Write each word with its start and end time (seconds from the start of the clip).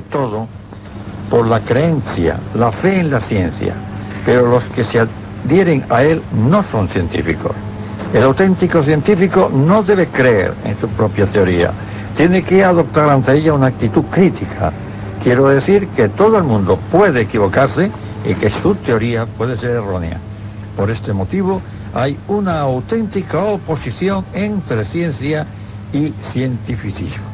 todo 0.00 0.46
por 1.30 1.46
la 1.46 1.60
creencia, 1.60 2.38
la 2.54 2.70
fe 2.70 3.00
en 3.00 3.10
la 3.10 3.20
ciencia, 3.20 3.74
pero 4.24 4.48
los 4.48 4.64
que 4.66 4.84
se 4.84 5.00
adhieren 5.00 5.84
a 5.90 6.02
él 6.02 6.22
no 6.48 6.62
son 6.62 6.88
científicos. 6.88 7.52
El 8.12 8.22
auténtico 8.22 8.82
científico 8.82 9.50
no 9.52 9.82
debe 9.82 10.06
creer 10.08 10.54
en 10.64 10.76
su 10.76 10.86
propia 10.88 11.26
teoría, 11.26 11.72
tiene 12.16 12.42
que 12.42 12.62
adoptar 12.62 13.10
ante 13.10 13.32
ella 13.32 13.52
una 13.52 13.66
actitud 13.66 14.04
crítica. 14.04 14.72
Quiero 15.22 15.48
decir 15.48 15.88
que 15.88 16.08
todo 16.08 16.38
el 16.38 16.44
mundo 16.44 16.78
puede 16.92 17.22
equivocarse 17.22 17.90
y 18.24 18.34
que 18.34 18.50
su 18.50 18.74
teoría 18.76 19.26
puede 19.26 19.56
ser 19.56 19.70
errónea. 19.70 20.18
Por 20.76 20.90
este 20.90 21.12
motivo 21.12 21.60
hay 21.94 22.16
una 22.28 22.60
auténtica 22.60 23.42
oposición 23.42 24.24
entre 24.32 24.84
ciencia 24.84 25.46
y 25.92 26.12
cientificismo. 26.20 27.24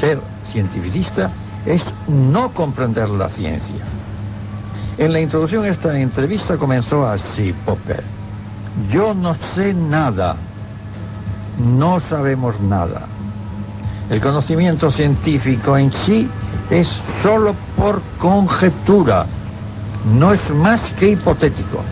Ser 0.00 0.18
cientificista 0.44 1.30
es 1.68 1.84
no 2.06 2.48
comprender 2.50 3.10
la 3.10 3.28
ciencia. 3.28 3.84
En 4.96 5.12
la 5.12 5.20
introducción 5.20 5.64
a 5.64 5.68
esta 5.68 5.98
entrevista 5.98 6.56
comenzó 6.56 7.06
así 7.06 7.52
Popper. 7.64 8.02
Yo 8.90 9.14
no 9.14 9.34
sé 9.34 9.74
nada, 9.74 10.36
no 11.58 12.00
sabemos 12.00 12.60
nada. 12.60 13.02
El 14.10 14.20
conocimiento 14.20 14.90
científico 14.90 15.76
en 15.76 15.92
sí 15.92 16.28
es 16.70 16.88
solo 16.88 17.54
por 17.76 18.00
conjetura, 18.18 19.26
no 20.18 20.32
es 20.32 20.50
más 20.50 20.90
que 20.98 21.10
hipotético. 21.10 21.82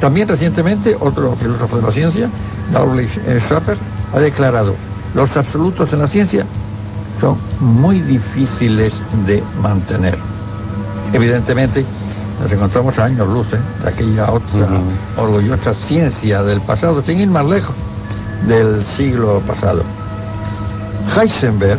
También 0.00 0.26
recientemente 0.26 0.96
otro 0.98 1.36
filósofo 1.36 1.76
de 1.76 1.82
la 1.82 1.90
ciencia, 1.90 2.30
Douglas 2.72 3.18
Schapper, 3.38 3.76
ha 4.14 4.20
declarado, 4.20 4.74
los 5.14 5.36
absolutos 5.36 5.92
en 5.92 5.98
la 6.00 6.08
ciencia 6.08 6.46
son 7.18 7.38
muy 7.60 8.00
difíciles 8.00 9.02
de 9.26 9.42
mantener. 9.62 10.18
Evidentemente, 11.12 11.84
nos 12.42 12.50
encontramos 12.50 12.98
a 12.98 13.04
años 13.04 13.28
luz 13.28 13.46
¿eh? 13.52 13.58
de 13.82 13.88
aquella 13.88 14.30
otra 14.32 14.68
orgullosa 15.16 15.72
ciencia 15.72 16.42
del 16.42 16.60
pasado, 16.60 17.02
sin 17.02 17.20
ir 17.20 17.28
más 17.28 17.46
lejos 17.46 17.74
del 18.46 18.84
siglo 18.84 19.40
pasado. 19.46 19.82
Heisenberg, 21.16 21.78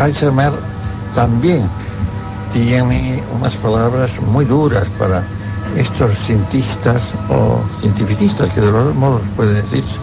Heisenberg 0.00 0.54
también 1.14 1.68
tiene 2.52 3.22
unas 3.38 3.54
palabras 3.56 4.10
muy 4.22 4.44
duras 4.44 4.86
para 4.98 5.22
estos 5.76 6.12
cientistas 6.12 7.12
o 7.28 7.60
cientificistas, 7.80 8.52
que 8.52 8.60
de 8.60 8.72
los 8.72 8.84
dos 8.86 8.94
modos 8.94 9.22
puede 9.36 9.54
decirse. 9.54 9.96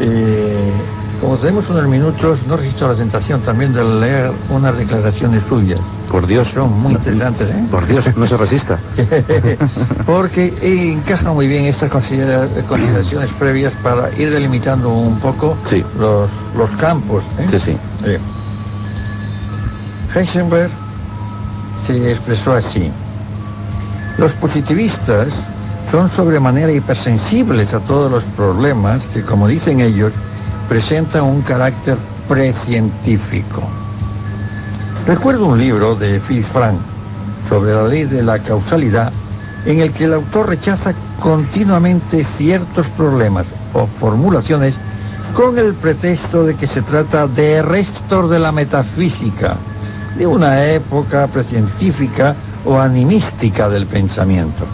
Eh, 0.00 0.72
como 1.20 1.36
tenemos 1.36 1.68
unos 1.70 1.86
minutos, 1.86 2.40
no 2.46 2.56
resisto 2.56 2.86
la 2.88 2.94
tentación 2.94 3.40
también 3.40 3.72
de 3.72 3.82
leer 3.82 4.32
unas 4.50 4.76
declaraciones 4.76 5.44
suyas. 5.44 5.80
Por 6.10 6.26
Dios. 6.26 6.48
Son 6.48 6.72
muy 6.80 6.92
interesantes, 6.92 7.50
¿eh? 7.50 7.66
Por 7.70 7.86
Dios, 7.86 8.16
no 8.16 8.26
se 8.26 8.36
resista. 8.36 8.78
Porque 10.06 10.54
encajan 10.62 11.34
muy 11.34 11.46
bien 11.48 11.64
estas 11.64 11.90
considera 11.90 12.46
consideraciones 12.66 13.32
previas 13.32 13.72
para 13.82 14.10
ir 14.18 14.30
delimitando 14.30 14.88
un 14.88 15.18
poco 15.18 15.56
sí. 15.64 15.84
los, 15.98 16.30
los 16.56 16.70
campos. 16.70 17.24
¿eh? 17.38 17.46
Sí, 17.50 17.58
sí. 17.58 17.76
Eh. 18.04 18.18
Heisenberg 20.14 20.70
se 21.84 22.10
expresó 22.10 22.52
así. 22.52 22.90
Los 24.18 24.32
positivistas 24.32 25.28
son 25.90 26.08
sobremanera 26.08 26.72
hipersensibles 26.72 27.74
a 27.74 27.80
todos 27.80 28.10
los 28.10 28.24
problemas 28.24 29.02
que, 29.12 29.22
como 29.22 29.46
dicen 29.46 29.80
ellos, 29.80 30.12
presentan 30.68 31.24
un 31.24 31.42
carácter 31.42 31.96
precientífico. 32.28 33.62
Recuerdo 35.06 35.46
un 35.46 35.58
libro 35.58 35.94
de 35.94 36.20
Phil 36.20 36.42
Frank 36.44 36.78
sobre 37.48 37.74
la 37.74 37.86
ley 37.86 38.04
de 38.04 38.22
la 38.22 38.40
causalidad 38.40 39.12
en 39.64 39.80
el 39.80 39.92
que 39.92 40.04
el 40.04 40.14
autor 40.14 40.48
rechaza 40.48 40.94
continuamente 41.20 42.24
ciertos 42.24 42.88
problemas 42.88 43.46
o 43.72 43.86
formulaciones 43.86 44.74
con 45.32 45.58
el 45.58 45.74
pretexto 45.74 46.44
de 46.44 46.54
que 46.54 46.66
se 46.66 46.82
trata 46.82 47.26
de 47.26 47.62
restos 47.62 48.30
de 48.30 48.38
la 48.38 48.52
metafísica, 48.52 49.56
de 50.16 50.26
una 50.26 50.64
época 50.64 51.26
precientífica 51.26 52.34
o 52.64 52.78
animística 52.78 53.68
del 53.68 53.86
pensamiento. 53.86 54.66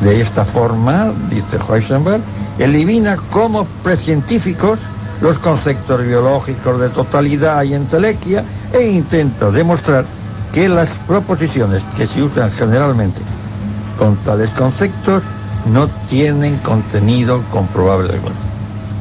De 0.00 0.20
esta 0.20 0.44
forma, 0.44 1.12
dice 1.28 1.58
Heisenberg, 1.68 2.22
elimina 2.58 3.16
como 3.16 3.64
precientíficos 3.82 4.78
los 5.20 5.38
conceptos 5.38 6.02
biológicos 6.02 6.80
de 6.80 6.88
totalidad 6.88 7.62
y 7.62 7.74
entelequia 7.74 8.44
e 8.72 8.90
intenta 8.90 9.50
demostrar 9.50 10.04
que 10.52 10.68
las 10.68 10.94
proposiciones 11.06 11.84
que 11.96 12.06
se 12.06 12.22
usan 12.22 12.50
generalmente 12.50 13.20
con 13.98 14.16
tales 14.16 14.50
conceptos 14.50 15.22
no 15.72 15.88
tienen 16.08 16.56
contenido 16.58 17.42
comprobable 17.50 18.14
alguno. 18.14 18.34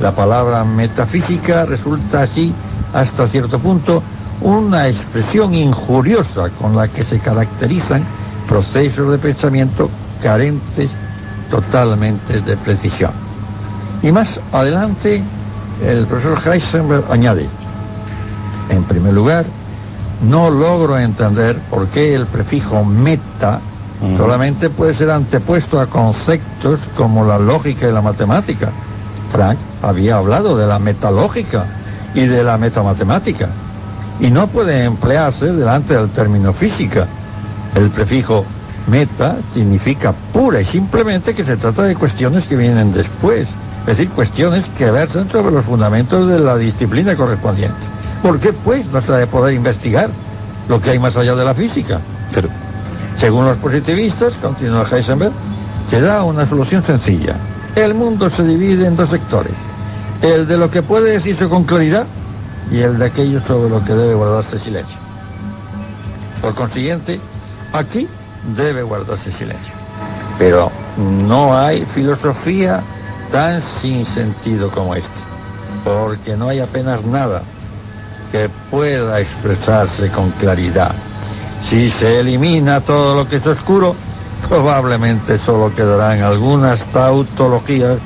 La 0.01 0.13
palabra 0.13 0.63
metafísica 0.63 1.65
resulta 1.65 2.23
así, 2.23 2.53
hasta 2.93 3.27
cierto 3.27 3.59
punto, 3.59 4.03
una 4.41 4.87
expresión 4.87 5.53
injuriosa 5.53 6.49
con 6.49 6.75
la 6.75 6.87
que 6.87 7.03
se 7.03 7.19
caracterizan 7.19 8.03
procesos 8.47 9.11
de 9.11 9.17
pensamiento 9.17 9.89
carentes 10.21 10.91
totalmente 11.49 12.41
de 12.41 12.57
precisión. 12.57 13.28
Y 14.01 14.11
más 14.11 14.39
adelante, 14.53 15.21
el 15.85 16.05
profesor 16.05 16.53
Heisenberg 16.53 17.03
añade, 17.11 17.47
en 18.69 18.83
primer 18.83 19.13
lugar, 19.13 19.45
no 20.29 20.49
logro 20.49 20.97
entender 20.97 21.57
por 21.69 21.87
qué 21.87 22.15
el 22.15 22.25
prefijo 22.25 22.83
meta 22.83 23.59
uh 24.01 24.05
-huh. 24.05 24.17
solamente 24.17 24.69
puede 24.69 24.93
ser 24.93 25.09
antepuesto 25.11 25.79
a 25.79 25.87
conceptos 25.87 26.81
como 26.95 27.25
la 27.25 27.37
lógica 27.39 27.87
y 27.87 27.91
la 27.91 28.01
matemática. 28.01 28.69
Frank 29.31 29.57
había 29.81 30.17
hablado 30.17 30.57
de 30.57 30.65
la 30.65 30.79
metalógica 30.79 31.65
y 32.13 32.25
de 32.25 32.43
la 32.43 32.57
metamatemática, 32.57 33.49
y 34.19 34.31
no 34.31 34.47
puede 34.47 34.83
emplearse 34.83 35.53
delante 35.53 35.93
del 35.93 36.09
término 36.09 36.53
física. 36.53 37.05
El 37.75 37.89
prefijo 37.91 38.43
meta 38.87 39.37
significa 39.53 40.13
pura 40.33 40.59
y 40.61 40.65
simplemente 40.65 41.35
que 41.35 41.45
se 41.45 41.55
trata 41.57 41.83
de 41.83 41.95
cuestiones 41.95 42.45
que 42.45 42.55
vienen 42.55 42.91
después, 42.91 43.47
es 43.89 43.97
decir, 43.97 44.13
cuestiones 44.13 44.69
que 44.77 44.91
versan 44.91 45.31
sobre 45.31 45.51
los 45.51 45.65
fundamentos 45.65 46.27
de 46.27 46.39
la 46.39 46.57
disciplina 46.57 47.15
correspondiente. 47.15 47.87
¿Por 48.21 48.39
qué 48.39 48.53
pues 48.53 48.85
no 48.87 49.01
se 49.01 49.11
ha 49.11 49.17
de 49.17 49.25
poder 49.25 49.55
investigar 49.55 50.11
lo 50.67 50.79
que 50.79 50.91
hay 50.91 50.99
más 50.99 51.17
allá 51.17 51.33
de 51.33 51.43
la 51.43 51.55
física? 51.55 51.99
Pero, 52.31 52.49
según 53.15 53.45
los 53.45 53.57
positivistas, 53.57 54.35
continúa 54.35 54.85
Heisenberg, 54.87 55.31
se 55.89 56.01
da 56.01 56.21
una 56.21 56.45
solución 56.45 56.83
sencilla. 56.83 57.35
El 57.75 57.95
mundo 57.95 58.29
se 58.29 58.43
divide 58.43 58.85
en 58.85 58.95
dos 58.95 59.09
sectores, 59.09 59.53
el 60.21 60.47
de 60.47 60.59
lo 60.59 60.69
que 60.69 60.83
puede 60.83 61.13
decirse 61.13 61.49
con 61.49 61.63
claridad 61.63 62.05
y 62.71 62.81
el 62.81 62.99
de 62.99 63.07
aquello 63.07 63.39
sobre 63.39 63.71
lo 63.71 63.83
que 63.83 63.93
debe 63.93 64.13
guardarse 64.13 64.59
silencio. 64.59 64.99
Por 66.43 66.53
consiguiente, 66.53 67.19
aquí 67.73 68.07
debe 68.55 68.83
guardarse 68.83 69.31
silencio. 69.31 69.73
Pero 70.37 70.71
no 70.95 71.57
hay 71.57 71.83
filosofía 71.85 72.83
tan 73.31 73.61
sin 73.61 74.05
sentido 74.05 74.69
como 74.71 74.95
este, 74.95 75.21
porque 75.83 76.35
no 76.35 76.49
hay 76.49 76.59
apenas 76.59 77.03
nada 77.05 77.43
que 78.31 78.49
pueda 78.69 79.19
expresarse 79.19 80.09
con 80.09 80.31
claridad. 80.31 80.93
Si 81.67 81.89
se 81.89 82.19
elimina 82.19 82.81
todo 82.81 83.15
lo 83.15 83.27
que 83.27 83.37
es 83.37 83.47
oscuro, 83.47 83.95
probablemente 84.47 85.37
solo 85.37 85.73
quedarán 85.73 86.21
algunas 86.21 86.85
tautologías 86.87 87.97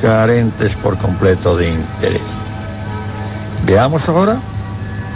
carentes 0.00 0.74
por 0.76 0.98
completo 0.98 1.56
de 1.56 1.70
interés. 1.70 2.20
Veamos 3.64 4.08
ahora 4.08 4.36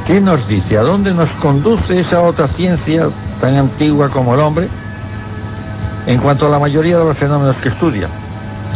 qué 0.07 0.21
nos 0.21 0.47
dice, 0.49 0.79
a 0.79 0.83
dónde 0.83 1.13
nos 1.15 1.35
conduce 1.35 2.01
esa 2.01 2.23
otra 2.23 2.49
ciencia 2.49 3.09
tan 3.41 3.57
antigua 3.57 4.09
como 4.09 4.35
el 4.35 4.41
hombre 4.41 4.69
en 6.07 6.19
cuanto 6.19 6.47
a 6.47 6.51
la 6.51 6.59
mayoría 6.59 6.99
de 6.99 7.05
los 7.05 7.17
fenómenos 7.17 7.57
que 7.59 7.69
estudia 7.69 8.09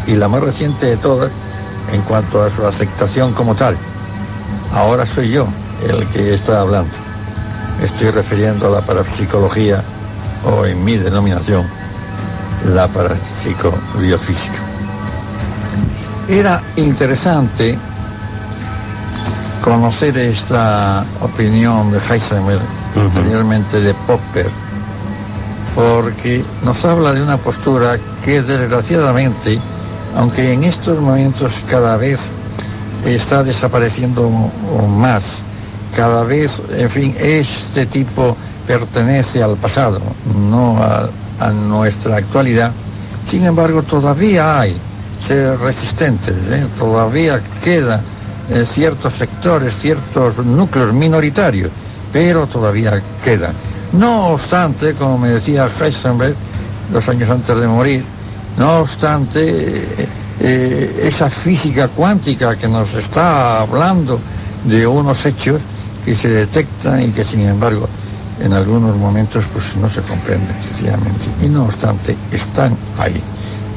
y 0.06 0.12
la 0.16 0.28
más 0.28 0.42
reciente 0.42 0.86
de 0.86 0.96
todas 0.96 1.30
en 1.92 2.00
cuanto 2.02 2.42
a 2.42 2.50
su 2.50 2.66
aceptación 2.66 3.32
como 3.32 3.54
tal. 3.54 3.76
Ahora 4.72 5.06
soy 5.06 5.30
yo 5.30 5.46
el 5.88 6.06
que 6.08 6.34
está 6.34 6.60
hablando. 6.60 6.92
Estoy 7.82 8.10
refiriendo 8.10 8.68
a 8.68 8.70
la 8.70 8.80
parapsicología 8.80 9.82
o 10.44 10.64
en 10.64 10.84
mi 10.84 10.96
denominación, 10.96 11.66
la 12.74 12.86
parapsicobiofísica. 12.88 14.58
Era 16.28 16.62
interesante 16.76 17.78
conocer 19.62 20.16
esta 20.18 21.04
opinión 21.20 21.90
de 21.90 21.98
Heisenberg, 21.98 22.60
uh 22.60 22.98
-huh. 22.98 23.02
anteriormente 23.02 23.80
de 23.80 23.94
Popper, 24.06 24.50
porque 25.74 26.44
nos 26.62 26.84
habla 26.84 27.12
de 27.12 27.22
una 27.22 27.36
postura 27.36 27.98
que 28.24 28.42
desgraciadamente, 28.42 29.58
aunque 30.14 30.52
en 30.52 30.64
estos 30.64 31.00
momentos 31.00 31.52
cada 31.68 31.96
vez 31.96 32.28
está 33.04 33.42
desapareciendo 33.42 34.30
más, 34.88 35.42
cada 35.94 36.24
vez, 36.24 36.62
en 36.76 36.90
fin, 36.90 37.14
este 37.18 37.86
tipo 37.86 38.36
pertenece 38.66 39.42
al 39.42 39.56
pasado, 39.56 40.00
no 40.50 40.78
a, 40.82 41.08
nuestra 41.52 42.16
actualidad. 42.16 42.72
Sin 43.26 43.44
embargo, 43.44 43.82
todavía 43.82 44.60
hay 44.60 44.76
ser 45.20 45.58
resistentes, 45.58 46.34
¿eh? 46.50 46.66
todavía 46.78 47.40
quedan 47.62 48.00
eh, 48.50 48.64
ciertos 48.64 49.14
sectores, 49.14 49.74
ciertos 49.76 50.38
núcleos 50.38 50.92
minoritarios, 50.92 51.70
pero 52.12 52.46
todavía 52.46 53.02
quedan. 53.22 53.54
No 53.92 54.28
obstante, 54.28 54.94
como 54.94 55.18
me 55.18 55.28
decía 55.28 55.66
Heisenberg 55.66 56.34
dos 56.92 57.08
años 57.08 57.30
antes 57.30 57.56
de 57.56 57.66
morir, 57.66 58.04
no 58.58 58.78
obstante, 58.78 60.08
eh, 60.40 61.00
esa 61.02 61.30
física 61.30 61.88
cuántica 61.88 62.56
que 62.56 62.68
nos 62.68 62.94
está 62.94 63.60
hablando 63.60 64.20
de 64.64 64.86
unos 64.86 65.26
hechos 65.26 65.62
que 66.04 66.14
se 66.14 66.28
detectan 66.28 67.02
y 67.02 67.08
que 67.08 67.24
sin 67.24 67.40
embargo 67.40 67.88
en 68.40 68.52
algunos 68.52 68.96
momentos 68.96 69.44
pues 69.52 69.76
no 69.76 69.88
se 69.88 70.00
comprenden 70.02 70.54
sencillamente. 70.60 71.26
Y 71.42 71.48
no 71.48 71.64
obstante, 71.64 72.16
están 72.32 72.76
ahí. 72.98 73.20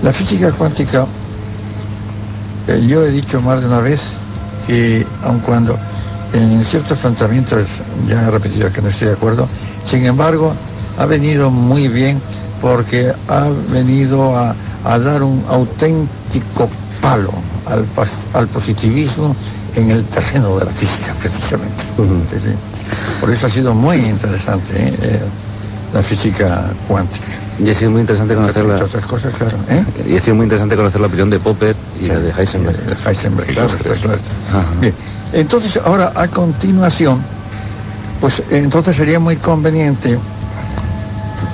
La 0.03 0.11
física 0.11 0.51
cuántica, 0.51 1.05
eh, 2.67 2.85
yo 2.87 3.05
he 3.05 3.11
dicho 3.11 3.39
más 3.41 3.61
de 3.61 3.67
una 3.67 3.79
vez 3.79 4.13
que 4.65 5.05
aun 5.23 5.39
cuando 5.39 5.77
en 6.33 6.63
ciertos 6.65 6.97
planteamientos, 6.99 7.67
ya 8.07 8.27
he 8.27 8.31
repetido 8.31 8.71
que 8.71 8.81
no 8.81 8.89
estoy 8.89 9.07
de 9.07 9.13
acuerdo, 9.13 9.47
sin 9.85 10.05
embargo, 10.05 10.53
ha 10.97 11.05
venido 11.05 11.49
muy 11.49 11.87
bien 11.87 12.21
porque 12.61 13.13
ha 13.27 13.49
venido 13.69 14.37
a, 14.37 14.55
dar 14.99 15.23
un 15.23 15.43
auténtico 15.49 16.69
palo 17.01 17.33
al, 17.65 17.85
al 18.33 18.47
positivismo 18.47 19.35
en 19.75 19.91
el 19.91 20.03
terreno 20.05 20.57
de 20.57 20.65
la 20.65 20.71
física, 20.71 21.13
precisamente. 21.19 21.83
Por 23.19 23.29
eso 23.29 23.47
ha 23.47 23.49
sido 23.49 23.73
muy 23.73 23.97
interesante 23.97 24.73
¿eh? 24.75 24.93
Eh, 25.01 25.19
la 25.93 26.01
física 26.01 26.65
cuántica. 26.87 27.25
Y 27.63 27.69
ha 27.69 27.75
sido 27.75 27.91
muy 27.91 28.01
interesante 28.01 28.35
conocer 28.35 28.65
la... 28.65 28.83
otras 28.83 29.05
cosas, 29.05 29.33
claro. 29.33 29.57
¿eh? 29.69 29.83
Y 30.07 30.17
ha 30.17 30.19
sido 30.19 30.35
muy 30.35 30.43
interesante 30.43 30.75
conocer 30.75 31.01
la 31.01 31.07
opinión 31.07 31.29
de 31.29 31.39
Popper 31.39 31.75
y 32.01 32.05
la 32.05 32.19
de 32.19 32.31
Heisenberg. 32.31 32.77
De 32.77 33.09
Heisenberg, 33.09 33.47
claro, 33.47 33.69
Bien. 34.79 34.93
Entonces, 35.33 35.79
ahora 35.83 36.11
a 36.15 36.27
continuación, 36.27 37.21
pues 38.19 38.43
entonces 38.49 38.95
sería 38.95 39.19
muy 39.19 39.35
conveniente 39.37 40.17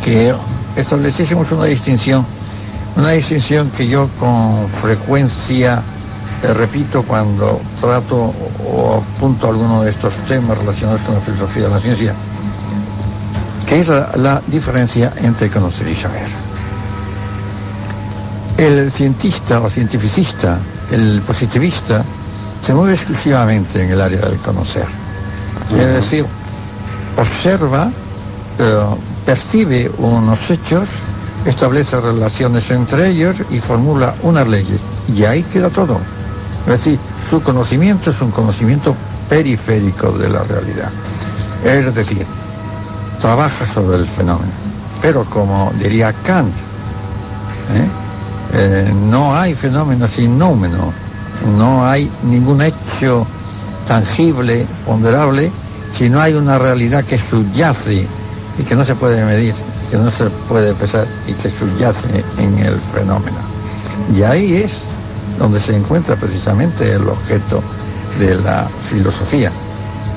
que 0.04 0.34
estableciésemos 0.76 1.52
una 1.52 1.66
distinción, 1.66 2.26
una 2.96 3.10
distinción 3.12 3.70
que 3.72 3.88
yo 3.88 4.10
con 4.20 4.70
frecuencia 4.70 5.84
repito 6.52 7.04
cuando 7.04 7.62
trato 7.80 8.34
o 8.66 8.98
apunto 8.98 9.48
alguno 9.48 9.84
de 9.84 9.92
estos 9.92 10.16
temas 10.28 10.58
relacionados 10.58 11.02
con 11.02 11.16
la 11.16 11.22
filosofía 11.22 11.64
de 11.64 11.70
la 11.70 11.80
ciencia, 11.80 12.14
que 13.66 13.80
es 13.80 13.88
la, 13.88 14.42
diferencia 14.48 15.14
entre 15.22 15.50
conocer 15.50 15.88
y 15.88 15.96
saber. 15.96 16.28
El 18.58 18.92
cientista 18.92 19.62
o 19.62 19.70
cientificista, 19.70 20.60
el 20.92 21.22
positivista, 21.22 22.04
se 22.62 22.74
mueve 22.74 22.94
exclusivamente 22.94 23.84
en 23.84 23.92
el 23.92 24.02
área 24.02 24.22
del 24.22 24.38
conocer. 24.40 24.86
Es 25.72 25.88
decir, 25.88 26.26
observa, 27.18 27.90
eh, 28.60 28.86
percibe 29.26 29.90
unos 29.98 30.50
hechos, 30.52 30.90
establece 31.46 32.00
relaciones 32.00 32.70
entre 32.72 33.10
ellos 33.10 33.38
y 33.50 33.60
formula 33.60 34.14
unas 34.22 34.48
leyes. 34.48 34.80
Y 35.14 35.24
ahí 35.24 35.44
queda 35.44 35.70
todo. 35.70 36.00
Es 36.66 36.80
decir, 36.80 37.00
su 37.30 37.42
conocimiento 37.42 38.12
es 38.12 38.22
un 38.22 38.32
conocimiento 38.32 38.96
periférico 39.30 40.12
de 40.12 40.30
la 40.30 40.44
realidad. 40.44 40.90
Es 41.64 41.94
decir, 41.94 42.26
trabaja 43.20 43.66
sobre 43.66 43.98
el 43.98 44.08
fenómeno. 44.08 44.52
Pero 45.02 45.26
como 45.26 45.72
diría 45.80 46.14
Kant, 46.24 46.56
¿eh? 47.74 47.88
Eh, 48.56 48.94
no 49.10 49.36
hay 49.36 49.56
fenómeno 49.56 50.08
sin 50.08 50.38
nómeno, 50.38 50.94
no 51.58 51.86
hay 51.86 52.10
ningún 52.24 52.62
hecho 52.62 53.26
tangible, 53.88 54.66
ponderable, 54.86 55.52
si 55.92 56.10
no 56.10 56.22
hay 56.22 56.34
una 56.34 56.60
realidad 56.60 57.04
que 57.04 57.18
subyace 57.18 58.08
y 58.58 58.64
que 58.64 58.76
no 58.76 58.86
se 58.86 58.96
puede 58.96 59.24
medir, 59.26 59.54
que 59.90 59.98
no 59.98 60.10
se 60.10 60.30
puede 60.48 60.74
pesar 60.74 61.08
y 61.28 61.34
que 61.34 61.50
subyace 61.50 62.24
en 62.38 62.58
el 62.60 62.80
fenómeno. 62.80 63.38
Y 64.16 64.24
ahí 64.24 64.56
es 64.56 64.82
donde 65.40 65.60
se 65.60 65.76
encuentra 65.76 66.16
precisamente 66.16 66.92
el 66.94 67.08
objeto 67.08 67.64
de 68.20 68.36
la 68.36 68.68
filosofía, 68.90 69.52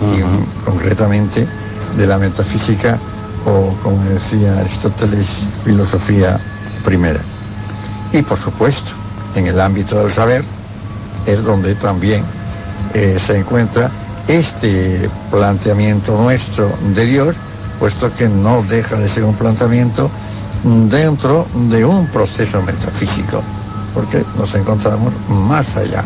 y 0.00 0.64
concretamente 0.64 1.46
de 1.96 2.06
la 2.06 2.18
metafísica 2.18 2.98
o, 3.46 3.72
como 3.82 4.02
decía 4.04 4.58
Aristóteles, 4.58 5.26
filosofía 5.64 6.38
primera. 6.84 7.20
Y 8.12 8.22
por 8.22 8.38
supuesto, 8.38 8.92
en 9.34 9.46
el 9.46 9.60
ámbito 9.60 9.98
del 9.98 10.10
saber 10.10 10.44
es 11.26 11.42
donde 11.42 11.74
también 11.76 12.24
eh, 12.94 13.18
se 13.24 13.38
encuentra 13.38 13.90
este 14.28 15.08
planteamiento 15.30 16.16
nuestro 16.16 16.70
de 16.94 17.06
Dios, 17.06 17.36
puesto 17.78 18.12
que 18.12 18.28
no 18.28 18.62
deja 18.62 18.96
de 18.96 19.08
ser 19.08 19.24
un 19.24 19.34
planteamiento 19.34 20.10
dentro 20.64 21.46
de 21.68 21.84
un 21.84 22.06
proceso 22.08 22.62
metafísico 22.62 23.42
porque 23.96 24.22
nos 24.36 24.54
encontramos 24.54 25.14
más 25.28 25.74
allá 25.76 26.04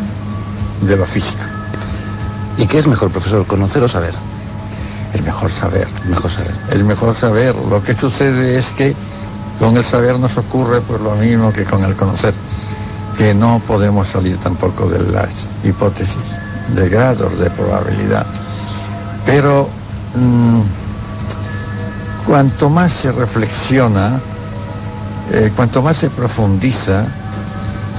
de 0.81 0.95
lo 0.95 1.05
físico. 1.05 1.43
¿Y 2.57 2.65
qué 2.65 2.79
es 2.79 2.87
mejor, 2.87 3.11
profesor, 3.11 3.45
conocer 3.45 3.83
o 3.83 3.87
saber? 3.87 4.13
El 5.13 5.23
mejor 5.23 5.51
saber. 5.51 5.87
mejor 6.07 6.31
saber. 6.31 6.53
El 6.71 6.85
mejor 6.85 7.13
saber. 7.13 7.53
Lo 7.69 7.83
que 7.83 7.93
sucede 7.93 8.57
es 8.57 8.71
que 8.71 8.95
con 9.59 9.75
el 9.75 9.83
saber 9.83 10.17
nos 10.19 10.37
ocurre 10.37 10.79
pues 10.79 11.01
lo 11.01 11.15
mismo 11.15 11.51
que 11.51 11.65
con 11.65 11.83
el 11.83 11.93
conocer, 11.95 12.33
que 13.17 13.33
no 13.33 13.61
podemos 13.67 14.07
salir 14.07 14.37
tampoco 14.37 14.87
de 14.87 14.99
las 15.11 15.47
hipótesis, 15.63 16.15
de 16.73 16.87
grados 16.87 17.37
de 17.37 17.49
probabilidad. 17.49 18.25
Pero 19.25 19.69
mm, 20.15 20.61
cuanto 22.25 22.69
más 22.69 22.93
se 22.93 23.11
reflexiona, 23.11 24.19
eh, 25.31 25.51
cuanto 25.55 25.81
más 25.81 25.97
se 25.97 26.09
profundiza, 26.09 27.05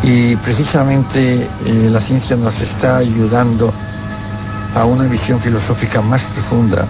y 0.02 0.34
precisamente 0.36 1.48
eh, 1.66 1.88
la 1.90 2.00
ciencia 2.00 2.36
nos 2.36 2.60
está 2.60 2.96
ayudando 2.96 3.72
a 4.74 4.84
una 4.84 5.04
visión 5.04 5.38
filosófica 5.38 6.00
más 6.00 6.22
profunda, 6.22 6.86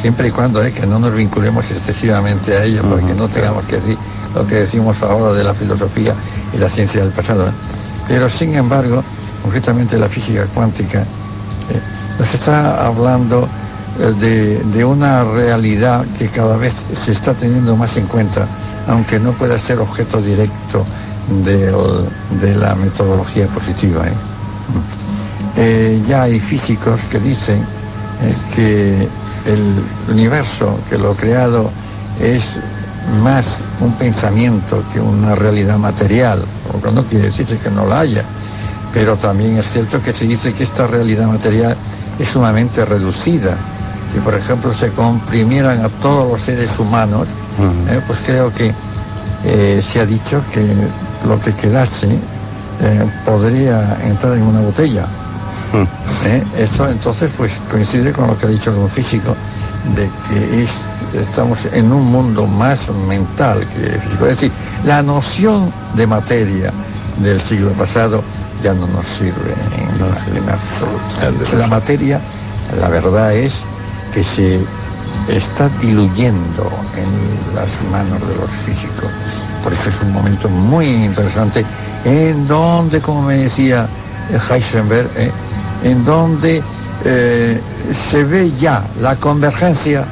siempre 0.00 0.28
y 0.28 0.30
cuando 0.30 0.62
eh, 0.62 0.72
que 0.72 0.86
no 0.86 0.98
nos 0.98 1.14
vinculemos 1.14 1.70
excesivamente 1.70 2.56
a 2.56 2.64
ella, 2.64 2.82
porque 2.82 3.14
no 3.14 3.28
tengamos 3.28 3.64
que 3.66 3.76
decir 3.76 3.98
lo 4.34 4.46
que 4.46 4.56
decimos 4.56 5.02
ahora 5.02 5.32
de 5.32 5.44
la 5.44 5.54
filosofía 5.54 6.14
y 6.52 6.58
la 6.58 6.68
ciencia 6.68 7.02
del 7.02 7.12
pasado. 7.12 7.50
Pero 8.08 8.28
sin 8.28 8.54
embargo, 8.54 9.02
concretamente 9.42 9.98
la 9.98 10.08
física 10.08 10.44
cuántica, 10.54 11.04
nos 12.18 12.34
está 12.34 12.86
hablando 12.86 13.48
de, 13.98 14.84
una 14.84 15.24
realidad 15.24 16.04
que 16.18 16.28
cada 16.28 16.56
vez 16.56 16.84
se 16.92 17.12
está 17.12 17.34
teniendo 17.34 17.76
más 17.76 17.96
en 17.96 18.06
cuenta, 18.06 18.46
aunque 18.88 19.18
no 19.18 19.32
pueda 19.32 19.58
ser 19.58 19.78
objeto 19.80 20.20
directo 20.20 20.84
de, 21.44 22.56
la 22.56 22.74
metodología 22.74 23.46
positiva. 23.48 24.06
¿eh? 24.06 24.12
Eh, 25.56 26.02
ya 26.06 26.22
hay 26.22 26.40
físicos 26.40 27.04
que 27.04 27.18
dicen 27.18 27.58
eh, 28.22 28.34
que 28.54 29.08
el 29.52 29.84
universo, 30.08 30.78
que 30.88 30.96
lo 30.98 31.14
creado 31.14 31.70
es 32.20 32.60
más 33.22 33.58
un 33.80 33.92
pensamiento 33.94 34.82
que 34.92 35.00
una 35.00 35.34
realidad 35.34 35.76
material, 35.76 36.44
lo 36.72 36.80
que 36.80 36.92
no 36.92 37.04
quiere 37.04 37.26
decir 37.26 37.46
que 37.58 37.70
no 37.70 37.86
la 37.86 38.00
haya, 38.00 38.24
pero 38.92 39.16
también 39.16 39.56
es 39.56 39.70
cierto 39.70 40.00
que 40.00 40.12
se 40.12 40.26
dice 40.26 40.52
que 40.52 40.62
esta 40.62 40.86
realidad 40.86 41.26
material 41.26 41.76
es 42.18 42.28
sumamente 42.28 42.84
reducida. 42.84 43.56
Y 44.16 44.20
por 44.20 44.34
ejemplo 44.34 44.72
se 44.72 44.90
comprimieran 44.90 45.84
a 45.84 45.88
todos 45.88 46.30
los 46.30 46.40
seres 46.40 46.78
humanos, 46.78 47.28
pues 48.06 48.20
creo 48.24 48.52
que 48.52 48.72
se 49.82 50.00
ha 50.00 50.06
dicho 50.06 50.42
que 50.52 50.66
lo 51.26 51.40
que 51.40 51.52
quedase 51.52 52.18
eh, 52.82 53.06
podría 53.24 53.96
entrar 54.04 54.36
en 54.36 54.42
una 54.42 54.60
botella. 54.60 55.06
Eh, 56.26 56.42
esto 56.58 56.88
entonces 56.88 57.30
pues 57.36 57.60
coincide 57.70 58.12
con 58.12 58.26
lo 58.26 58.36
que 58.36 58.46
ha 58.46 58.48
dicho 58.48 58.70
el 58.70 58.88
físico, 58.88 59.36
de 59.94 60.10
que 60.28 60.66
estamos 61.18 61.66
en 61.72 61.92
un 61.92 62.10
mundo 62.10 62.46
más 62.46 62.90
mental 63.08 63.60
que 63.60 63.98
físico. 63.98 64.26
Es 64.26 64.32
decir, 64.32 64.52
la 64.84 65.02
noción 65.02 65.72
de 65.94 66.06
materia 66.06 66.72
del 67.22 67.40
siglo 67.40 67.70
pasado 67.72 68.22
ya 68.62 68.74
no 68.74 68.86
nos 68.88 69.06
sirve 69.06 69.54
en, 69.76 70.36
en 70.36 70.48
absoluto. 70.48 71.58
La 71.58 71.66
materia, 71.68 72.20
la 72.80 72.88
verdad 72.88 73.34
es 73.34 73.64
que 74.12 74.22
se 74.22 74.60
está 75.28 75.68
diluyendo 75.80 76.70
en 76.96 77.54
las 77.54 77.82
manos 77.90 78.20
de 78.26 78.34
los 78.36 78.50
físicos. 78.50 79.10
Por 79.62 79.72
eso 79.72 79.90
es 79.90 80.02
un 80.02 80.12
momento 80.12 80.48
muy 80.48 80.86
interesante 80.86 81.64
en 82.04 82.46
donde, 82.46 83.00
como 83.00 83.22
me 83.22 83.38
decía 83.38 83.88
Heisenberg, 84.50 85.08
eh, 85.16 85.30
en 85.84 86.04
donde 86.04 86.62
eh, 87.04 87.60
se 88.10 88.24
ve 88.24 88.52
ya 88.58 88.82
la 89.00 89.16
convergencia, 89.16 90.04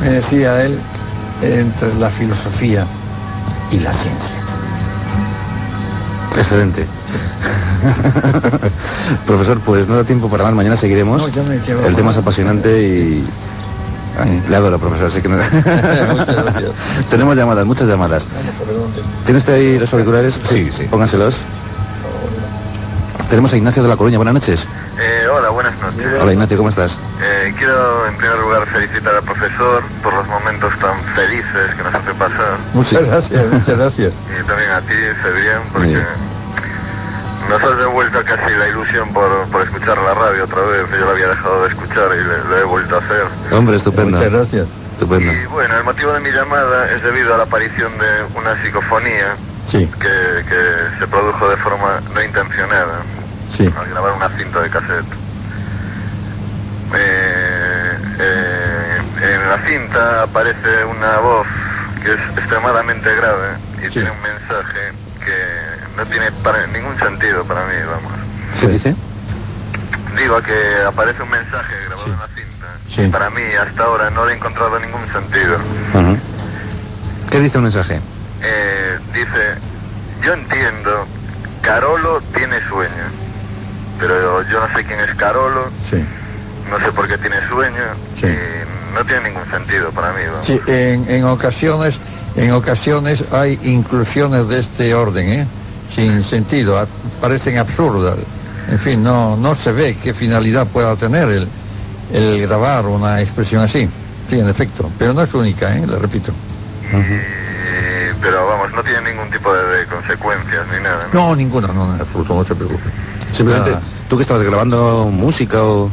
me 0.00 0.10
decía 0.10 0.62
él, 0.62 0.78
entre 1.42 1.94
la 1.94 2.10
filosofía 2.10 2.86
y 3.70 3.78
la 3.78 3.92
ciencia. 3.92 4.34
Excelente. 6.36 6.86
Profesor, 9.26 9.60
pues 9.60 9.86
no 9.88 9.96
da 9.96 10.04
tiempo 10.04 10.28
para 10.28 10.44
más, 10.44 10.54
mañana 10.54 10.76
seguiremos. 10.76 11.22
No, 11.36 11.52
El 11.86 11.96
tema 11.96 12.10
es 12.10 12.16
apasionante 12.16 12.82
y... 12.82 13.28
Le 14.48 14.56
adoro, 14.56 14.78
profesor, 14.78 15.06
así 15.06 15.22
que 15.22 15.28
no... 15.28 15.36
Muchas 16.14 16.36
gracias. 16.36 16.72
Tenemos 17.08 17.36
llamadas, 17.36 17.64
muchas 17.64 17.88
llamadas. 17.88 18.26
¿Tiene 19.24 19.38
usted 19.38 19.54
ahí 19.54 19.78
los 19.78 19.92
auriculares? 19.92 20.40
Sí, 20.44 20.68
sí. 20.70 20.86
Pónganselos. 20.90 21.42
Tenemos 23.30 23.52
a 23.52 23.56
Ignacio 23.56 23.84
de 23.84 23.88
la 23.88 23.96
Coruña, 23.96 24.18
buenas 24.18 24.34
noches. 24.34 24.66
Eh, 24.98 25.28
hola, 25.32 25.50
buenas 25.50 25.78
noches. 25.80 26.04
Hola 26.20 26.32
Ignacio, 26.32 26.56
¿cómo 26.56 26.68
estás? 26.68 26.98
Eh, 27.22 27.54
quiero 27.56 28.08
en 28.08 28.16
primer 28.16 28.36
lugar 28.40 28.66
felicitar 28.66 29.14
al 29.14 29.22
profesor 29.22 29.84
por 30.02 30.12
los 30.12 30.26
momentos 30.26 30.76
tan 30.80 31.00
felices 31.14 31.76
que 31.76 31.82
nos 31.84 31.94
hace 31.94 32.12
pasar 32.14 32.58
Muchas 32.74 33.06
gracias, 33.06 33.46
muchas 33.52 33.78
gracias. 33.78 34.12
y 34.12 34.46
también 34.48 34.70
a 34.70 34.80
ti, 34.80 34.94
Cebrián, 35.22 35.62
porque 35.72 35.88
Bien. 35.88 36.29
Nos 37.50 37.62
has 37.62 37.78
devuelto 37.78 38.24
casi 38.24 38.54
la 38.54 38.68
ilusión 38.68 39.12
por, 39.12 39.28
por 39.50 39.62
escuchar 39.62 39.98
la 39.98 40.14
radio 40.14 40.44
otra 40.44 40.62
vez. 40.62 40.86
Yo 40.98 41.04
la 41.04 41.12
había 41.12 41.28
dejado 41.28 41.62
de 41.64 41.68
escuchar 41.68 42.08
y 42.14 42.24
le- 42.24 42.44
lo 42.48 42.58
he 42.58 42.64
vuelto 42.64 42.94
a 42.96 42.98
hacer. 43.00 43.24
Hombre, 43.52 43.76
estupendo. 43.76 44.16
Muchas 44.16 44.32
gracias. 44.32 44.66
Estupendo. 44.92 45.32
Y 45.32 45.46
bueno, 45.46 45.76
el 45.76 45.84
motivo 45.84 46.12
de 46.12 46.20
mi 46.20 46.30
llamada 46.30 46.90
es 46.92 47.02
debido 47.02 47.34
a 47.34 47.38
la 47.38 47.44
aparición 47.44 47.92
de 47.98 48.38
una 48.38 48.54
psicofonía 48.62 49.36
Sí, 49.66 49.90
que, 50.00 50.44
que 50.48 50.98
se 50.98 51.06
produjo 51.06 51.48
de 51.48 51.56
forma 51.58 52.00
no 52.14 52.22
intencionada. 52.22 53.02
sí. 53.50 53.72
al 53.78 53.88
grabar 53.90 54.12
una 54.14 54.28
cinta 54.38 54.60
de 54.60 54.70
cassette. 54.70 55.04
Eh, 56.94 57.98
eh, 58.18 58.96
en 59.34 59.48
la 59.48 59.58
cinta 59.66 60.22
aparece 60.24 60.84
una 60.84 61.18
voz 61.18 61.46
que 62.02 62.12
es 62.14 62.20
extremadamente 62.38 63.14
grave 63.14 63.48
y 63.78 63.82
Sí. 63.84 63.88
tiene 63.90 64.10
un 64.10 64.22
mensaje 64.22 64.92
que 65.24 65.59
no 65.96 66.04
tiene 66.06 66.30
para- 66.42 66.66
ningún 66.68 66.98
sentido 66.98 67.44
para 67.44 67.62
mí, 67.66 67.74
vamos. 67.86 68.12
¿Qué 68.60 68.68
dice? 68.68 68.94
Digo 70.16 70.42
que 70.42 70.82
aparece 70.86 71.22
un 71.22 71.30
mensaje 71.30 71.74
grabado 71.86 72.04
Sí. 72.04 72.10
en 72.10 72.18
la 72.18 72.28
cinta 72.28 72.66
Sí. 72.88 73.02
y 73.02 73.08
para 73.08 73.30
mí 73.30 73.42
hasta 73.60 73.84
ahora 73.84 74.10
no 74.10 74.26
le 74.26 74.32
he 74.32 74.36
encontrado 74.36 74.78
ningún 74.80 75.06
sentido. 75.12 75.56
Ujú. 75.94 76.18
¿Qué 77.30 77.40
dice 77.40 77.58
el 77.58 77.62
mensaje? 77.62 78.00
Eh, 78.42 78.98
dice, 79.14 79.54
yo 80.24 80.32
entiendo, 80.34 81.06
Carolo 81.62 82.20
tiene 82.34 82.56
sueño, 82.68 82.90
pero 83.98 84.42
yo 84.48 84.60
no 84.66 84.74
sé 84.76 84.84
quién 84.84 84.98
es 85.00 85.14
Carolo, 85.14 85.70
Sí, 85.88 86.04
no 86.68 86.78
sé 86.84 86.90
por 86.92 87.06
qué 87.06 87.16
tiene 87.18 87.36
sueño 87.48 87.82
Sí. 88.14 88.26
y 88.26 88.94
no 88.94 89.04
tiene 89.04 89.28
ningún 89.28 89.48
sentido 89.50 89.92
para 89.92 90.12
mí. 90.12 90.20
sí 90.42 90.60
en, 90.66 91.08
en 91.08 91.24
ocasiones, 91.24 92.00
en 92.34 92.50
ocasiones 92.52 93.24
hay 93.30 93.58
inclusiones 93.62 94.48
de 94.48 94.58
este 94.58 94.94
orden, 94.94 95.28
¿eh? 95.28 95.48
Sin 95.94 96.22
sentido, 96.22 96.86
parecen 97.20 97.58
absurdas. 97.58 98.16
En 98.68 98.78
fin, 98.78 99.02
no, 99.02 99.36
no 99.36 99.54
se 99.54 99.72
ve 99.72 99.96
qué 100.00 100.14
finalidad 100.14 100.66
pueda 100.68 100.94
tener 100.96 101.28
el, 101.28 101.48
el 102.12 102.40
grabar 102.42 102.86
una 102.86 103.20
expresión 103.20 103.62
así. 103.62 103.88
Sí, 104.28 104.38
en 104.38 104.48
efecto, 104.48 104.90
pero 104.96 105.12
no 105.12 105.22
es 105.22 105.34
única, 105.34 105.76
¿eh? 105.76 105.84
le 105.86 105.98
repito. 105.98 106.32
Y- 106.92 108.20
pero 108.22 108.46
vamos, 108.46 108.72
no 108.74 108.82
tiene 108.82 109.10
ningún 109.12 109.30
tipo 109.30 109.52
de, 109.52 109.64
de 109.78 109.86
consecuencias 109.86 110.66
ni 110.76 110.82
nada. 110.82 111.08
¿no? 111.12 111.28
No, 111.30 111.36
ninguna, 111.36 111.68
no, 111.68 111.94
en 111.94 112.00
absoluto, 112.00 112.34
no 112.34 112.44
se 112.44 112.54
preocupe. 112.54 112.90
Simplemente, 113.34 113.70
Nada. 113.70 113.82
¿tú 114.08 114.16
que 114.16 114.22
estabas 114.22 114.42
grabando 114.42 115.08
música 115.10 115.62
o...? 115.62 115.90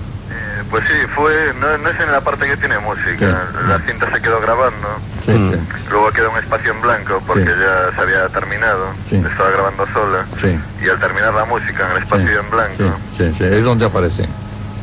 Pues 0.69 0.83
sí, 0.85 0.93
fue, 1.15 1.53
no, 1.61 1.77
no 1.77 1.89
es 1.89 1.99
en 2.01 2.11
la 2.11 2.19
parte 2.21 2.45
que 2.45 2.57
tiene 2.57 2.77
música, 2.79 3.15
Sí. 3.53 3.67
la 3.69 3.79
cinta 3.79 4.11
se 4.13 4.21
quedó 4.21 4.41
grabando, 4.41 4.87
Sí, 5.25 5.31
Mm. 5.31 5.51
sí, 5.53 5.59
luego 5.89 6.11
quedó 6.11 6.29
un 6.31 6.37
espacio 6.37 6.71
en 6.71 6.81
blanco 6.81 7.21
porque 7.25 7.45
ya 7.45 7.89
se 7.95 8.01
había 8.01 8.27
terminado, 8.29 8.93
Sí. 9.05 9.15
estaba 9.15 9.49
grabando 9.51 9.85
sola 9.93 10.25
sí. 10.35 10.59
y 10.83 10.89
al 10.89 10.99
terminar 10.99 11.33
la 11.33 11.45
música 11.45 11.85
en 11.85 11.91
el 11.91 11.97
espacio 12.03 12.39
en 12.41 12.49
blanco 12.49 12.99
Sí, 13.15 13.33
sí, 13.33 13.43
es 13.45 13.63
donde 13.63 13.85
aparece. 13.85 14.27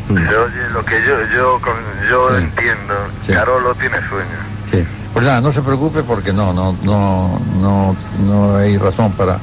Mm. 0.08 0.28
se 0.28 0.36
oye 0.36 0.70
lo 0.72 0.84
que 0.84 1.02
yo 1.06 1.16
yo 1.34 1.60
con, 1.60 1.74
yo 2.10 2.36
entiendo. 2.36 2.94
Carolo 3.26 3.74
tiene 3.74 3.96
sueño. 4.08 4.36
Sí. 4.70 4.86
Pues 5.12 5.24
nada, 5.24 5.40
no 5.40 5.50
se 5.52 5.62
preocupe 5.62 6.02
porque 6.02 6.32
no, 6.32 6.52
no, 6.52 6.76
no, 6.82 7.38
no, 7.54 7.96
no 8.20 8.56
hay 8.56 8.76
razón 8.76 9.12
para, 9.12 9.38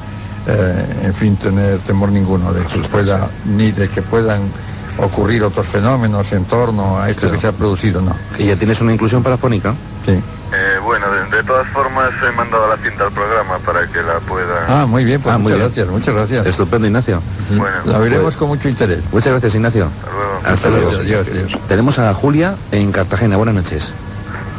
eh, 0.46 0.86
en 1.04 1.14
fin, 1.14 1.36
tener 1.36 1.80
temor 1.80 2.10
ninguno 2.10 2.52
de 2.52 2.64
que 2.66 2.78
pueda, 2.80 3.28
ni 3.44 3.72
de 3.72 3.88
que 3.88 4.02
puedan 4.02 4.52
ocurrir 4.98 5.42
otros 5.42 5.66
fenómenos 5.66 6.32
en 6.32 6.44
torno 6.44 6.98
a 7.00 7.08
esto 7.10 7.22
Claro. 7.22 7.34
que 7.34 7.40
se 7.40 7.46
ha 7.48 7.52
producido, 7.52 8.00
no. 8.02 8.16
¿Y 8.38 8.46
ya 8.46 8.56
tienes 8.56 8.80
una 8.80 8.92
inclusión 8.92 9.22
parafónica? 9.22 9.74
Sí. 10.04 10.12
Eh, 10.12 10.78
bueno, 10.84 11.06
de, 11.10 11.36
de 11.36 11.42
todas 11.44 11.66
formas 11.68 12.10
he 12.28 12.32
mandado 12.36 12.68
la 12.68 12.76
cinta 12.76 13.04
al 13.04 13.12
programa 13.12 13.58
para 13.64 13.86
que 13.86 14.02
la 14.02 14.20
pueda... 14.20 14.66
Ah, 14.68 14.86
muy 14.86 15.02
bien, 15.04 15.20
pues 15.20 15.34
Ah, 15.34 15.38
muy 15.38 15.52
muchas 15.52 15.58
bien. 15.58 15.86
gracias, 15.86 15.88
muchas 15.88 16.14
gracias. 16.14 16.46
Estupendo, 16.46 16.86
Ignacio. 16.86 17.22
Bueno, 17.56 17.76
La 17.86 17.98
veremos 17.98 18.22
pues- 18.24 18.36
con 18.36 18.48
mucho 18.48 18.68
interés. 18.68 19.02
Muchas 19.12 19.32
gracias, 19.32 19.54
Ignacio. 19.54 19.86
hasta 19.86 20.10
luego. 20.10 20.40
Hasta 20.44 20.68
luego. 20.70 20.90
Adiós, 21.00 21.26
adiós. 21.30 21.58
Tenemos 21.68 21.98
a 21.98 22.12
Julia 22.12 22.56
en 22.70 22.92
Cartagena. 22.92 23.36
Buenas 23.38 23.54
noches. 23.54 23.94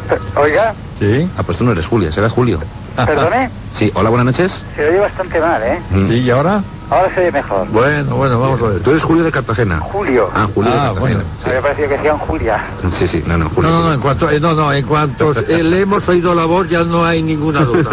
Oiga, 0.36 0.74
Sí, 1.00 1.30
Ah, 1.38 1.44
pues 1.44 1.58
tú 1.58 1.64
no 1.66 1.72
eres 1.74 1.86
Julia, 1.88 2.12
será 2.12 2.30
Julio. 2.30 2.60
perdone, 2.96 3.50
Sí, 3.72 3.92
hola, 3.96 4.10
buenas 4.10 4.26
noches. 4.26 4.64
se 4.76 4.88
oye 4.88 5.00
bastante 5.00 5.40
mal, 5.40 5.62
¿eh? 5.64 5.80
Mm. 5.92 6.06
sí, 6.08 6.14
¿y 6.22 6.30
ahora? 6.30 6.64
Ahora 6.94 7.12
se 7.16 7.22
oye 7.22 7.32
mejor. 7.32 7.68
Bueno, 7.70 8.16
bueno, 8.16 8.40
vamos 8.40 8.62
a 8.62 8.68
ver. 8.68 8.80
Tú 8.82 8.92
eres 8.92 9.04
Julio 9.04 9.24
de 9.24 9.32
Cartagena. 9.32 9.80
Julio. 9.80 10.30
Ah, 10.36 10.46
Julio 10.54 10.70
Ah, 10.72 10.74
de 10.74 10.80
Cartagena. 10.94 11.00
bueno. 11.00 11.24
Me 11.44 11.50
había 11.50 11.62
parecido 11.62 11.90
que 11.90 11.96
decían 11.96 12.18
Julia. 12.20 12.64
Sí. 12.90 13.08
sí, 13.08 13.24
no, 13.26 13.38
no, 13.38 13.50
Julio. 13.50 13.72
No, 13.72 13.80
no, 13.80 13.88
no, 13.88 13.94
en 13.96 14.00
cuanto, 14.00 14.30
eh, 14.30 14.40
no, 14.40 14.54
no, 14.54 14.72
en 14.72 14.86
cuanto 14.86 15.32
eh, 15.48 15.64
le 15.64 15.80
hemos 15.82 16.08
oído 16.08 16.36
la 16.36 16.46
voz 16.46 16.70
ya 16.70 16.84
no 16.84 17.04
hay 17.04 17.24
ninguna 17.24 17.62
duda. 17.62 17.90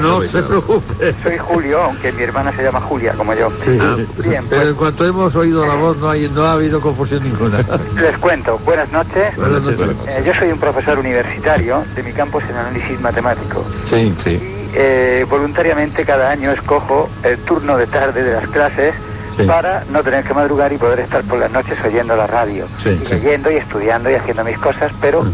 No 0.00 0.22
se 0.22 0.42
preocupe. 0.42 1.14
Soy 1.22 1.36
Julio, 1.36 1.82
aunque 1.82 2.10
mi 2.12 2.22
hermana 2.22 2.50
se 2.56 2.62
llama 2.62 2.80
Julia, 2.80 3.12
como 3.14 3.34
yo. 3.34 3.50
Sí, 3.60 3.78
Bien, 4.26 4.46
pero 4.48 4.60
pues 4.62 4.68
en 4.70 4.74
cuanto 4.76 5.04
hemos 5.06 5.36
oído 5.36 5.66
la 5.66 5.74
voz 5.74 5.98
no, 5.98 6.08
hay, 6.08 6.30
no 6.30 6.44
ha 6.46 6.52
habido 6.52 6.80
confusión 6.80 7.22
ninguna. 7.22 7.58
les 7.96 8.16
cuento. 8.18 8.58
Buenas 8.64 8.90
noches. 8.90 9.36
Buenas 9.36 9.66
noches. 9.66 9.76
Buenas 9.94 10.16
Eh, 10.16 10.22
yo 10.24 10.32
soy 10.32 10.50
un 10.52 10.58
profesor 10.58 10.98
universitario 10.98 11.84
de 11.94 12.02
mi 12.02 12.12
campus 12.14 12.44
en 12.48 12.56
análisis 12.56 12.98
matemático. 13.00 13.66
Sí, 13.84 14.14
Sí. 14.16 14.57
Eh, 14.74 15.24
voluntariamente 15.30 16.04
cada 16.04 16.30
año 16.30 16.52
escojo 16.52 17.08
el 17.22 17.38
turno 17.38 17.76
de 17.76 17.86
tarde 17.86 18.22
de 18.22 18.32
las 18.32 18.46
clases 18.48 18.94
Sí. 19.36 19.44
para 19.44 19.84
no 19.92 20.02
tener 20.02 20.24
que 20.24 20.34
madrugar 20.34 20.72
y 20.72 20.78
poder 20.78 20.98
estar 20.98 21.22
por 21.22 21.38
las 21.38 21.52
noches 21.52 21.76
oyendo 21.84 22.16
la 22.16 22.26
radio. 22.26 22.66
Sí, 22.78 22.98
y 23.00 23.06
sí. 23.06 23.14
leyendo 23.14 23.50
y 23.52 23.56
estudiando 23.56 24.10
y 24.10 24.14
haciendo 24.14 24.42
mis 24.42 24.58
cosas, 24.58 24.90
pero 25.00 25.22
mm, 25.22 25.30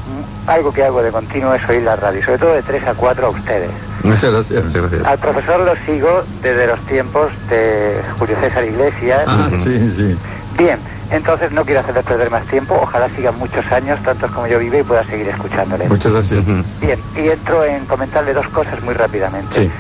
algo 0.50 0.72
que 0.72 0.84
hago 0.84 1.02
de 1.02 1.10
continuo 1.10 1.54
es 1.54 1.66
oír 1.70 1.80
la 1.82 1.96
radio, 1.96 2.22
sobre 2.22 2.36
todo 2.38 2.52
de 2.52 2.60
3 2.62 2.86
a 2.88 2.94
4 2.94 3.26
a 3.26 3.30
ustedes. 3.30 3.70
muchas 4.02 4.30
gracias. 4.30 4.62
Muchas 4.64 4.82
gracias. 4.82 5.06
Al 5.06 5.18
profesor 5.18 5.60
lo 5.60 5.72
sigo 5.86 6.22
desde 6.42 6.66
los 6.66 6.80
tiempos 6.80 7.32
de 7.48 7.98
Julio 8.18 8.36
César 8.42 8.64
Iglesias. 8.64 9.22
Ah, 9.26 9.48
sí, 9.62 9.90
sí. 9.90 10.18
Bien, 10.56 10.82
entonces 11.10 11.50
no 11.52 11.64
quiero 11.64 11.80
hacerles 11.80 12.04
perder 12.04 12.30
más 12.30 12.46
tiempo, 12.46 12.78
ojalá 12.80 13.08
sigan 13.16 13.36
muchos 13.36 13.64
años, 13.72 14.00
tantos 14.02 14.30
como 14.30 14.46
yo 14.46 14.58
vive 14.58 14.78
y 14.78 14.82
pueda 14.84 15.04
seguir 15.04 15.28
escuchándoles. 15.28 15.88
Muchas 15.88 16.12
gracias. 16.12 16.44
Bien, 16.80 17.04
y 17.16 17.28
entro 17.28 17.64
en 17.64 17.86
comentarle 17.86 18.32
dos 18.32 18.48
cosas 18.48 18.80
muy 18.82 18.94
rápidamente. 18.94 19.60
Sí, 19.60 19.72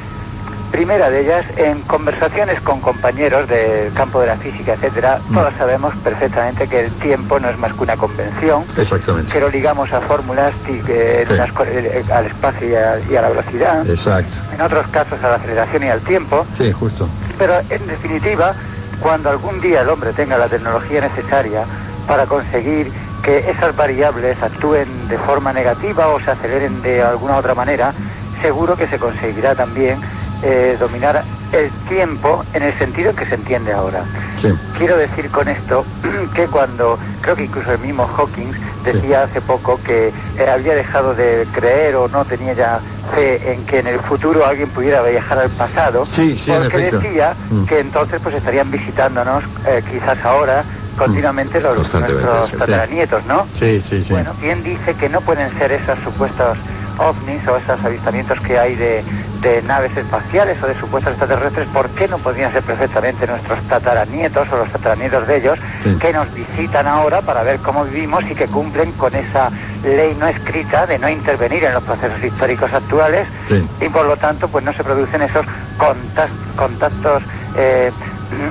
Primera 0.70 1.08
de 1.08 1.20
ellas, 1.20 1.44
en 1.56 1.84
conversaciones 1.84 2.60
con 2.60 2.80
compañeros 2.80 3.46
del 3.46 3.92
campo 3.92 4.20
de 4.20 4.26
la 4.26 4.36
física, 4.36 4.72
etcétera, 4.74 5.22
Mm. 5.28 5.32
todos 5.34 5.54
sabemos 5.56 5.94
perfectamente 6.02 6.66
que 6.66 6.80
el 6.80 6.96
tiempo 6.98 7.38
no 7.38 7.48
es 7.48 7.56
más 7.56 7.72
que 7.74 7.84
una 7.84 7.96
convención, 7.96 8.66
que 8.66 8.82
exactamente. 8.82 9.38
lo 9.38 9.48
ligamos 9.50 9.92
a 9.92 10.00
fórmulas 10.00 10.50
que 10.64 11.24
Sí. 11.28 11.52
co- 11.54 11.62
eh, 11.64 12.02
al 12.12 12.26
espacio 12.26 12.68
y 12.68 12.74
a, 12.74 12.98
y 13.08 13.14
a 13.16 13.22
la 13.22 13.28
velocidad, 13.28 13.88
Exacto. 13.88 14.36
en 14.52 14.60
otros 14.60 14.88
casos 14.88 15.22
a 15.22 15.28
la 15.28 15.34
aceleración 15.36 15.84
y 15.84 15.88
al 15.90 16.02
tiempo, 16.02 16.48
Sí, 16.50 16.72
justo. 16.72 17.08
pero 17.38 17.54
en 17.68 17.86
definitiva, 17.86 18.56
cuando 19.00 19.30
algún 19.30 19.60
día 19.60 19.82
el 19.82 19.88
hombre 19.88 20.12
tenga 20.12 20.38
la 20.38 20.48
tecnología 20.48 21.00
necesaria 21.00 21.66
para 22.06 22.26
conseguir 22.26 22.92
que 23.22 23.38
esas 23.48 23.74
variables 23.76 24.40
actúen 24.42 25.08
de 25.08 25.18
forma 25.18 25.52
negativa 25.52 26.08
o 26.08 26.20
se 26.20 26.30
aceleren 26.30 26.82
de 26.82 27.02
alguna 27.02 27.36
otra 27.36 27.54
manera, 27.54 27.94
seguro 28.42 28.76
que 28.76 28.86
se 28.86 28.98
conseguirá 28.98 29.54
también 29.54 29.98
eh, 30.42 30.76
dominar 30.78 31.24
el 31.52 31.70
tiempo 31.88 32.44
en 32.52 32.64
el 32.64 32.74
sentido 32.74 33.10
en 33.10 33.16
que 33.16 33.26
se 33.26 33.36
entiende 33.36 33.72
ahora. 33.72 34.04
Sí, 34.36 34.52
Quiero 34.76 34.96
decir 34.96 35.30
con 35.30 35.48
esto 35.48 35.86
que 36.34 36.46
cuando, 36.48 36.98
creo 37.20 37.36
que 37.36 37.44
incluso 37.44 37.72
el 37.72 37.78
mismo 37.78 38.06
Hawking 38.06 38.52
decía 38.84 39.22
hace 39.22 39.40
poco 39.40 39.80
que 39.82 40.08
eh, 40.08 40.48
había 40.50 40.74
dejado 40.74 41.14
de 41.14 41.46
creer 41.52 41.96
o 41.96 42.08
no 42.08 42.24
tenía 42.24 42.52
ya 42.52 42.80
en 43.16 43.64
que 43.64 43.78
en 43.78 43.86
el 43.86 44.00
futuro 44.00 44.44
alguien 44.46 44.70
pudiera 44.70 45.02
viajar 45.02 45.38
al 45.38 45.50
pasado, 45.50 46.04
Sí, 46.06 46.36
sí, 46.36 46.50
porque 46.52 46.78
decía 46.78 47.36
Mm. 47.48 47.64
que 47.64 47.78
entonces 47.78 48.20
pues 48.22 48.34
estarían 48.34 48.70
visitándonos 48.70 49.44
eh, 49.64 49.82
quizás 49.88 50.16
ahora 50.24 50.66
continuamente 50.96 51.60
los 51.60 51.76
nuestros 51.94 52.52
tataranietos, 52.52 53.24
¿no? 53.26 53.48
sí, 53.52 53.80
sí, 53.80 54.02
sí. 54.04 54.12
Bueno, 54.12 54.34
bien 54.40 54.62
dice 54.62 54.94
que 54.94 55.08
no 55.08 55.20
pueden 55.22 55.50
ser 55.58 55.72
esos 55.72 55.98
supuestos 56.04 56.58
ovnis 56.98 57.46
o 57.48 57.56
esos 57.56 57.84
avistamientos 57.84 58.38
que 58.40 58.58
hay 58.58 58.76
de, 58.76 59.04
de 59.44 59.62
naves 59.62 59.94
espaciales 59.96 60.56
o 60.62 60.66
de 60.66 60.74
supuestos 60.80 61.12
extraterrestres, 61.12 61.68
¿por 61.68 61.88
qué 61.90 62.08
no 62.08 62.16
podrían 62.18 62.50
ser 62.50 62.62
perfectamente 62.62 63.26
nuestros 63.26 63.60
tataranietos 63.68 64.48
o 64.50 64.56
los 64.56 64.68
tataranietos 64.70 65.28
de 65.28 65.36
ellos 65.36 65.58
que 66.00 66.12
nos 66.12 66.32
visitan 66.34 66.86
ahora 66.86 67.20
para 67.20 67.42
ver 67.42 67.58
cómo 67.58 67.84
vivimos 67.84 68.24
y 68.24 68.34
que 68.34 68.46
cumplen 68.46 68.90
con 68.92 69.14
esa 69.14 69.50
ley 69.84 70.16
no 70.18 70.26
escrita 70.26 70.86
de 70.86 70.98
no 70.98 71.10
intervenir 71.10 71.62
en 71.64 71.74
los 71.74 71.84
procesos 71.84 72.24
históricos 72.24 72.72
actuales 72.72 73.28
y 73.80 73.88
por 73.90 74.06
lo 74.06 74.16
tanto 74.16 74.48
pues 74.48 74.64
no 74.64 74.72
se 74.72 74.82
producen 74.82 75.20
esos 75.20 75.44
contactos, 76.56 77.22
eh, 77.56 77.92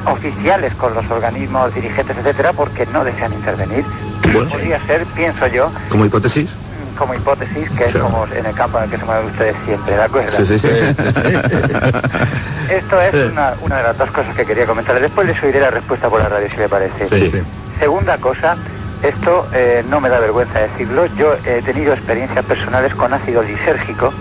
oficiales 0.06 0.74
con 0.76 0.94
los 0.94 1.10
organismos 1.10 1.74
dirigentes, 1.74 2.16
etcétera, 2.16 2.54
porque 2.54 2.86
no 2.94 3.04
desean 3.04 3.34
intervenir. 3.34 3.84
Podría 4.32 4.80
ser, 4.86 5.06
pienso 5.08 5.48
yo. 5.48 5.72
Como 5.90 6.06
hipótesis 6.06 6.56
como 6.96 7.14
hipótesis, 7.14 7.70
que 7.72 7.86
es 7.86 7.96
como 7.96 8.26
en 8.28 8.46
el 8.46 8.56
campo 8.56 8.78
en 8.78 8.86
el 8.86 8.90
que 8.90 8.98
se 8.98 9.06
mueven 9.06 9.26
ustedes 9.26 9.56
siempre, 9.66 9.96
¿de 9.96 10.04
acuerdo? 10.04 10.32
Sí, 10.32 10.46
sí, 10.46 10.60
sí. 10.60 10.68
Esto 12.70 13.02
es 13.02 13.32
una, 13.32 13.54
una, 13.62 13.78
de 13.78 13.84
las 13.84 13.98
dos 13.98 14.10
cosas 14.12 14.36
que 14.36 14.46
quería 14.46 14.66
comentar. 14.66 15.00
Después 15.00 15.28
les 15.28 15.42
oiré 15.44 15.60
la 15.60 15.72
respuesta 15.72 16.10
por 16.10 16.22
la 16.22 16.30
radio, 16.30 16.50
si 16.50 16.58
le 16.58 16.70
parece. 16.70 17.08
Sí, 17.08 17.30
sí. 17.30 17.44
Segunda 17.80 18.18
cosa, 18.18 18.56
esto 19.04 19.46
eh, 19.54 19.84
no 19.90 20.00
me 20.00 20.08
da 20.08 20.20
vergüenza 20.20 20.62
decirlo, 20.62 21.06
yo 21.18 21.36
he 21.46 21.62
tenido 21.62 21.94
experiencias 21.94 22.46
personales 22.46 22.96
con 22.96 23.14
ácido 23.14 23.44
lisérgico, 23.44 24.14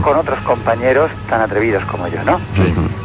con 0.00 0.16
otros 0.16 0.38
compañeros 0.40 1.10
tan 1.28 1.40
atrevidos 1.40 1.84
como 1.86 2.06
yo, 2.06 2.22
¿no? 2.22 2.38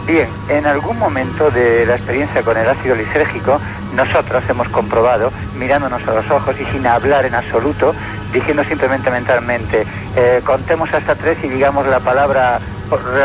Bien, 0.06 0.27
en 0.50 0.68
algún 0.68 1.00
momento 1.00 1.50
de 1.50 1.88
la 1.88 1.96
experiencia 1.96 2.44
con 2.44 2.58
el 2.58 2.70
ácido 2.70 2.96
lisérgico, 2.96 3.60
nosotros 3.96 4.44
hemos 4.48 4.70
comprobado, 4.70 5.32
mirándonos 5.58 6.08
a 6.08 6.13
los 6.13 6.30
ojos 6.30 6.56
y 6.60 6.72
sin 6.72 6.86
hablar 6.86 7.25
en 7.25 7.34
absoluto, 7.34 7.96
diciendo 8.33 8.63
simplemente 8.63 9.09
mentalmente, 9.11 9.85
eh, 10.15 10.41
contemos 10.43 10.91
hasta 10.93 11.15
tres 11.15 11.37
y 11.43 11.47
digamos 11.47 11.85
la 11.87 11.99
palabra, 11.99 12.59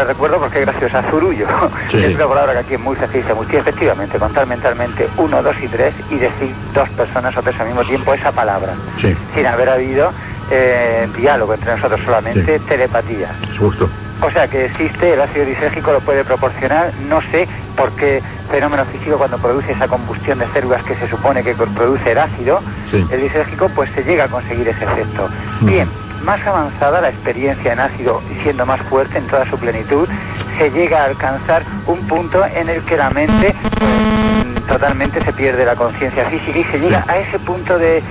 recuerdo 0.07 0.39
porque 0.39 0.61
es 0.61 0.67
graciosa, 0.67 1.03
zurullo, 1.11 1.47
es 1.93 2.15
una 2.15 2.27
palabra 2.27 2.53
que 2.53 2.59
aquí 2.59 2.75
es 2.75 2.81
muy 2.81 2.95
fácil, 2.95 3.25
muy 3.35 3.47
efectivamente, 3.57 4.19
contar 4.19 4.47
mentalmente 4.47 5.09
uno, 5.17 5.43
dos 5.43 5.57
y 5.63 5.69
tres 5.69 5.95
y 6.11 6.17
decir 6.17 6.55
dos 6.75 6.89
personas 6.91 7.37
o 7.37 7.43
tres 7.43 7.59
al 7.59 7.67
mismo 7.67 7.83
tiempo 7.85 8.13
esa 8.15 8.31
palabra, 8.33 8.75
sin 9.35 9.47
haber 9.47 9.71
habido 9.71 10.13
eh, 10.51 11.09
diálogo 11.17 11.55
entre 11.55 11.73
nosotros 11.75 12.01
solamente, 12.05 12.59
telepatía. 12.61 13.35
Justo. 13.59 13.89
O 14.21 14.31
sea 14.31 14.49
que 14.49 14.65
existe, 14.67 15.15
el 15.15 15.21
ácido 15.21 15.45
lisérgico 15.45 15.93
lo 15.93 16.01
puede 16.01 16.25
proporcionar, 16.25 16.93
no 17.09 17.21
sé 17.31 17.47
por 17.77 17.93
qué 17.93 18.21
fenómeno 18.51 18.85
físico 18.87 19.19
cuando 19.19 19.39
produce 19.39 19.73
esa 19.73 19.89
combustión 19.89 20.39
de 20.39 20.47
células 20.49 20.83
que 20.83 20.95
se 20.95 21.09
supone 21.09 21.43
que 21.43 21.55
produce 21.55 22.13
el 22.13 22.19
ácido, 22.19 22.61
el 23.11 23.21
lisérgico, 23.21 23.69
pues 23.71 23.91
se 23.95 24.03
llega 24.03 24.25
a 24.25 24.29
conseguir 24.29 24.69
ese 24.69 24.85
efecto. 24.85 25.29
Bien, 25.61 25.89
más 26.23 26.45
avanzada 26.47 27.01
la 27.01 27.11
experiencia 27.11 27.73
en 27.73 27.81
ácido, 27.81 28.23
siendo 28.43 28.67
más 28.67 28.81
fuerte 28.83 29.19
en 29.19 29.27
toda 29.27 29.47
su 29.47 29.59
plenitud, 29.59 30.09
se 30.59 30.71
llega 30.71 31.03
a 31.03 31.05
alcanzar 31.05 31.63
un 31.87 31.99
punto 32.09 32.45
en 32.45 32.69
el 32.69 32.83
que 32.83 32.97
la 32.97 33.11
mente 33.11 33.55
pues, 33.79 34.67
totalmente 34.67 35.25
se 35.25 35.33
pierde 35.33 35.65
la 35.65 35.77
conciencia 35.77 36.25
física 36.27 36.59
y 36.59 36.65
se 36.65 36.81
llega 36.81 37.05
a 37.09 37.19
ese 37.19 37.39
punto 37.39 37.79
de, 37.79 38.03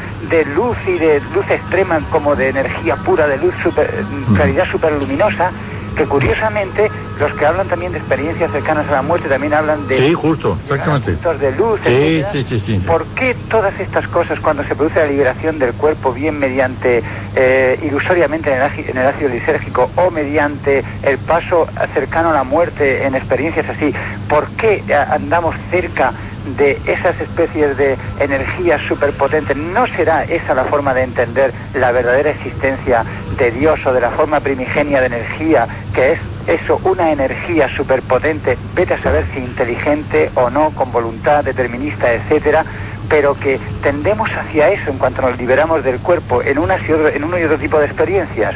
luz 0.55 0.77
y 0.87 0.97
de 0.97 1.21
luz 1.33 1.49
extrema 1.49 1.99
como 2.09 2.35
de 2.35 2.49
energía 2.49 2.95
pura, 2.95 3.27
de 3.27 3.37
luz 3.37 3.53
super, 3.61 3.89
claridad 4.33 4.65
superluminosa, 4.65 5.51
que 5.97 6.05
curiosamente 6.05 6.91
los 7.19 7.33
que 7.33 7.45
hablan 7.45 7.67
también 7.67 7.91
de 7.91 7.97
experiencias 7.97 8.51
cercanas 8.51 8.87
a 8.89 8.91
la 8.91 9.01
muerte 9.01 9.27
también 9.27 9.53
hablan 9.53 9.87
de... 9.87 9.95
Sí, 9.95 10.13
justo, 10.13 10.57
exactamente. 10.61 11.17
De 11.39 11.51
luz, 11.53 11.79
sí, 11.83 12.23
sí, 12.31 12.43
sí, 12.43 12.59
sí, 12.59 12.77
¿Por 12.85 13.07
qué 13.07 13.35
todas 13.49 13.77
estas 13.79 14.07
cosas 14.07 14.39
cuando 14.39 14.63
se 14.63 14.75
produce 14.75 14.99
la 14.99 15.07
liberación 15.07 15.57
del 15.57 15.73
cuerpo, 15.73 16.13
bien 16.13 16.37
mediante 16.37 17.03
eh, 17.35 17.79
ilusoriamente 17.81 18.53
en 18.53 18.61
el, 18.61 18.89
en 18.89 18.97
el 18.97 19.07
ácido 19.07 19.29
lisérgico 19.29 19.89
o 19.95 20.11
mediante 20.11 20.83
el 21.01 21.17
paso 21.17 21.67
cercano 21.93 22.29
a 22.29 22.33
la 22.33 22.43
muerte 22.43 23.05
en 23.05 23.15
experiencias 23.15 23.67
así, 23.67 23.93
¿por 24.27 24.47
qué 24.49 24.83
eh, 24.87 24.93
andamos 24.93 25.55
cerca 25.71 26.13
de 26.55 26.79
esas 26.85 27.19
especies 27.19 27.75
de 27.77 27.97
energías 28.19 28.81
superpotentes, 28.81 29.57
¿no 29.57 29.87
será 29.87 30.23
esa 30.23 30.53
la 30.53 30.63
forma 30.63 30.93
de 30.93 31.03
entender 31.03 31.53
la 31.73 31.91
verdadera 31.91 32.31
existencia 32.31 33.03
de 33.37 33.51
Dios 33.51 33.85
o 33.85 33.93
de 33.93 34.01
la 34.01 34.11
forma 34.11 34.39
primigenia 34.39 34.99
de 35.01 35.07
energía, 35.07 35.67
que 35.93 36.13
es 36.13 36.19
eso, 36.47 36.79
una 36.85 37.11
energía 37.11 37.67
superpotente, 37.67 38.57
vete 38.73 38.93
a 38.93 39.03
saber 39.03 39.25
si 39.33 39.39
inteligente 39.39 40.31
o 40.35 40.49
no, 40.49 40.69
con 40.71 40.91
voluntad 40.91 41.43
determinista, 41.43 42.13
etcétera, 42.13 42.65
pero 43.09 43.35
que 43.35 43.59
tendemos 43.81 44.29
hacia 44.31 44.69
eso 44.69 44.91
en 44.91 44.97
cuanto 44.97 45.21
nos 45.21 45.37
liberamos 45.37 45.83
del 45.83 45.99
cuerpo 45.99 46.41
en, 46.41 46.57
una 46.57 46.75
en 46.77 47.23
uno 47.23 47.37
y 47.37 47.43
otro 47.43 47.57
tipo 47.57 47.79
de 47.79 47.85
experiencias. 47.85 48.55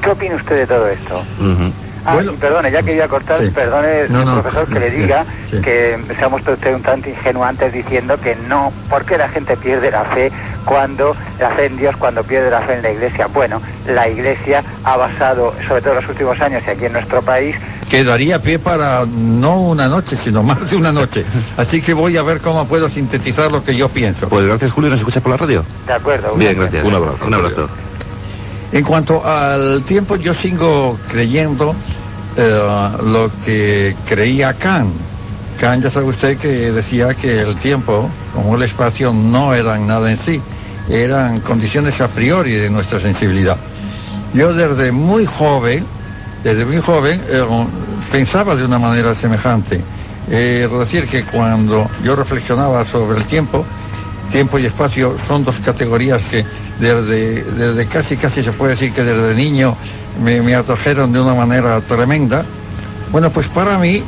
¿Qué 0.00 0.10
opina 0.10 0.36
usted 0.36 0.56
de 0.56 0.66
todo 0.66 0.88
esto? 0.88 1.22
Ah, 2.04 2.14
bueno, 2.14 2.32
perdone, 2.34 2.70
ya 2.70 2.82
quería 2.82 3.08
cortar, 3.08 3.40
perdone, 3.52 4.06
profesor, 4.08 4.66
que 4.66 4.80
le 4.80 4.90
diga 4.90 5.24
que 5.50 5.98
se 6.18 6.24
ha 6.24 6.28
mostrado 6.28 6.56
usted 6.56 6.74
un 6.74 6.82
tanto 6.82 7.08
ingenuo 7.08 7.44
antes 7.44 7.72
diciendo 7.72 8.16
que 8.18 8.36
no, 8.48 8.72
porque 8.88 9.18
la 9.18 9.28
gente 9.28 9.56
pierde 9.56 9.90
la 9.90 10.04
fe 10.04 10.32
cuando, 10.64 11.14
la 11.38 11.50
fe 11.50 11.66
en 11.66 11.76
Dios 11.76 11.96
cuando 11.96 12.22
pierde 12.24 12.50
la 12.50 12.60
fe 12.62 12.74
en 12.74 12.82
la 12.82 12.90
Iglesia. 12.90 13.26
Bueno, 13.26 13.60
la 13.86 14.08
Iglesia 14.08 14.64
ha 14.84 14.96
basado, 14.96 15.54
sobre 15.66 15.82
todo 15.82 15.92
en 15.92 16.00
los 16.00 16.08
últimos 16.08 16.40
años 16.40 16.62
y 16.66 16.70
aquí 16.70 16.86
en 16.86 16.92
nuestro 16.92 17.22
país, 17.22 17.56
quedaría 17.90 18.40
pie 18.40 18.58
para 18.58 19.04
no 19.04 19.60
una 19.60 19.88
noche, 19.88 20.16
sino 20.16 20.42
más 20.42 20.70
de 20.70 20.76
una 20.76 20.92
noche. 20.92 21.24
Así 21.56 21.82
que 21.82 21.92
voy 21.92 22.16
a 22.16 22.22
ver 22.22 22.40
cómo 22.40 22.66
puedo 22.66 22.88
sintetizar 22.88 23.50
lo 23.50 23.62
que 23.62 23.74
yo 23.74 23.88
pienso. 23.88 24.28
Pues 24.28 24.46
gracias, 24.46 24.70
Julio. 24.70 24.90
¿Nos 24.90 25.00
escucha 25.00 25.20
por 25.20 25.32
la 25.32 25.36
radio? 25.36 25.64
De 25.86 25.92
acuerdo. 25.92 26.34
Bien, 26.36 26.56
gracias. 26.56 26.86
Un 26.86 26.94
abrazo. 26.94 27.26
Un 27.26 27.34
abrazo. 27.34 27.68
En 28.72 28.84
cuanto 28.84 29.26
al 29.26 29.82
tiempo, 29.82 30.16
yo 30.16 30.32
sigo 30.32 30.96
creyendo 31.08 31.74
eh, 32.36 32.88
lo 33.04 33.30
que 33.44 33.96
creía 34.08 34.54
Kant. 34.54 34.94
Kant 35.58 35.82
ya 35.82 35.90
sabe 35.90 36.06
usted 36.06 36.38
que 36.38 36.70
decía 36.70 37.12
que 37.14 37.40
el 37.40 37.56
tiempo, 37.56 38.08
como 38.32 38.54
el 38.54 38.62
espacio, 38.62 39.12
no 39.12 39.54
eran 39.54 39.88
nada 39.88 40.10
en 40.10 40.16
sí, 40.16 40.40
eran 40.88 41.40
condiciones 41.40 42.00
a 42.00 42.08
priori 42.08 42.52
de 42.52 42.70
nuestra 42.70 43.00
sensibilidad. 43.00 43.56
Yo 44.34 44.52
desde 44.52 44.92
muy 44.92 45.26
joven, 45.26 45.84
desde 46.44 46.64
muy 46.64 46.80
joven, 46.80 47.20
eh, 47.28 47.42
pensaba 48.12 48.54
de 48.54 48.64
una 48.64 48.78
manera 48.78 49.16
semejante. 49.16 49.80
Eh, 50.30 50.68
es 50.70 50.78
decir, 50.78 51.08
que 51.08 51.24
cuando 51.24 51.90
yo 52.04 52.14
reflexionaba 52.14 52.84
sobre 52.84 53.18
el 53.18 53.24
tiempo, 53.24 53.66
tiempo 54.30 54.58
y 54.58 54.66
espacio 54.66 55.18
son 55.18 55.44
dos 55.44 55.60
categorías 55.60 56.22
que 56.22 56.44
desde, 56.78 57.42
desde 57.44 57.86
casi, 57.86 58.16
casi 58.16 58.42
se 58.42 58.52
puede 58.52 58.72
decir 58.72 58.92
que 58.92 59.02
desde 59.02 59.34
niño 59.34 59.76
me, 60.22 60.54
atrajeron 60.54 61.12
de 61.12 61.20
una 61.20 61.34
manera 61.34 61.80
tremenda. 61.80 62.44
Bueno, 63.10 63.30
pues 63.30 63.48
para 63.48 63.76
mí, 63.76 64.02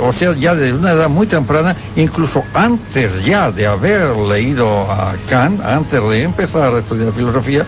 o 0.00 0.12
sea, 0.12 0.34
ya 0.34 0.54
de 0.56 0.72
una 0.72 0.90
edad 0.90 1.08
muy 1.08 1.26
temprana, 1.26 1.76
incluso 1.94 2.42
antes 2.52 3.24
ya 3.24 3.52
de 3.52 3.66
haber 3.66 4.16
leído 4.16 4.90
a 4.90 5.14
Kant, 5.28 5.60
antes 5.60 6.02
de 6.02 6.22
empezar 6.24 6.74
a 6.74 6.78
estudiar 6.80 7.12
filosofía, 7.12 7.64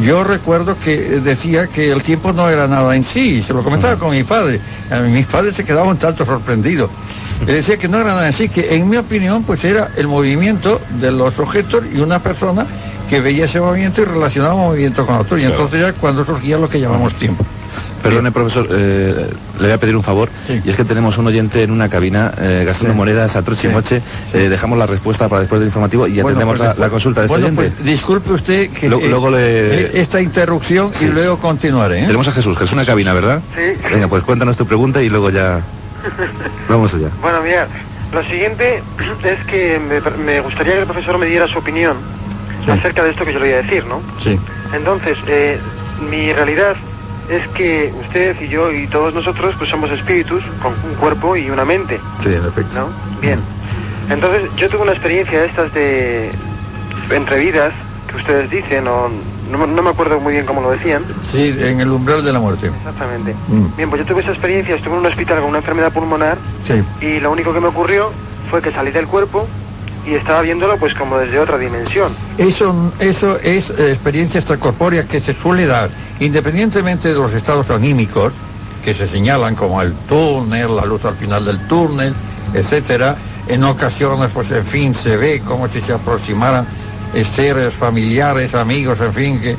yo 0.00 0.24
recuerdo 0.24 0.78
que 0.78 0.96
decía 1.20 1.66
que 1.66 1.92
el 1.92 2.02
tiempo 2.02 2.32
no 2.32 2.48
era 2.48 2.66
nada 2.66 2.96
en 2.96 3.04
sí, 3.04 3.42
se 3.42 3.52
lo 3.52 3.62
comentaba 3.62 3.96
con 3.96 4.10
mi 4.10 4.24
padre. 4.24 4.60
Mis 5.10 5.26
padres 5.26 5.56
se 5.56 5.64
quedaban 5.64 5.90
un 5.90 5.98
tanto 5.98 6.24
sorprendidos. 6.24 6.90
decía 7.46 7.76
que 7.76 7.88
no 7.88 7.98
era 7.98 8.14
nada 8.14 8.26
en 8.26 8.32
sí, 8.32 8.48
que 8.48 8.74
en 8.74 8.88
mi 8.88 8.96
opinión 8.96 9.44
pues 9.44 9.64
era 9.64 9.90
el 9.96 10.08
movimiento 10.08 10.80
de 11.00 11.12
los 11.12 11.38
objetos 11.38 11.84
y 11.92 11.98
una 11.98 12.20
persona 12.20 12.66
que 13.08 13.20
veía 13.20 13.44
ese 13.44 13.60
movimiento 13.60 14.00
y 14.00 14.04
relacionaba 14.04 14.54
movimiento 14.54 15.04
con 15.04 15.16
otro. 15.16 15.38
Y 15.38 15.44
entonces 15.44 15.80
ya 15.80 15.92
cuando 15.92 16.24
surgía 16.24 16.58
lo 16.58 16.68
que 16.68 16.80
llamamos 16.80 17.14
tiempo. 17.14 17.44
Perdone, 18.02 18.32
profesor, 18.32 18.66
eh, 18.70 19.28
le 19.58 19.62
voy 19.62 19.70
a 19.70 19.78
pedir 19.78 19.96
un 19.96 20.02
favor. 20.02 20.28
Y 20.64 20.68
es 20.68 20.76
que 20.76 20.84
tenemos 20.84 21.18
un 21.18 21.26
oyente 21.26 21.62
en 21.62 21.70
una 21.70 21.88
cabina 21.88 22.32
eh, 22.38 22.64
gastando 22.66 22.94
monedas 22.94 23.36
a 23.36 23.42
troche 23.42 23.68
y 23.68 23.72
moche. 23.72 24.02
Eh, 24.34 24.48
dejamos 24.48 24.78
la 24.78 24.86
respuesta 24.86 25.28
para 25.28 25.40
después 25.40 25.60
del 25.60 25.68
informativo 25.68 26.06
y 26.06 26.18
atendemos 26.20 26.58
pues 26.58 26.78
la, 26.78 26.88
consulta 26.88 27.20
de 27.20 27.26
este 27.26 27.38
bueno, 27.38 27.46
oyente. 27.46 27.74
Pues, 27.76 27.84
disculpe 27.84 28.32
usted 28.32 28.70
que 28.70 28.88
luego 28.88 29.30
le... 29.30 30.00
esta 30.00 30.20
interrupción 30.20 30.90
y 31.00 31.06
luego 31.06 31.38
continuaré. 31.38 32.02
Tenemos 32.02 32.26
a 32.28 32.32
Jesús. 32.32 32.58
Jesús, 32.58 32.72
una 32.72 32.84
cabina, 32.84 33.12
¿verdad? 33.12 33.40
Sí. 33.54 33.80
Venga, 33.90 34.08
pues 34.08 34.22
cuéntanos 34.22 34.56
tu 34.56 34.66
pregunta 34.66 35.02
y 35.02 35.08
luego 35.08 35.30
ya... 35.30 35.60
Vamos 36.68 36.94
allá. 36.94 37.08
Bueno, 37.20 37.40
mira, 37.42 37.68
lo 38.12 38.22
siguiente 38.24 38.82
es 39.24 39.46
que 39.46 39.78
me, 39.78 40.00
me 40.24 40.40
gustaría 40.40 40.74
que 40.74 40.80
el 40.80 40.86
profesor 40.86 41.18
me 41.18 41.26
diera 41.26 41.46
su 41.46 41.58
opinión 41.58 41.96
acerca 42.70 43.02
de 43.02 43.10
esto 43.10 43.24
que 43.24 43.32
yo 43.32 43.38
le 43.38 43.46
voy 43.46 43.54
a 43.54 43.62
decir, 43.62 43.84
¿no? 43.86 44.00
Sí. 44.18 44.38
Entonces, 44.72 45.18
eh, 45.28 45.58
mi 46.10 46.32
realidad 46.32 46.76
es 47.32 47.48
que 47.48 47.92
usted 47.98 48.36
y 48.40 48.48
yo 48.48 48.70
y 48.70 48.86
todos 48.86 49.14
nosotros 49.14 49.54
pues 49.56 49.70
somos 49.70 49.90
espíritus 49.90 50.44
con 50.60 50.72
un 50.72 50.94
cuerpo 50.96 51.36
y 51.36 51.48
una 51.50 51.64
mente. 51.64 51.98
Sí, 52.22 52.28
en 52.34 52.44
efecto. 52.44 52.80
¿no? 52.80 53.20
Bien. 53.20 53.40
Entonces, 54.10 54.50
yo 54.56 54.68
tuve 54.68 54.82
una 54.82 54.92
experiencia 54.92 55.40
de 55.40 55.46
estas 55.46 55.72
de 55.72 56.30
entrevidas 57.10 57.72
que 58.08 58.16
ustedes 58.16 58.50
dicen, 58.50 58.86
o 58.86 59.08
no, 59.50 59.66
me 59.66 59.90
acuerdo 59.90 60.20
muy 60.20 60.34
bien 60.34 60.44
cómo 60.44 60.60
lo 60.60 60.70
decían. 60.70 61.02
Sí, 61.24 61.54
en 61.58 61.80
el 61.80 61.90
umbral 61.90 62.24
de 62.24 62.32
la 62.32 62.38
muerte. 62.38 62.66
Exactamente. 62.66 63.34
Mm. 63.48 63.76
Bien, 63.76 63.88
pues 63.88 64.02
yo 64.02 64.06
tuve 64.06 64.20
esa 64.20 64.32
experiencia, 64.32 64.74
estuve 64.74 64.94
en 64.94 65.00
un 65.00 65.06
hospital 65.06 65.40
con 65.40 65.48
una 65.48 65.58
enfermedad 65.58 65.92
pulmonar 65.92 66.36
sí. 66.64 66.82
y 67.00 67.20
lo 67.20 67.30
único 67.30 67.54
que 67.54 67.60
me 67.60 67.68
ocurrió 67.68 68.10
fue 68.50 68.60
que 68.60 68.72
salí 68.72 68.90
del 68.90 69.06
cuerpo 69.06 69.46
y 70.06 70.14
estaba 70.14 70.42
viéndolo 70.42 70.76
pues 70.78 70.94
como 70.94 71.18
desde 71.18 71.38
otra 71.38 71.58
dimensión. 71.58 72.12
Eso, 72.38 72.92
eso 72.98 73.38
es 73.40 73.70
experiencia 73.70 74.38
extracorpórea 74.38 75.06
que 75.06 75.20
se 75.20 75.32
suele 75.32 75.66
dar, 75.66 75.90
independientemente 76.20 77.08
de 77.08 77.14
los 77.14 77.34
estados 77.34 77.70
anímicos, 77.70 78.34
que 78.84 78.94
se 78.94 79.06
señalan 79.06 79.54
como 79.54 79.80
el 79.80 79.92
túnel, 80.08 80.76
la 80.76 80.84
luz 80.84 81.04
al 81.04 81.14
final 81.14 81.44
del 81.44 81.66
túnel, 81.68 82.14
etcétera. 82.54 83.16
En 83.48 83.64
ocasiones, 83.64 84.30
pues 84.32 84.50
en 84.50 84.64
fin, 84.64 84.94
se 84.94 85.16
ve 85.16 85.40
como 85.40 85.68
si 85.68 85.80
se 85.80 85.92
aproximaran 85.92 86.66
eh, 87.14 87.24
seres 87.24 87.74
familiares, 87.74 88.54
amigos, 88.54 89.00
en 89.00 89.12
fin, 89.12 89.40
que, 89.40 89.56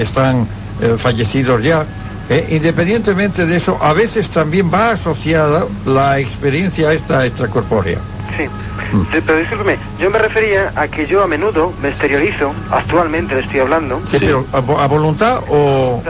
están 0.00 0.46
eh, 0.80 0.94
fallecidos 0.96 1.62
ya. 1.62 1.84
Eh, 2.28 2.46
independientemente 2.50 3.46
de 3.46 3.56
eso, 3.56 3.78
a 3.82 3.92
veces 3.92 4.30
también 4.30 4.72
va 4.72 4.92
asociada 4.92 5.64
la 5.84 6.20
experiencia 6.20 6.92
esta 6.92 7.26
extracorpórea. 7.26 7.98
Sí. 8.36 8.46
Mm. 8.92 9.02
Pero 9.10 9.38
discúlpeme, 9.38 9.78
yo 9.98 10.10
me 10.10 10.18
refería 10.18 10.72
a 10.74 10.88
que 10.88 11.06
yo 11.06 11.22
a 11.22 11.26
menudo 11.26 11.72
me 11.82 11.88
exteriorizo, 11.88 12.52
actualmente 12.70 13.34
le 13.34 13.40
estoy 13.40 13.60
hablando. 13.60 14.00
Sí, 14.08 14.16
pero 14.20 14.46
¿a, 14.52 14.60
voluntad 14.86 15.40
o 15.48 16.02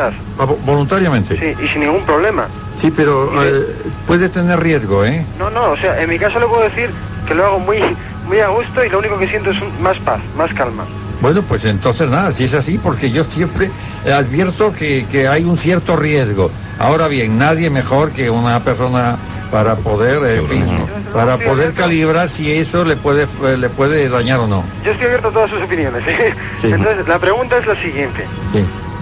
voluntariamente? 0.64 1.38
Sí, 1.38 1.62
y 1.62 1.68
sin 1.68 1.82
ningún 1.82 2.02
problema. 2.04 2.46
Sí, 2.76 2.90
pero 2.90 3.30
eh, 3.44 3.66
puede 4.06 4.28
tener 4.28 4.60
riesgo, 4.60 5.04
¿eh? 5.04 5.24
No, 5.38 5.50
no, 5.50 5.70
o 5.70 5.76
sea, 5.76 6.00
en 6.00 6.08
mi 6.08 6.18
caso 6.18 6.38
le 6.40 6.46
puedo 6.46 6.62
decir 6.62 6.90
que 7.26 7.34
lo 7.34 7.46
hago 7.46 7.58
muy, 7.58 7.78
muy 8.26 8.40
a 8.40 8.48
gusto 8.48 8.84
y 8.84 8.88
lo 8.88 8.98
único 8.98 9.18
que 9.18 9.28
siento 9.28 9.50
es 9.50 9.58
más 9.80 9.98
paz, 10.00 10.20
más 10.36 10.52
calma. 10.54 10.84
Bueno, 11.20 11.42
pues 11.42 11.64
entonces 11.64 12.08
nada, 12.08 12.32
si 12.32 12.44
es 12.44 12.54
así, 12.54 12.78
porque 12.78 13.10
yo 13.10 13.22
siempre 13.22 13.70
advierto 14.12 14.72
que, 14.72 15.06
que 15.08 15.28
hay 15.28 15.44
un 15.44 15.56
cierto 15.56 15.94
riesgo. 15.94 16.50
Ahora 16.80 17.06
bien, 17.06 17.38
nadie 17.38 17.70
mejor 17.70 18.10
que 18.10 18.28
una 18.28 18.64
persona 18.64 19.16
para 19.52 19.76
poder, 19.76 20.42
fin, 20.46 20.64
para 21.12 21.36
poder 21.36 21.74
calibrar 21.74 22.30
si 22.30 22.56
eso 22.56 22.84
le 22.86 22.96
puede 22.96 23.28
le 23.58 23.68
puede 23.68 24.08
dañar 24.08 24.40
o 24.40 24.46
no. 24.46 24.64
Yo 24.82 24.92
estoy 24.92 25.06
abierto 25.06 25.28
a 25.28 25.30
todas 25.30 25.50
sus 25.50 25.62
opiniones. 25.62 26.02
¿eh? 26.08 26.34
Entonces, 26.62 27.06
la 27.06 27.18
pregunta 27.18 27.58
es 27.58 27.66
la 27.66 27.76
siguiente. 27.76 28.24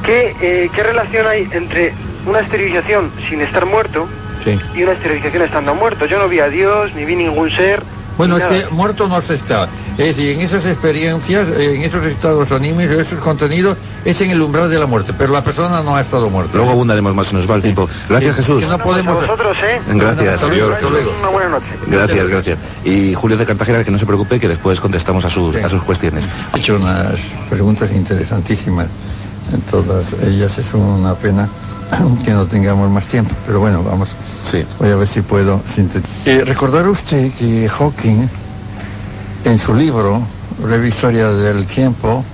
¿Qué, 0.05 0.35
eh, 0.41 0.69
¿Qué 0.75 0.83
relación 0.83 1.27
hay 1.29 1.49
entre 1.53 1.95
una 2.27 2.41
esterilización 2.41 3.13
sin 3.29 3.41
estar 3.41 3.65
muerto 3.65 4.09
y 4.75 4.83
una 4.83 4.93
esterilización 4.93 5.45
estando 5.45 5.75
muerto? 5.77 6.07
Yo 6.07 6.19
no 6.19 6.29
vi 6.29 6.41
a 6.41 6.49
Dios, 6.49 6.95
ni 6.97 7.05
vi 7.05 7.15
ningún 7.15 7.49
ser. 7.49 7.85
Bueno, 8.19 8.37
es 8.37 8.45
que 8.45 8.67
muerto 8.71 9.07
no 9.07 9.21
se 9.21 9.35
está. 9.35 9.69
Es 10.01 10.17
decir, 10.17 10.31
en 10.31 10.41
esas 10.41 10.65
experiencias, 10.65 11.47
en 11.59 11.83
esos 11.83 12.07
estados 12.07 12.51
anímicos, 12.53 12.97
esos 12.97 13.21
contenidos, 13.21 13.77
es 14.03 14.19
en 14.23 14.31
el 14.31 14.41
umbral 14.41 14.71
de 14.71 14.79
la 14.79 14.87
muerte, 14.87 15.13
pero 15.13 15.31
la 15.31 15.45
persona 15.45 15.83
no 15.83 15.95
ha 15.95 16.01
estado 16.01 16.31
muerta. 16.31 16.53
Luego 16.55 16.71
abundaremos 16.71 17.15
más, 17.15 17.27
se 17.27 17.35
nos 17.35 17.49
va 17.49 17.57
el 17.57 17.63
tiempo. 17.63 17.87
Gracias, 18.09 18.37
Jesús. 18.37 18.67
no 18.67 18.79
podemos... 18.79 19.23
¿eh? 19.23 19.81
Gracias. 19.89 20.43
Una 20.43 21.29
buena 21.29 21.51
noche. 21.51 21.67
Gracias, 21.87 22.29
gracias. 22.29 22.59
Y 22.83 23.13
Julio 23.13 23.37
de 23.37 23.45
Cartagena, 23.45 23.85
que 23.85 23.91
no 23.91 23.99
se 23.99 24.07
preocupe, 24.07 24.41
que 24.41 24.49
después 24.49 24.81
contestamos 24.81 25.27
a 25.27 25.29
sus, 25.29 25.55
a 25.57 25.69
sus 25.69 25.83
cuestiones. 25.83 26.31
He 26.55 26.59
hecho 26.61 26.77
unas 26.77 27.21
preguntas 27.51 27.91
interesantísimas. 27.91 28.87
En 29.53 29.61
todas 29.63 30.15
ellas 30.23 30.57
es 30.57 30.73
una 30.73 31.15
pena 31.15 31.47
que 32.25 32.31
no 32.31 32.47
tengamos 32.47 32.89
más 32.89 33.07
tiempo, 33.07 33.35
pero 33.47 33.61
bueno, 33.61 33.83
vamos. 33.83 34.17
Sí. 34.45 34.65
Voy 34.79 34.89
a 34.89 34.97
ver 34.97 35.09
si 35.09 35.21
puedo 35.21 35.61
sintetizar. 35.67 36.11
Eh, 36.25 36.45
recordar 36.47 36.89
usted 36.89 37.31
que 37.39 37.69
Hawking, 37.69 38.29
en 39.45 39.59
su 39.59 39.75
libro, 39.75 40.23
Breve 40.63 40.89
Historia 40.89 41.29
del 41.29 41.67
Tiempo, 41.67 42.25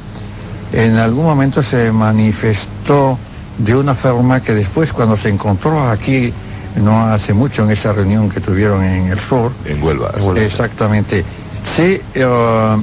en 0.73 0.97
algún 0.97 1.25
momento 1.25 1.63
se 1.63 1.93
manifestó 1.93 3.19
de 3.59 3.75
una 3.75 3.95
forma 3.95 4.41
que 4.41 4.53
después 4.53 4.93
cuando 4.93 5.17
se 5.17 5.29
encontró 5.29 5.89
aquí, 5.89 6.33
no 6.77 7.07
hace 7.07 7.33
mucho 7.33 7.65
en 7.65 7.71
esa 7.71 7.93
reunión 7.93 8.29
que 8.29 8.41
tuvieron 8.41 8.83
en 8.83 9.07
el 9.07 9.19
sur, 9.19 9.53
en 9.65 9.83
Huelva, 9.83 10.13
exactamente, 10.37 11.25
se 11.65 12.03
eh, 12.15 12.77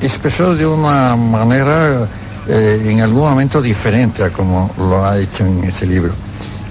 expresó 0.00 0.54
de 0.54 0.66
una 0.66 1.16
manera 1.16 2.06
eh, 2.48 2.86
en 2.86 3.00
algún 3.00 3.28
momento 3.28 3.60
diferente 3.60 4.22
a 4.22 4.30
como 4.30 4.70
lo 4.78 5.04
ha 5.04 5.18
hecho 5.18 5.44
en 5.44 5.64
ese 5.64 5.86
libro. 5.86 6.12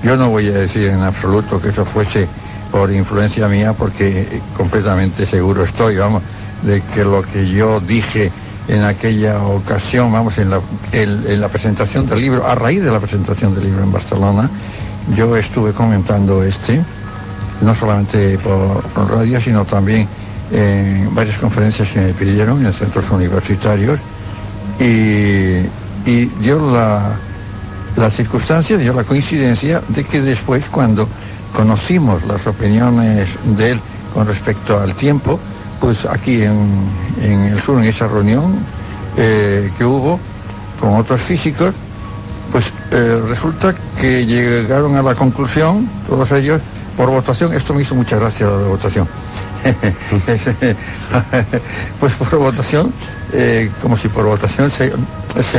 Yo 0.03 0.15
no 0.15 0.29
voy 0.29 0.47
a 0.47 0.51
decir 0.51 0.89
en 0.89 1.01
absoluto 1.01 1.61
que 1.61 1.69
eso 1.69 1.83
fuese 1.83 2.27
por 2.71 2.91
influencia 2.91 3.47
mía, 3.47 3.73
porque 3.73 4.41
completamente 4.55 5.25
seguro 5.25 5.63
estoy, 5.63 5.97
vamos, 5.97 6.23
de 6.63 6.81
que 6.81 7.03
lo 7.03 7.21
que 7.21 7.49
yo 7.49 7.79
dije 7.79 8.31
en 8.67 8.83
aquella 8.83 9.39
ocasión, 9.39 10.11
vamos, 10.11 10.37
en 10.37 10.51
la, 10.51 10.61
en, 10.91 11.41
la 11.41 11.49
presentación 11.49 12.05
del 12.05 12.21
libro, 12.21 12.45
a 12.45 12.55
raíz 12.55 12.83
de 12.83 12.91
la 12.91 12.99
presentación 12.99 13.55
del 13.55 13.63
libro 13.63 13.83
en 13.83 13.91
Barcelona, 13.91 14.49
yo 15.15 15.35
estuve 15.35 15.73
comentando 15.73 16.43
este, 16.43 16.83
no 17.61 17.73
solamente 17.73 18.37
por 18.37 19.09
radio, 19.09 19.41
sino 19.41 19.65
también 19.65 20.07
en 20.51 21.13
varias 21.15 21.37
conferencias 21.37 21.89
que 21.89 21.99
me 21.99 22.13
pidieron 22.13 22.63
en 22.65 22.71
centros 22.73 23.09
universitarios. 23.09 23.99
Y, 24.79 25.67
dio 26.41 26.71
la, 26.71 27.19
la 27.95 28.09
circunstancia, 28.09 28.77
dio 28.77 28.93
la 28.93 29.03
coincidencia 29.03 29.81
de 29.89 30.03
que 30.03 30.21
después 30.21 30.67
cuando 30.69 31.07
conocimos 31.53 32.23
las 32.23 32.47
opiniones 32.47 33.37
de 33.57 33.71
él 33.71 33.79
con 34.13 34.25
respecto 34.25 34.79
al 34.79 34.95
tiempo, 34.95 35.39
pues 35.79 36.05
aquí 36.05 36.43
en, 36.43 36.89
el 37.21 37.61
sur, 37.61 37.79
en 37.79 37.85
esa 37.85 38.07
reunión 38.07 38.55
eh, 39.17 39.71
que 39.77 39.85
hubo 39.85 40.19
con 40.79 40.95
otros 40.95 41.21
físicos, 41.21 41.75
pues 42.51 42.73
eh, 42.91 43.21
resulta 43.27 43.75
que 43.99 44.25
llegaron 44.25 44.95
a 44.95 45.03
la 45.03 45.15
conclusión, 45.15 45.89
todos 46.07 46.31
ellos, 46.31 46.61
por 46.95 47.09
votación, 47.09 47.53
esto 47.53 47.73
me 47.73 47.81
hizo 47.81 47.95
mucha 47.95 48.17
gracia 48.17 48.47
la 48.47 48.67
votación, 48.67 49.07
pues 51.99 52.13
por 52.13 52.37
votación, 52.37 52.93
eh, 53.33 53.69
como 53.81 53.97
si 53.97 54.07
por 54.09 54.25
votación 54.25 54.69
se, 54.69 54.91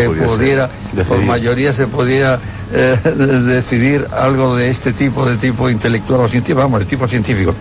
pudiera, 0.09 0.71
por 1.07 1.23
mayoría 1.25 1.73
se 1.73 1.87
pudiera 1.87 2.39
decidir 2.73 4.07
algo 4.13 4.57
de 4.57 4.71
este 4.71 4.93
tipo, 4.93 5.27
de 5.27 5.37
tipo 5.37 5.69
intelectual 5.69 6.21
o 6.21 6.29
científico, 6.29 6.61
vamos, 6.61 6.81
de 6.81 6.87
tipo 6.87 7.07
científico. 7.07 7.55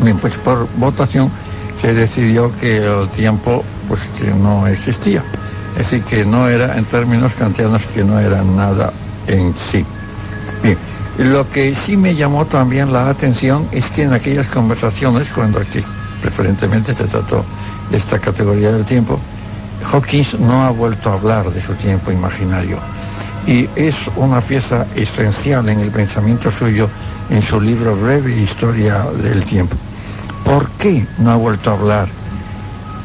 Bien, 0.00 0.18
pues 0.18 0.34
por 0.38 0.68
votación 0.76 1.30
se 1.80 1.94
decidió 1.94 2.52
que 2.60 2.78
el 2.78 3.08
tiempo 3.10 3.64
pues 3.88 4.04
que 4.18 4.26
no 4.34 4.66
existía. 4.66 5.22
Es 5.72 5.90
decir, 5.90 6.02
que 6.04 6.24
no 6.24 6.48
era, 6.48 6.76
en 6.78 6.84
términos 6.84 7.34
kantianos, 7.34 7.84
que 7.86 8.04
no 8.04 8.18
era 8.18 8.42
nada 8.42 8.92
en 9.26 9.54
sí. 9.56 9.84
Bien, 10.62 10.78
lo 11.18 11.48
que 11.50 11.74
sí 11.74 11.96
me 11.96 12.14
llamó 12.14 12.44
también 12.44 12.92
la 12.92 13.08
atención 13.08 13.66
es 13.72 13.90
que 13.90 14.04
en 14.04 14.12
aquellas 14.12 14.48
conversaciones, 14.48 15.28
cuando 15.28 15.60
aquí 15.60 15.80
preferentemente 16.22 16.94
se 16.94 17.04
trató 17.04 17.44
de 17.90 17.96
esta 17.96 18.18
categoría 18.18 18.72
del 18.72 18.84
tiempo, 18.84 19.18
Hawkins 19.92 20.38
no 20.40 20.64
ha 20.64 20.70
vuelto 20.70 21.10
a 21.10 21.14
hablar 21.14 21.50
de 21.50 21.60
su 21.60 21.74
tiempo 21.74 22.10
imaginario. 22.10 22.78
Y 23.46 23.68
es 23.76 24.08
una 24.16 24.40
pieza 24.40 24.86
esencial 24.96 25.68
en 25.68 25.80
el 25.80 25.90
pensamiento 25.90 26.50
suyo 26.50 26.88
en 27.30 27.42
su 27.42 27.60
libro 27.60 27.94
Breve 27.96 28.34
Historia 28.34 29.04
del 29.22 29.44
Tiempo. 29.44 29.76
¿Por 30.44 30.68
qué 30.72 31.06
no 31.18 31.30
ha 31.30 31.36
vuelto 31.36 31.70
a 31.70 31.74
hablar 31.74 32.08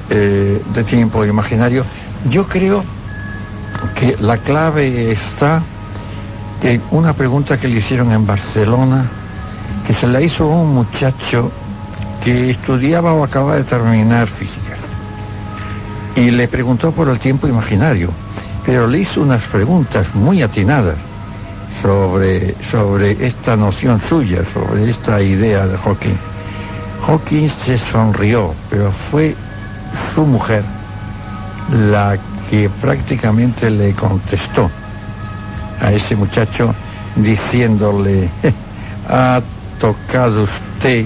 eh, 0.10 0.62
de 0.74 0.84
tiempo 0.84 1.26
imaginario? 1.26 1.86
Yo 2.30 2.46
creo 2.46 2.84
que 3.96 4.18
la 4.20 4.38
clave 4.38 5.12
está 5.12 5.64
en 6.62 6.82
una 6.92 7.14
pregunta 7.14 7.58
que 7.58 7.70
le 7.70 7.78
hicieron 7.78 8.12
en 8.12 8.28
Barcelona, 8.28 9.06
que 9.88 9.94
se 9.94 10.08
la 10.08 10.22
hizo 10.22 10.48
un 10.48 10.74
muchacho 10.74 11.50
que 12.24 12.50
estudiaba 12.50 13.14
o 13.14 13.24
acaba 13.24 13.56
de 13.56 13.64
terminar 13.64 14.28
físicas. 14.28 14.90
Y 16.16 16.32
le 16.32 16.48
preguntó 16.50 16.92
por 16.92 17.08
el 17.08 17.20
tiempo 17.20 17.48
imaginario, 17.48 18.10
pero 18.66 18.88
le 18.88 19.00
hizo 19.00 19.22
unas 19.22 19.44
preguntas 19.44 20.14
muy 20.16 20.42
atinadas 20.42 20.98
sobre, 21.82 22.56
sobre 22.62 23.26
esta 23.26 23.56
noción 23.56 24.02
suya, 24.02 24.44
sobre 24.44 24.90
esta 24.90 25.22
idea 25.22 25.66
de 25.66 25.78
Hawking. 25.78 26.29
Hawkins 27.08 27.54
se 27.54 27.78
sonrió, 27.78 28.54
pero 28.70 28.92
fue 28.92 29.36
su 30.14 30.26
mujer 30.26 30.64
la 31.92 32.18
que 32.50 32.70
prácticamente 32.82 33.70
le 33.70 33.94
contestó 33.94 34.70
a 35.82 35.92
ese 35.92 36.16
muchacho 36.16 36.74
diciéndole, 37.16 38.30
ha 39.10 39.42
tocado 39.80 40.44
usted 40.44 41.06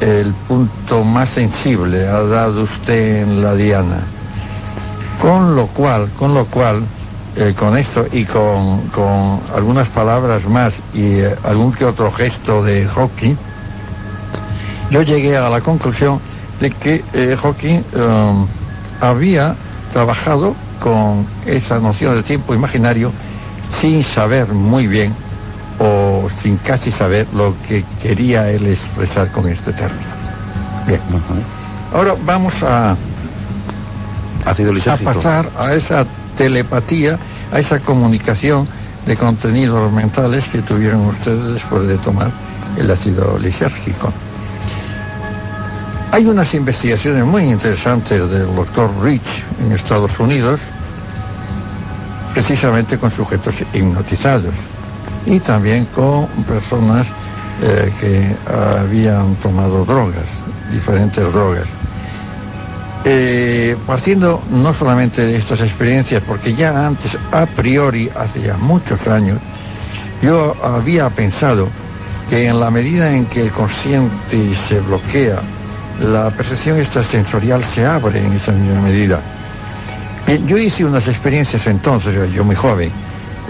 el 0.00 0.32
punto 0.48 1.04
más 1.04 1.28
sensible, 1.28 2.08
ha 2.08 2.22
dado 2.22 2.62
usted 2.62 3.22
en 3.22 3.42
la 3.42 3.54
diana. 3.54 4.00
Con 5.20 5.54
lo 5.54 5.66
cual, 5.68 6.10
con 6.18 6.34
lo 6.34 6.44
cual, 6.44 6.82
eh, 7.36 7.54
con 7.56 7.76
esto 7.76 8.06
y 8.12 8.24
con, 8.24 9.40
algunas 9.54 9.88
palabras 9.88 10.46
más 10.46 10.80
y 10.92 11.20
eh, 11.20 11.34
algún 11.44 11.72
que 11.72 11.84
otro 11.84 12.10
gesto 12.10 12.62
de 12.64 12.86
Hawking, 12.86 13.36
yo 14.92 15.00
llegué 15.00 15.38
a 15.38 15.48
la 15.48 15.62
conclusión 15.62 16.20
de 16.60 16.70
que 16.70 17.02
eh, 17.14 17.34
Hawking 17.42 17.82
um, 17.96 18.46
había 19.00 19.56
trabajado 19.90 20.54
con 20.80 21.26
esa 21.46 21.78
noción 21.80 22.14
de 22.14 22.22
tiempo 22.22 22.54
imaginario 22.54 23.10
sin 23.70 24.04
saber 24.04 24.48
muy 24.48 24.86
bien 24.86 25.14
o 25.78 26.28
sin 26.28 26.58
casi 26.58 26.90
saber 26.90 27.26
lo 27.34 27.54
que 27.66 27.82
quería 28.02 28.50
él 28.50 28.66
expresar 28.66 29.30
con 29.30 29.48
este 29.48 29.72
término. 29.72 30.12
Bien. 30.86 31.00
Ahora 31.94 32.14
vamos 32.26 32.62
a, 32.62 32.94
a 34.44 34.96
pasar 34.98 35.48
a 35.58 35.72
esa 35.72 36.04
telepatía, 36.36 37.18
a 37.50 37.58
esa 37.58 37.80
comunicación 37.80 38.68
de 39.06 39.16
contenidos 39.16 39.90
mentales 39.90 40.48
que 40.48 40.60
tuvieron 40.60 41.00
ustedes 41.06 41.54
después 41.54 41.88
de 41.88 41.96
tomar 41.98 42.30
el 42.78 42.90
ácido 42.90 43.38
lisérgico. 43.38 44.12
Hay 46.12 46.26
unas 46.26 46.52
investigaciones 46.52 47.24
muy 47.24 47.44
interesantes 47.44 48.30
del 48.30 48.54
doctor 48.54 48.90
Rich 49.02 49.42
en 49.64 49.72
Estados 49.72 50.20
Unidos, 50.20 50.60
precisamente 52.34 52.98
con 52.98 53.10
sujetos 53.10 53.62
hipnotizados 53.72 54.66
y 55.24 55.40
también 55.40 55.86
con 55.86 56.26
personas 56.46 57.06
eh, 57.62 57.90
que 57.98 58.36
habían 58.78 59.34
tomado 59.36 59.86
drogas, 59.86 60.42
diferentes 60.70 61.32
drogas. 61.32 61.64
Eh, 63.06 63.74
partiendo 63.86 64.42
no 64.50 64.74
solamente 64.74 65.24
de 65.24 65.34
estas 65.34 65.62
experiencias, 65.62 66.22
porque 66.28 66.54
ya 66.54 66.86
antes, 66.86 67.16
a 67.32 67.46
priori, 67.46 68.10
hace 68.14 68.42
ya 68.42 68.58
muchos 68.58 69.08
años, 69.08 69.38
yo 70.22 70.54
había 70.62 71.08
pensado 71.08 71.68
que 72.28 72.48
en 72.48 72.60
la 72.60 72.70
medida 72.70 73.10
en 73.16 73.24
que 73.24 73.40
el 73.40 73.50
consciente 73.50 74.54
se 74.54 74.78
bloquea, 74.80 75.40
la 76.02 76.30
percepción 76.30 76.78
extrasensorial 76.78 77.62
se 77.62 77.86
abre 77.86 78.24
en 78.24 78.32
esa 78.32 78.52
misma 78.52 78.80
medida. 78.82 79.20
yo 80.46 80.58
hice 80.58 80.84
unas 80.84 81.08
experiencias 81.08 81.66
entonces, 81.66 82.32
yo 82.32 82.44
muy 82.44 82.56
joven, 82.56 82.90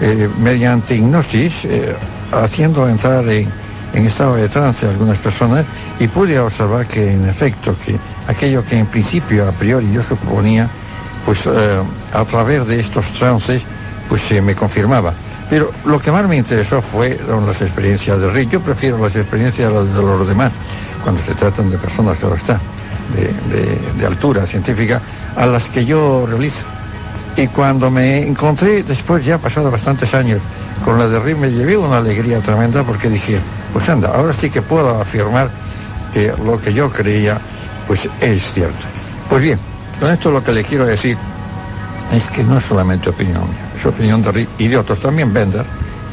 eh, 0.01 0.29
mediante 0.39 0.95
hipnosis, 0.95 1.65
eh, 1.65 1.95
haciendo 2.31 2.87
entrar 2.87 3.27
en, 3.29 3.47
estado 3.93 4.35
de 4.35 4.49
trance 4.49 4.87
algunas 4.87 5.19
personas 5.19 5.65
y 5.99 6.07
pude 6.07 6.39
observar 6.39 6.87
que 6.87 7.13
en 7.13 7.29
efecto 7.29 7.75
que 7.85 7.95
aquello 8.27 8.65
que 8.65 8.79
en 8.79 8.87
principio 8.87 9.47
a 9.47 9.51
priori 9.51 9.91
yo 9.91 10.01
suponía, 10.01 10.67
pues 11.25 11.45
eh, 11.45 11.81
a 12.11 12.25
través 12.25 12.65
de 12.67 12.79
estos 12.79 13.05
trances, 13.13 13.61
pues 14.09 14.21
se 14.21 14.41
me 14.41 14.55
confirmaba. 14.55 15.13
Pero 15.49 15.71
lo 15.85 15.99
que 15.99 16.11
más 16.11 16.27
me 16.27 16.37
interesó 16.37 16.81
fueron 16.81 17.45
las 17.45 17.61
experiencias 17.61 18.19
de 18.19 18.29
Rick. 18.29 18.49
Yo 18.49 18.61
prefiero 18.61 18.97
las 18.97 19.15
experiencias 19.15 19.71
de 19.71 20.01
los 20.01 20.27
demás, 20.27 20.53
cuando 21.03 21.21
se 21.21 21.35
tratan 21.35 21.69
de 21.69 21.77
personas, 21.77 22.17
claro 22.17 22.35
está, 22.35 22.59
de, 23.11 24.05
altura 24.05 24.45
científica, 24.45 25.01
a 25.35 25.45
las 25.45 25.69
que 25.69 25.85
yo 25.85 26.25
realizo. 26.25 26.65
Y 27.35 27.47
cuando 27.47 27.89
me 27.89 28.25
encontré, 28.27 28.83
después 28.83 29.25
ya 29.25 29.37
pasado 29.37 29.69
bastantes 29.69 30.13
años, 30.13 30.39
con 30.83 30.97
la 30.97 31.07
de 31.07 31.19
Rick, 31.19 31.37
me 31.37 31.51
llevé 31.51 31.77
una 31.77 31.97
alegría 31.97 32.39
tremenda 32.39 32.83
porque 32.83 33.09
dije, 33.09 33.39
pues 33.71 33.89
anda, 33.89 34.09
ahora 34.09 34.33
sí 34.33 34.49
que 34.49 34.61
puedo 34.61 35.01
afirmar 35.01 35.49
que 36.13 36.33
lo 36.43 36.59
que 36.59 36.73
yo 36.73 36.91
creía, 36.91 37.39
pues 37.87 38.07
es 38.21 38.53
cierto. 38.53 38.85
Pues 39.29 39.41
bien, 39.41 39.59
con 39.99 40.11
esto 40.11 40.31
lo 40.31 40.43
que 40.43 40.51
le 40.51 40.63
quiero 40.63 40.85
decir 40.85 41.17
es 42.13 42.29
que 42.29 42.43
no 42.43 42.57
es 42.57 42.63
solamente 42.63 43.09
opinión 43.09 43.41
mía, 43.41 43.71
es 43.75 43.85
opinión 43.85 44.21
de 44.21 44.31
Rick 44.31 44.49
y 44.59 44.67
de 44.67 44.77
otros. 44.77 44.99
También 44.99 45.33
Bender, 45.33 45.65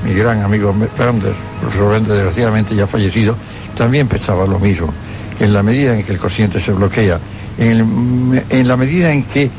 mi 0.05 0.15
gran 0.15 0.43
amigo 0.43 0.75
Bender, 0.99 1.35
profesor 1.61 1.93
Bender, 1.93 2.15
desgraciadamente 2.15 2.75
ya 2.75 2.87
fallecido, 2.87 3.37
también 3.77 4.09
pensaba 4.09 4.47
lo 4.47 4.59
mismo, 4.59 4.93
que 5.39 5.45
en 5.45 5.53
la 5.53 5.63
medida 5.63 5.95
en 5.95 6.05
que 6.05 6.13
el 6.13 6.19
consciente 6.19 6.61
se 6.61 6.73
bloquea, 6.73 7.19
en, 7.59 8.69
la 8.69 8.77
medida 8.77 9.13
en 9.13 9.23
que 9.23 9.51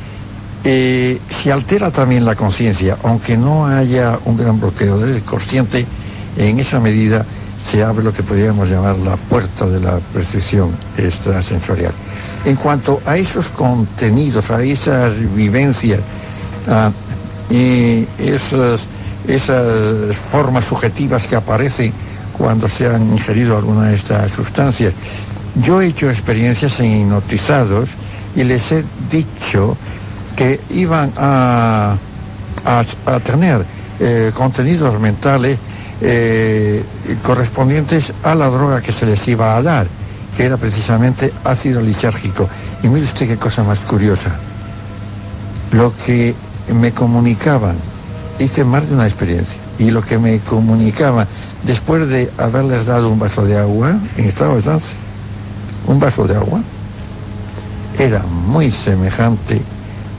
eh, 0.64 1.20
se 1.30 1.52
altera 1.52 1.92
también 1.92 2.26
la 2.26 2.36
conciencia, 2.36 2.98
aunque 3.04 3.38
no 3.38 3.68
haya 3.68 4.18
un 4.26 4.38
gran 4.38 4.60
bloqueo 4.60 4.98
del 4.98 5.22
consciente, 5.24 5.86
en 6.38 6.60
esa 6.60 6.80
medida 6.80 7.26
se 7.64 7.84
abre 7.84 8.04
lo 8.04 8.12
que 8.12 8.24
podríamos 8.24 8.70
llamar 8.70 8.98
la 8.98 9.18
puerta 9.18 9.68
de 9.68 9.80
la 9.80 10.00
percepción 10.14 10.72
extrasensorial. 10.98 11.94
En 12.46 12.56
cuanto 12.56 13.02
a 13.06 13.18
esos 13.18 13.50
contenidos, 13.50 14.50
a 14.50 14.64
esas 14.64 15.16
vivencias, 15.36 16.00
a 16.68 16.92
esas, 17.50 18.88
esas 19.32 20.16
formas 20.16 20.66
subjetivas 20.66 21.28
que 21.28 21.36
aparecen 21.36 21.94
cuando 22.38 22.68
se 22.68 22.88
han 22.88 23.12
ingerido 23.12 23.58
alguna 23.58 23.88
de 23.88 23.96
estas 23.96 24.32
sustancias, 24.32 24.94
yo 25.56 25.82
he 25.82 25.88
hecho 25.88 26.10
experiencias 26.10 26.80
en 26.80 27.02
hipnotizados 27.02 27.90
y 28.36 28.44
les 28.44 28.72
he 28.72 28.84
dicho 29.10 29.78
que 30.36 30.60
iban 30.70 31.12
a, 31.18 31.96
a, 32.66 33.20
tener 33.20 33.66
eh, 34.00 34.32
contenidos 34.34 35.00
mentales 35.00 35.60
eh, 36.02 36.84
correspondientes 37.22 38.14
a 38.24 38.34
la 38.34 38.48
droga 38.48 38.82
que 38.82 38.92
se 38.92 39.06
les 39.06 39.28
iba 39.28 39.56
a 39.56 39.62
dar, 39.62 39.88
que 40.36 40.46
era 40.46 40.58
precisamente 40.58 41.32
ácido 41.44 41.82
lisérgico. 41.82 42.50
Y 42.82 42.88
mire 42.88 43.06
usted 43.06 43.28
qué 43.28 43.38
cosa 43.38 43.64
más 43.64 43.80
curiosa. 43.80 44.32
Lo 45.72 45.94
que 45.96 46.34
me 46.74 46.92
comunicaban, 46.92 47.76
hice 48.44 48.64
más 48.64 48.88
de 48.88 48.96
una 48.96 49.06
experiencia, 49.06 49.60
y 49.80 49.92
lo 49.92 50.02
que 50.02 50.18
me 50.18 50.40
comunicaban 50.40 51.28
después 51.64 52.08
de 52.10 52.32
haberles 52.38 52.86
dado 52.86 53.10
un 53.10 53.20
vaso 53.20 53.46
de 53.46 53.58
agua 53.58 53.98
en 54.18 54.26
estado 54.26 54.56
de 54.56 54.62
trance, 54.62 54.96
un 55.88 56.00
vaso 56.00 56.28
de 56.28 56.36
agua, 56.36 56.62
era 57.98 58.24
muy 58.24 58.72
semejante 58.72 59.62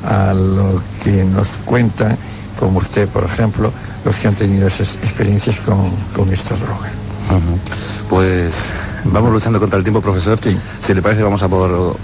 a 0.05 0.35
lo 0.35 0.83
que 1.03 1.25
nos 1.25 1.59
cuentan, 1.65 2.17
como 2.59 2.79
usted, 2.79 3.09
por 3.09 3.25
ejemplo, 3.25 3.73
los 4.05 4.17
que 4.17 4.29
han 4.29 4.35
tenido 4.35 4.67
esas 4.67 4.97
experiencias 4.97 5.59
con, 5.61 6.33
esta 6.33 6.55
droga. 6.57 6.91
Pues 8.09 8.55
vamos 9.05 9.33
luchando 9.33 9.59
contra 9.59 9.79
el 9.79 9.85
tiempo, 9.85 10.01
profesor. 10.01 10.39
Si 10.81 10.95
le 10.95 11.03
parece, 11.03 11.23
vamos 11.23 11.43
a 11.43 11.49
por 11.49 11.97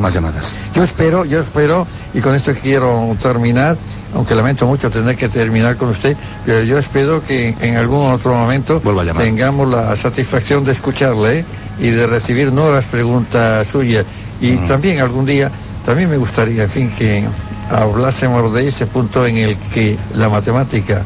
más 0.00 0.14
llamadas. 0.14 0.52
Yo 0.74 0.82
espero, 0.82 1.24
yo 1.24 1.40
espero, 1.40 1.86
y 2.14 2.20
con 2.20 2.34
esto 2.34 2.52
quiero 2.60 3.16
terminar, 3.20 3.76
aunque 4.16 4.34
lamento 4.34 4.66
mucho 4.66 4.90
tener 4.90 5.14
que 5.14 5.28
terminar 5.28 5.76
con 5.76 5.90
usted, 5.90 6.16
pero 6.46 6.62
yo 6.62 6.78
espero 6.78 7.22
que 7.22 7.54
en 7.60 7.76
algún 7.76 8.10
otro 8.10 8.34
momento 8.34 8.80
tengamos 9.14 9.68
la 9.68 9.94
satisfacción 9.94 10.64
de 10.64 10.72
escucharle 10.72 11.44
y 11.78 11.90
de 11.90 12.06
recibir 12.06 12.50
nuevas 12.50 12.86
preguntas 12.86 13.68
suyas. 13.68 14.06
Y 14.40 14.56
también 14.66 15.00
algún 15.00 15.26
día, 15.26 15.50
también 15.84 16.08
me 16.08 16.16
gustaría, 16.16 16.62
en 16.62 16.70
fin, 16.70 16.90
que 16.90 17.26
hablásemos 17.70 18.54
de 18.54 18.68
ese 18.68 18.86
punto 18.86 19.26
en 19.26 19.36
el 19.36 19.56
que 19.74 19.98
la 20.14 20.30
matemática 20.30 21.02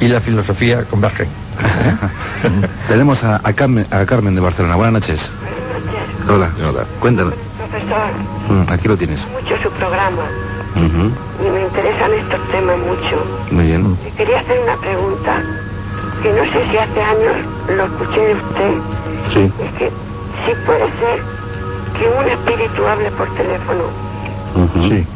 y 0.00 0.08
la 0.08 0.20
filosofía 0.20 0.84
convergen. 0.84 1.28
Tenemos 2.88 3.24
a, 3.24 3.40
Carmen, 3.54 3.86
a, 3.90 4.04
Carmen, 4.04 4.34
de 4.34 4.42
Barcelona. 4.42 4.76
Buenas 4.76 4.92
noches. 4.92 5.32
Hola, 6.28 6.50
hola. 6.68 6.84
Cuéntanos. 7.00 7.32
Profesor. 7.56 8.10
Mm, 8.48 8.72
aquí 8.72 8.88
lo 8.88 8.96
tienes. 8.96 9.26
Mucho 9.28 9.56
su 9.62 9.70
programa. 9.70 10.22
Y 10.74 11.50
me 11.50 11.62
interesan 11.62 12.12
estos 12.14 12.40
temas 12.50 12.78
mucho. 12.78 13.24
Muy 13.50 13.66
bien. 13.66 13.96
quería 14.16 14.40
hacer 14.40 14.58
una 14.60 14.76
pregunta, 14.76 15.42
que 16.22 16.32
no 16.32 16.44
sé 16.44 16.70
si 16.70 16.78
hace 16.78 17.02
años 17.02 17.36
lo 17.68 17.84
escuché 17.84 18.20
de 18.20 18.34
usted. 18.34 18.74
Sí. 19.32 19.52
Es 19.62 19.72
que 19.78 19.88
sí 19.88 20.52
puede 20.64 20.84
ser 20.84 21.22
que 21.98 22.08
un 22.08 22.28
espíritu 22.28 22.86
hable 22.86 23.10
por 23.12 23.28
teléfono. 23.34 23.84
Sí. 24.88 25.06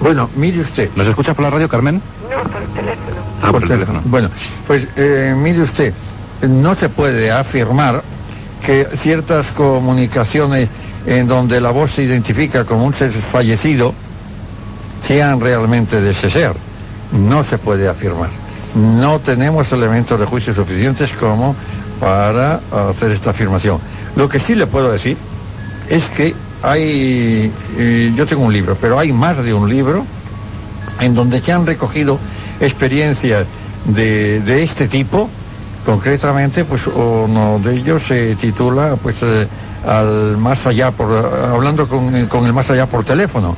Bueno, 0.00 0.28
mire 0.34 0.60
usted. 0.60 0.90
¿Nos 0.96 1.06
escucha 1.06 1.34
por 1.34 1.44
la 1.44 1.50
radio, 1.50 1.68
Carmen? 1.68 2.02
No, 2.28 2.42
por 2.42 2.62
teléfono. 2.74 3.16
Ah, 3.42 3.52
por, 3.52 3.64
teléfono. 3.64 4.00
Bueno, 4.04 4.30
pues 4.66 4.86
eh, 4.96 5.34
mire 5.36 5.62
usted, 5.62 5.94
no 6.48 6.74
se 6.74 6.88
puede 6.88 7.30
afirmar 7.30 8.02
que 8.64 8.86
ciertas 8.94 9.52
comunicaciones 9.52 10.68
en 11.06 11.26
donde 11.28 11.60
la 11.60 11.70
voz 11.70 11.92
se 11.92 12.02
identifica 12.04 12.64
como 12.64 12.86
un 12.86 12.94
ser 12.94 13.10
fallecido 13.10 13.94
sean 15.02 15.40
realmente 15.40 16.00
de 16.00 16.10
ese 16.10 16.30
ser. 16.30 16.52
No 17.12 17.42
se 17.42 17.58
puede 17.58 17.88
afirmar. 17.88 18.30
No 18.74 19.18
tenemos 19.18 19.70
elementos 19.72 20.18
de 20.18 20.24
juicio 20.24 20.54
suficientes 20.54 21.12
como 21.12 21.54
para 22.00 22.60
hacer 22.88 23.10
esta 23.10 23.30
afirmación. 23.30 23.78
Lo 24.16 24.28
que 24.28 24.38
sí 24.38 24.54
le 24.54 24.66
puedo 24.66 24.90
decir 24.90 25.16
es 25.88 26.08
que 26.08 26.34
hay, 26.62 27.52
yo 28.14 28.26
tengo 28.26 28.44
un 28.44 28.52
libro, 28.52 28.76
pero 28.80 28.98
hay 28.98 29.12
más 29.12 29.42
de 29.44 29.52
un 29.52 29.68
libro 29.68 30.06
en 31.00 31.14
donde 31.14 31.40
se 31.40 31.52
han 31.52 31.66
recogido 31.66 32.18
experiencias 32.60 33.46
de, 33.84 34.62
este 34.62 34.88
tipo, 34.88 35.28
concretamente, 35.84 36.64
pues 36.64 36.86
uno 36.86 37.60
de 37.62 37.74
ellos 37.74 38.04
se 38.04 38.36
titula, 38.36 38.96
pues, 39.02 39.22
eh, 39.22 39.48
al 39.86 40.36
más 40.38 40.66
allá, 40.66 40.92
por, 40.92 41.10
hablando 41.10 41.88
con, 41.88 42.14
el 42.14 42.52
más 42.52 42.70
allá 42.70 42.86
por 42.86 43.04
teléfono, 43.04 43.56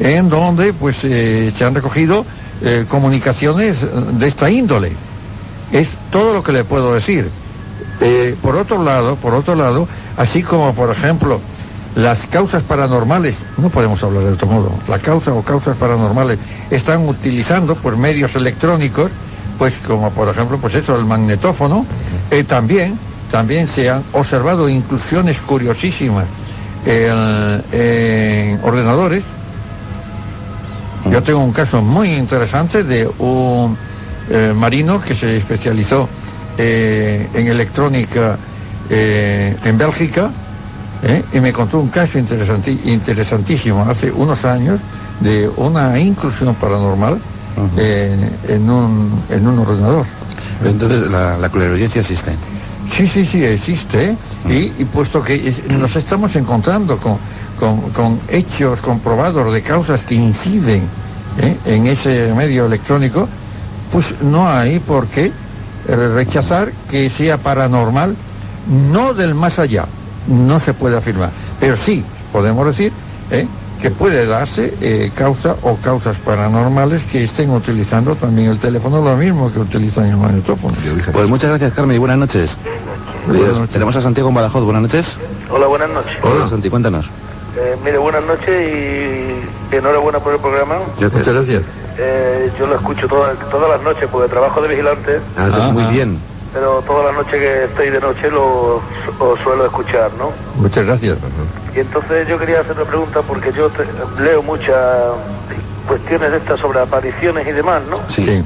en 0.00 0.28
donde, 0.28 0.72
pues, 0.72 1.04
eh, 1.04 1.52
se 1.56 1.64
han 1.64 1.74
recogido 1.74 2.24
comunicaciones 2.88 3.86
de 4.18 4.28
esta 4.28 4.50
índole. 4.50 4.92
Es 5.72 5.96
todo 6.10 6.34
lo 6.34 6.42
que 6.42 6.52
le 6.52 6.62
puedo 6.62 6.92
decir. 6.92 7.30
por 8.42 8.56
otro 8.56 8.82
lado, 8.82 9.16
por 9.16 9.32
otro 9.32 9.54
lado, 9.54 9.88
así 10.18 10.42
como, 10.42 10.74
por 10.74 10.90
ejemplo, 10.90 11.40
las 11.96 12.26
causas 12.26 12.62
paranormales, 12.62 13.38
no 13.56 13.68
podemos 13.68 14.02
hablar 14.04 14.22
de 14.24 14.32
otro 14.32 14.46
modo, 14.46 14.72
la 14.88 14.98
causa 14.98 15.32
o 15.32 15.42
causas 15.42 15.76
paranormales 15.76 16.38
están 16.70 17.08
utilizando 17.08 17.74
por 17.74 17.96
medios 17.96 18.36
electrónicos, 18.36 19.10
pues 19.58 19.78
como 19.78 20.10
por 20.10 20.28
ejemplo 20.28 20.58
pues 20.58 20.74
eso, 20.76 20.96
el 20.96 21.04
magnetófono, 21.04 21.84
eh, 22.30 22.44
también, 22.44 22.96
también 23.30 23.66
se 23.66 23.90
han 23.90 24.04
observado 24.12 24.68
inclusiones 24.68 25.40
curiosísimas 25.40 26.26
en, 26.86 28.60
ordenadores. 28.62 29.24
Yo 31.08 31.22
tengo 31.22 31.40
un 31.40 31.52
caso 31.52 31.82
muy 31.82 32.12
interesante 32.14 32.84
de 32.84 33.08
un 33.18 33.76
marino 34.56 35.00
que 35.00 35.14
se 35.14 35.36
especializó 35.36 36.08
en 36.58 37.46
electrónica 37.46 38.38
en 38.90 39.78
Bélgica 39.78 40.30
y 41.32 41.40
me 41.40 41.52
contó 41.52 41.78
un 41.78 41.88
caso 41.88 42.18
interesantísimo 42.18 43.82
hace 43.88 44.10
unos 44.10 44.44
años 44.44 44.80
de 45.20 45.48
una 45.56 45.98
inclusión 45.98 46.54
paranormal 46.54 47.18
en, 47.76 48.70
un, 48.70 49.22
en 49.30 49.46
un 49.46 49.58
ordenador. 49.58 50.06
Entonces 50.64 51.10
la, 51.10 51.38
la 51.38 51.46
existe. 51.46 52.32
Sí, 52.90 53.06
sí, 53.06 53.24
sí, 53.24 53.44
existe. 53.44 54.16
Y, 54.48 54.84
puesto 54.86 55.22
que 55.22 55.52
nos 55.78 55.96
estamos 55.96 56.34
encontrando 56.36 56.96
con, 56.96 57.18
con, 57.60 58.18
hechos 58.28 58.80
comprobados 58.80 59.52
de 59.52 59.62
causas 59.62 60.02
que 60.02 60.14
inciden 60.14 60.82
¿eh? 61.38 61.56
en 61.66 61.86
ese 61.86 62.32
medio 62.34 62.66
electrónico, 62.66 63.28
pues 63.92 64.14
no 64.22 64.48
hay 64.48 64.78
por 64.78 65.06
qué 65.06 65.30
rechazar 65.86 66.72
que 66.90 67.10
sea 67.10 67.38
paranormal, 67.38 68.16
no 68.92 69.14
del 69.14 69.34
más 69.34 69.58
allá, 69.58 69.86
no 70.28 70.60
se 70.60 70.74
puede 70.74 70.96
afirmar, 70.96 71.30
pero 71.58 71.76
sí 71.76 72.04
podemos 72.32 72.66
decir 72.66 72.92
¿eh? 73.30 73.46
que 73.80 73.90
puede 73.90 74.26
darse 74.26 74.74
eh, 74.80 75.10
causa 75.14 75.56
o 75.62 75.76
causas 75.76 76.18
paranormales 76.18 77.02
que 77.04 77.24
estén 77.24 77.50
utilizando 77.50 78.14
también 78.14 78.50
el 78.50 78.58
teléfono, 78.58 79.02
lo 79.02 79.16
mismo 79.16 79.50
que 79.52 79.58
utilizan 79.58 80.06
el 80.06 80.16
magnetófono. 80.16 80.74
Pues 81.12 81.28
muchas 81.28 81.50
gracias 81.50 81.72
Carmen 81.72 81.96
y 81.96 81.98
buenas 81.98 82.18
noches. 82.18 82.56
Tenemos 83.72 83.96
a 83.96 84.00
Santiago 84.00 84.28
en 84.28 84.34
Badajoz, 84.34 84.64
buenas 84.64 84.82
noches. 84.82 85.18
Hola, 85.50 85.66
buenas 85.66 85.90
noches. 85.90 86.18
Hola, 86.22 86.46
Santi, 86.46 86.70
cuéntanos. 86.70 87.10
Eh, 87.56 87.76
mire, 87.84 87.98
buenas 87.98 88.22
noches 88.24 88.48
y 88.48 89.74
enhorabuena 89.74 90.20
por 90.20 90.34
el 90.34 90.40
programa. 90.40 90.76
Muchas 90.98 91.28
gracias. 91.28 91.62
Eh, 91.98 92.50
yo 92.58 92.66
lo 92.66 92.76
escucho 92.76 93.08
todas, 93.08 93.38
todas 93.50 93.68
las 93.70 93.82
noches 93.82 94.08
porque 94.10 94.28
trabajo 94.28 94.62
de 94.62 94.68
vigilante. 94.68 95.20
Ah, 95.36 95.48
eso 95.48 95.72
muy 95.72 95.84
bien. 95.92 96.18
Pero 96.52 96.82
todas 96.86 97.06
las 97.06 97.14
noches 97.14 97.40
que 97.40 97.64
estoy 97.64 97.90
de 97.90 98.00
noche 98.00 98.30
lo, 98.30 98.80
suelo 99.42 99.66
escuchar, 99.66 100.10
¿no? 100.18 100.32
Muchas 100.56 100.86
gracias. 100.86 101.18
Y 101.74 101.80
entonces 101.80 102.26
yo 102.28 102.38
quería 102.38 102.60
hacer 102.60 102.76
una 102.76 102.84
pregunta 102.84 103.20
porque 103.22 103.52
yo 103.52 103.70
leo 104.20 104.42
muchas 104.42 104.76
cuestiones 105.86 106.30
de 106.30 106.38
estas 106.38 106.58
sobre 106.60 106.80
apariciones 106.80 107.46
y 107.46 107.52
demás, 107.52 107.82
¿no? 107.88 107.98
Sí. 108.08 108.44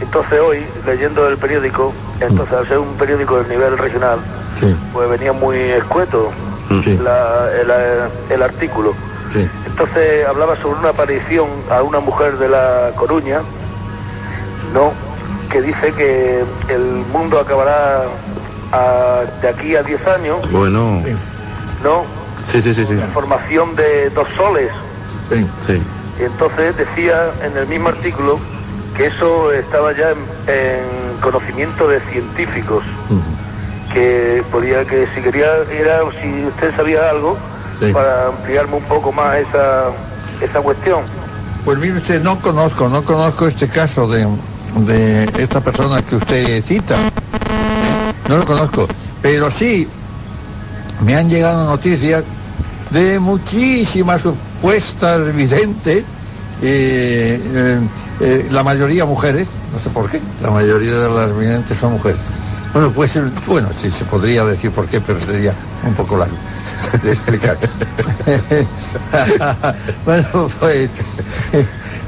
Entonces 0.00 0.40
hoy, 0.40 0.64
leyendo 0.86 1.28
el 1.28 1.36
periódico, 1.38 1.92
entonces 2.20 2.54
al 2.54 2.68
ser 2.68 2.78
un 2.78 2.94
periódico 2.94 3.38
del 3.38 3.48
nivel 3.48 3.76
regional, 3.78 4.18
pues 4.92 5.10
venía 5.10 5.32
muy 5.32 5.56
escueto 5.56 6.30
el, 6.70 8.42
artículo. 8.42 8.94
Entonces 9.66 10.26
hablaba 10.26 10.56
sobre 10.56 10.80
una 10.80 10.90
aparición 10.90 11.48
a 11.70 11.82
una 11.82 12.00
mujer 12.00 12.36
de 12.38 12.48
La 12.48 12.92
Coruña, 12.96 13.40
¿no? 14.74 14.92
Que 15.50 15.62
dice 15.62 15.92
que 15.92 16.44
el 16.68 17.04
mundo 17.12 17.38
acabará 17.38 18.04
de 19.40 19.48
aquí 19.48 19.76
a 19.76 19.82
10 19.82 20.06
años. 20.06 20.50
Bueno. 20.50 21.02
¿No? 21.82 22.04
Sí, 22.46 22.60
sí, 22.60 22.74
sí, 22.74 22.84
sí. 22.86 22.94
formación 23.12 23.76
de 23.76 24.10
dos 24.10 24.28
soles. 24.36 24.70
Sí, 25.28 25.46
sí. 25.66 25.82
Y 26.18 26.24
entonces 26.24 26.76
decía 26.76 27.30
en 27.44 27.56
el 27.56 27.66
mismo 27.66 27.88
artículo 27.88 28.38
que 28.96 29.06
eso 29.06 29.52
estaba 29.52 29.92
ya 29.92 30.10
en, 30.10 31.20
conocimiento 31.20 31.86
de 31.86 32.00
científicos, 32.00 32.82
que 33.92 34.42
podía 34.50 34.84
que 34.84 35.06
si 35.14 35.20
quería 35.20 35.46
era 35.70 36.00
si 36.20 36.46
usted 36.46 36.74
sabía 36.76 37.10
algo 37.10 37.36
para 37.92 38.28
ampliarme 38.28 38.76
un 38.76 38.84
poco 38.84 39.10
más 39.12 39.38
esa, 39.38 39.90
esa 40.42 40.60
cuestión. 40.60 41.00
Pues 41.64 41.78
mire 41.78 41.94
usted, 41.94 42.22
no 42.22 42.38
conozco, 42.40 42.88
no 42.88 43.02
conozco 43.04 43.46
este 43.46 43.68
caso 43.68 44.06
de, 44.08 44.26
de 44.86 45.24
esta 45.42 45.60
persona 45.60 46.02
que 46.02 46.16
usted 46.16 46.62
cita. 46.62 46.96
No 48.28 48.36
lo 48.36 48.46
conozco, 48.46 48.86
pero 49.22 49.50
sí 49.50 49.88
me 51.04 51.14
han 51.14 51.28
llegado 51.28 51.66
noticias 51.66 52.24
de 52.90 53.18
muchísimas 53.18 54.22
supuestas 54.22 55.34
videntes 55.34 56.04
eh, 56.62 57.40
eh, 57.42 57.80
eh, 58.20 58.48
la 58.50 58.62
mayoría 58.62 59.06
mujeres, 59.06 59.48
no 59.72 59.78
sé 59.78 59.88
por 59.90 60.10
qué, 60.10 60.20
la 60.42 60.50
mayoría 60.50 60.92
de 60.92 61.08
las 61.08 61.38
videntes 61.38 61.78
son 61.78 61.92
mujeres. 61.92 62.20
Bueno, 62.72 62.92
pues, 62.92 63.18
bueno, 63.46 63.68
sí, 63.72 63.90
se 63.90 64.04
podría 64.04 64.44
decir 64.44 64.70
por 64.70 64.86
qué, 64.86 65.00
pero 65.00 65.18
sería 65.18 65.52
un 65.84 65.94
poco 65.94 66.16
largo 66.16 66.36
de 67.02 67.10
explicar. 67.10 67.58
bueno, 70.04 70.48
pues, 70.60 70.90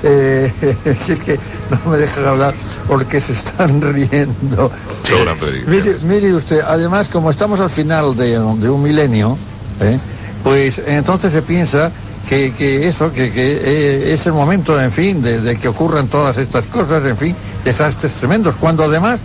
es 0.02 1.20
que 1.20 1.38
no 1.70 1.90
me 1.90 1.98
dejan 1.98 2.26
hablar 2.26 2.54
porque 2.86 3.20
se 3.20 3.32
están 3.32 3.80
riendo. 3.80 4.70
Mire, 5.66 5.96
mire, 6.04 6.34
usted, 6.34 6.60
además, 6.66 7.08
como 7.08 7.30
estamos 7.30 7.60
al 7.60 7.70
final 7.70 8.16
de, 8.16 8.30
de 8.30 8.70
un 8.70 8.82
milenio, 8.82 9.38
pues 10.42 10.80
entonces 10.86 11.32
se 11.32 11.42
piensa 11.42 11.90
que, 12.28 12.88
eso, 12.88 13.12
que, 13.12 13.30
eh, 13.34 14.14
es 14.14 14.26
el 14.26 14.32
momento, 14.32 14.80
en 14.80 14.90
fin, 14.90 15.22
de, 15.22 15.56
que 15.58 15.68
ocurran 15.68 16.08
todas 16.08 16.38
estas 16.38 16.66
cosas, 16.66 17.04
en 17.04 17.16
fin, 17.16 17.36
desastres 17.64 18.14
tremendos, 18.14 18.56
cuando 18.56 18.84
además 18.84 19.20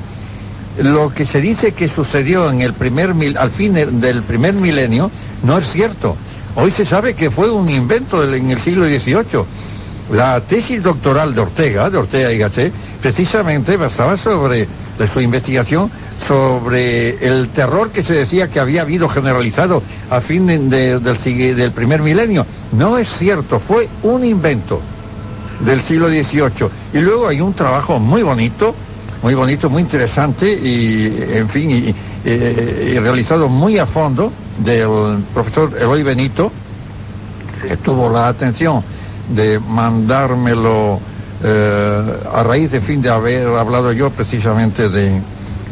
lo 0.84 1.14
que 1.14 1.26
se 1.26 1.42
dice 1.42 1.72
que 1.74 1.88
sucedió 1.88 2.50
en 2.50 2.62
el 2.62 2.74
primer 2.74 3.14
al 3.38 3.52
fin 3.52 3.74
del 3.74 4.22
primer 4.24 4.54
milenio 4.54 5.10
no 5.44 5.58
es 5.58 5.72
cierto. 5.72 6.16
Hoy 6.56 6.72
se 6.72 6.86
sabe 6.86 7.14
que 7.14 7.30
fue 7.30 7.50
un 7.52 7.70
invento 7.70 8.24
en 8.34 8.50
el 8.50 8.60
siglo 8.60 8.86
XVIII. 8.86 9.46
La 10.12 10.40
tesis 10.42 10.82
doctoral 10.82 11.36
de 11.36 11.42
Ortega, 11.42 11.90
de 11.90 11.98
Ortega 11.98 12.32
y 12.32 12.38
Gasset, 12.38 12.74
precisamente 13.02 13.76
basaba 13.76 14.16
sobre 14.16 14.68
su 15.06 15.20
investigación 15.20 15.92
sobre 16.18 17.28
el 17.28 17.50
terror 17.50 17.92
que 17.92 18.04
se 18.04 18.14
decía 18.14 18.50
que 18.50 18.60
había 18.60 18.82
habido 18.82 19.10
generalizado 19.10 19.84
a 20.10 20.22
fin 20.22 20.48
del, 20.48 21.04
del 21.04 21.72
primer 21.74 22.02
milenio. 22.02 22.46
No 22.72 22.98
es 22.98 23.10
cierto, 23.10 23.60
fue 23.60 23.90
un 24.02 24.26
invento 24.26 24.82
del 25.60 25.82
siglo 25.82 26.08
XVIII. 26.08 26.70
Y 26.94 27.00
luego 27.00 27.28
hay 27.28 27.42
un 27.42 27.54
trabajo 27.54 28.00
muy 28.00 28.24
bonito, 28.24 28.74
muy 29.22 29.34
bonito, 29.34 29.70
muy 29.70 29.82
interesante 29.82 30.52
y, 30.52 31.12
en 31.34 31.50
fin, 31.50 31.72
y, 31.72 31.94
realizado 33.00 33.50
muy 33.50 33.78
a 33.78 33.86
fondo 33.86 34.32
del 34.60 35.24
profesor 35.34 35.72
Eloy 35.80 36.04
Benito, 36.04 36.52
que 37.62 37.78
tuvo 37.78 38.10
la 38.10 38.28
atención 38.28 38.84
de 39.30 39.60
mandármelo 39.60 41.00
eh, 41.44 42.04
a 42.34 42.44
raíz, 42.44 42.72
de 42.72 42.82
fin, 42.82 43.02
de 43.02 43.10
haber 43.10 43.48
hablado 43.48 43.92
yo 43.92 44.10
precisamente 44.10 44.90
de, 44.90 45.22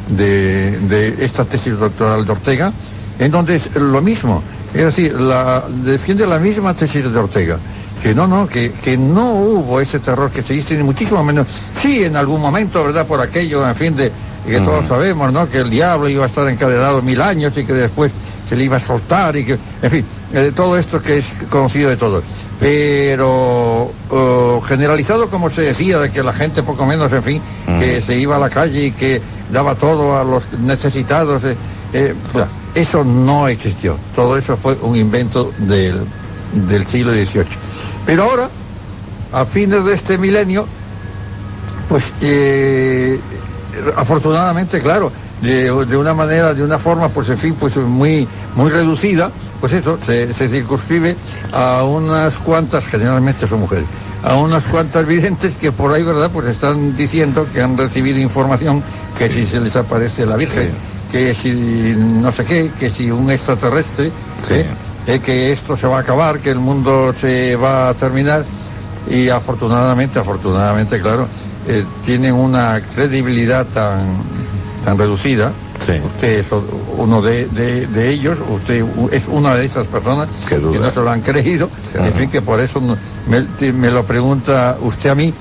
de, 0.10 1.16
esta 1.20 1.44
tesis 1.46 1.78
doctoral 1.78 2.26
de 2.26 2.32
Ortega, 2.32 2.72
en 3.20 3.32
donde 3.32 3.56
es 3.56 3.76
lo 3.76 4.02
mismo, 4.02 4.42
es 4.74 4.84
decir, 4.84 5.20
la, 5.20 5.64
defiende 5.84 6.28
la 6.28 6.38
misma 6.40 6.74
tesis 6.74 7.12
de 7.12 7.18
Ortega, 7.18 7.58
que 8.06 8.14
no, 8.14 8.28
no, 8.28 8.48
que, 8.48 8.72
que 8.72 9.00
no 9.00 9.34
hubo 9.34 9.82
ese 9.82 9.98
terror 9.98 10.30
que 10.30 10.44
se 10.44 10.54
dice, 10.54 10.78
ni 10.78 10.84
muchísimo 10.84 11.24
menos, 11.24 11.48
sí 11.74 12.04
en 12.04 12.16
algún 12.16 12.40
momento, 12.40 12.84
¿verdad? 12.84 13.08
Por 13.08 13.20
aquello, 13.20 13.68
en 13.68 13.74
fin, 13.74 13.96
de 13.96 14.12
que 14.46 14.60
todos 14.60 14.86
sabemos, 14.86 15.34
¿no? 15.34 15.50
Que 15.50 15.58
el 15.58 15.72
diablo 15.72 16.08
iba 16.08 16.24
a 16.24 16.28
estar 16.28 16.48
encadenado 16.48 17.02
mil 17.02 17.20
años 17.20 17.58
y 17.58 17.66
que 17.66 17.74
después 17.74 18.12
se 18.48 18.56
le 18.56 18.66
iba 18.66 18.78
a 18.78 18.80
soltar 18.80 19.36
y 19.36 19.44
que, 19.44 19.58
en 19.82 19.90
fin, 19.90 20.06
eh, 20.34 20.52
todo 20.56 20.78
esto 20.78 21.02
que 21.02 21.18
es 21.18 21.34
conocido 21.50 21.90
de 21.90 21.98
todos. 21.98 22.24
Pero 22.60 23.92
generalizado, 24.68 25.28
como 25.32 25.50
se 25.50 25.64
decía, 25.64 25.98
de 25.98 26.12
que 26.12 26.22
la 26.22 26.32
gente 26.32 26.62
poco 26.62 26.86
menos, 26.86 27.12
en 27.12 27.24
fin, 27.24 27.42
que 27.80 28.02
se 28.02 28.20
iba 28.20 28.36
a 28.36 28.40
la 28.40 28.52
calle 28.52 28.86
y 28.86 28.92
que 28.92 29.20
daba 29.52 29.74
todo 29.74 30.20
a 30.20 30.24
los 30.24 30.54
necesitados. 30.60 31.44
Eh, 31.44 31.56
eh, 31.94 32.14
eso 32.76 33.04
no 33.04 33.48
existió. 33.48 33.98
Todo 34.16 34.38
eso 34.38 34.58
fue 34.58 34.76
un 34.82 34.96
invento 34.96 35.52
del, 35.58 36.06
siglo 36.86 37.12
XVIII. 37.14 37.46
Pero 38.06 38.24
ahora, 38.24 38.50
a 39.32 39.46
fines 39.46 39.86
de 39.86 39.94
este 39.94 40.18
milenio, 40.18 40.66
pues 41.90 42.14
eh, 42.22 43.20
afortunadamente, 43.96 44.80
claro, 44.80 45.12
de, 45.42 45.72
una 45.72 46.14
manera, 46.14 46.54
de 46.54 46.64
una 46.64 46.80
forma, 46.80 47.10
pues 47.10 47.30
en 47.30 47.38
fin, 47.38 47.56
pues 47.60 47.78
muy, 47.78 48.28
muy 48.56 48.70
reducida, 48.70 49.32
pues 49.60 49.74
eso, 49.74 49.98
se, 50.06 50.34
se 50.34 50.50
circunscribe 50.50 51.16
a 51.52 51.84
unas 51.84 52.38
cuantas, 52.38 52.86
generalmente 52.86 53.48
son 53.48 53.60
mujeres, 53.62 53.86
a 54.24 54.36
unas 54.36 54.64
cuantas 54.66 55.08
videntes 55.08 55.56
que 55.56 55.72
por 55.72 55.94
ahí, 55.94 56.04
¿verdad? 56.04 56.30
Pues 56.32 56.48
están 56.48 56.96
diciendo 56.96 57.48
que 57.54 57.62
han 57.62 57.78
recibido 57.78 58.20
información 58.20 58.82
que 59.18 59.30
si 59.30 59.46
se 59.46 59.60
les 59.60 59.76
aparece 59.76 60.26
la 60.26 60.36
Virgen, 60.36 60.70
que 61.12 61.34
si 61.36 61.52
no 61.96 62.32
sé 62.32 62.46
qué, 62.46 62.72
que 62.80 62.90
si 62.90 63.12
un 63.12 63.30
extraterrestre, 63.30 64.12
¿eh? 64.50 64.66
Eh, 65.08 65.20
que 65.20 65.52
esto 65.52 65.76
se 65.76 65.88
va 65.88 65.98
a 65.98 66.02
acabar, 66.02 66.40
que 66.40 66.50
el 66.50 66.60
mundo 66.60 67.14
se 67.14 67.56
va 67.56 67.90
a 67.90 67.94
terminar 67.94 68.44
y 69.10 69.30
afortunadamente, 69.30 70.18
afortunadamente, 70.18 71.00
claro, 71.00 71.28
eh, 71.68 71.84
tienen 72.04 72.34
una 72.34 72.82
credibilidad 72.82 73.68
tan, 73.68 74.18
tan 74.84 74.98
reducida 74.98 75.54
Usted 76.06 76.40
es 76.40 76.52
uno 76.98 77.22
de, 77.22 78.10
ellos, 78.10 78.40
usted 78.50 78.84
es 79.12 79.28
una 79.28 79.56
de 79.56 79.66
esas 79.66 79.88
personas 79.88 80.30
que 80.50 80.58
no 80.58 80.90
se 80.90 81.02
lo 81.02 81.12
han 81.12 81.22
creído. 81.22 81.70
En 81.94 82.14
fin, 82.14 82.30
que 82.30 82.42
por 82.42 82.60
eso 82.60 82.82
me, 83.28 83.92
lo 83.92 84.04
pregunta 84.04 84.78
usted 84.82 85.12
a 85.12 85.16
mí, 85.16 85.34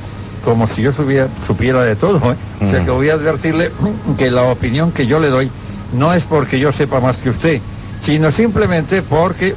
como 0.42 0.66
si 0.66 0.82
yo 0.82 0.92
supiera 0.92 1.82
de 1.82 1.96
todo. 1.96 2.18
¿eh? 2.32 2.36
O 2.60 2.70
sea 2.70 2.84
que 2.84 2.90
voy 2.90 3.08
a 3.08 3.14
advertirle 3.14 3.70
que 4.18 4.30
la 4.30 4.42
opinión 4.42 4.92
que 4.92 5.06
yo 5.06 5.18
le 5.18 5.28
doy 5.28 5.50
no 5.94 6.12
es 6.12 6.24
porque 6.24 6.58
yo 6.58 6.72
sepa 6.72 7.00
más 7.00 7.18
que 7.18 7.30
usted, 7.30 7.60
sino 8.05 8.30
simplemente 8.30 9.02
porque 9.02 9.55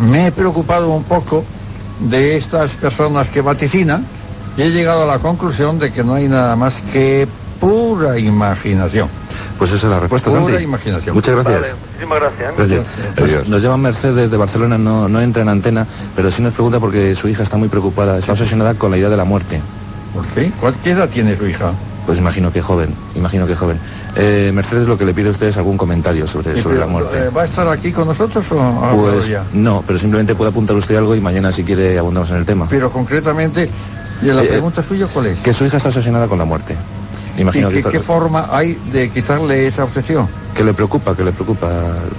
me 0.00 0.26
he 0.26 0.32
preocupado 0.32 0.90
un 0.90 1.04
poco 1.04 1.44
de 2.00 2.36
estas 2.36 2.74
personas 2.74 3.28
que 3.28 3.40
vaticinan 3.40 4.04
y 4.56 4.62
he 4.62 4.70
llegado 4.70 5.04
a 5.04 5.06
la 5.06 5.18
conclusión 5.18 5.78
de 5.78 5.90
que 5.90 6.04
no 6.04 6.14
hay 6.14 6.28
nada 6.28 6.56
más 6.56 6.82
que 6.92 7.26
pura 7.58 8.18
imaginación. 8.18 9.08
Pues 9.56 9.70
esa 9.72 9.86
es 9.86 9.92
la 9.92 10.00
respuesta, 10.00 10.30
Pura 10.30 10.60
imaginación. 10.60 11.14
Muchas 11.14 11.34
gracias. 11.36 11.74
muchísimas 11.92 12.20
gracias. 12.56 13.16
gracias. 13.16 13.48
Nos 13.48 13.62
llama 13.62 13.76
Mercedes 13.76 14.30
de 14.30 14.36
Barcelona, 14.36 14.76
no, 14.76 15.08
no 15.08 15.20
entra 15.20 15.42
en 15.42 15.48
antena, 15.48 15.86
pero 16.16 16.30
sí 16.30 16.42
nos 16.42 16.52
pregunta 16.52 16.80
porque 16.80 17.14
su 17.14 17.28
hija 17.28 17.42
está 17.42 17.56
muy 17.56 17.68
preocupada, 17.68 18.18
está 18.18 18.32
obsesionada 18.32 18.74
con 18.74 18.90
la 18.90 18.98
idea 18.98 19.08
de 19.08 19.16
la 19.16 19.24
muerte. 19.24 19.60
¿Por 20.12 20.26
qué? 20.26 20.50
¿Cuál, 20.60 20.74
¿Qué 20.82 20.90
edad 20.90 21.08
tiene 21.08 21.36
su 21.36 21.46
hija? 21.46 21.72
Pues 22.06 22.18
imagino 22.18 22.50
que 22.50 22.60
joven, 22.60 22.92
imagino 23.14 23.46
que 23.46 23.54
joven. 23.54 23.78
Eh, 24.16 24.50
Mercedes 24.52 24.88
lo 24.88 24.98
que 24.98 25.04
le 25.04 25.14
pide 25.14 25.28
a 25.28 25.30
usted 25.30 25.46
es 25.46 25.56
algún 25.56 25.76
comentario 25.76 26.26
sobre, 26.26 26.60
sobre 26.60 26.78
la 26.78 26.86
muerte. 26.86 27.16
Eh, 27.18 27.28
¿Va 27.28 27.42
a 27.42 27.44
estar 27.44 27.68
aquí 27.68 27.92
con 27.92 28.08
nosotros 28.08 28.44
o 28.50 29.10
pues 29.12 29.28
ya? 29.28 29.44
no, 29.52 29.84
pero 29.86 29.98
simplemente 29.98 30.34
puede 30.34 30.50
apuntar 30.50 30.76
usted 30.76 30.96
algo 30.96 31.14
y 31.14 31.20
mañana 31.20 31.52
si 31.52 31.62
quiere 31.62 31.98
abundamos 31.98 32.30
en 32.30 32.36
el 32.36 32.44
tema. 32.44 32.66
Pero 32.68 32.90
concretamente, 32.90 33.70
¿y 34.20 34.26
la 34.26 34.42
eh, 34.42 34.48
pregunta 34.48 34.82
suya 34.82 35.06
cuál 35.12 35.26
es? 35.26 35.38
Que 35.40 35.52
su 35.52 35.64
hija 35.64 35.76
está 35.76 35.90
obsesionada 35.90 36.26
con 36.26 36.38
la 36.38 36.44
muerte. 36.44 36.76
Imagino 37.38 37.70
¿Y 37.70 37.82
qué, 37.82 38.00
forma 38.00 38.48
hay 38.50 38.74
de 38.92 39.08
quitarle 39.08 39.66
esa 39.66 39.84
obsesión? 39.84 40.28
Que 40.54 40.64
le 40.64 40.74
preocupa, 40.74 41.16
que 41.16 41.24
le 41.24 41.32
preocupa. 41.32 41.68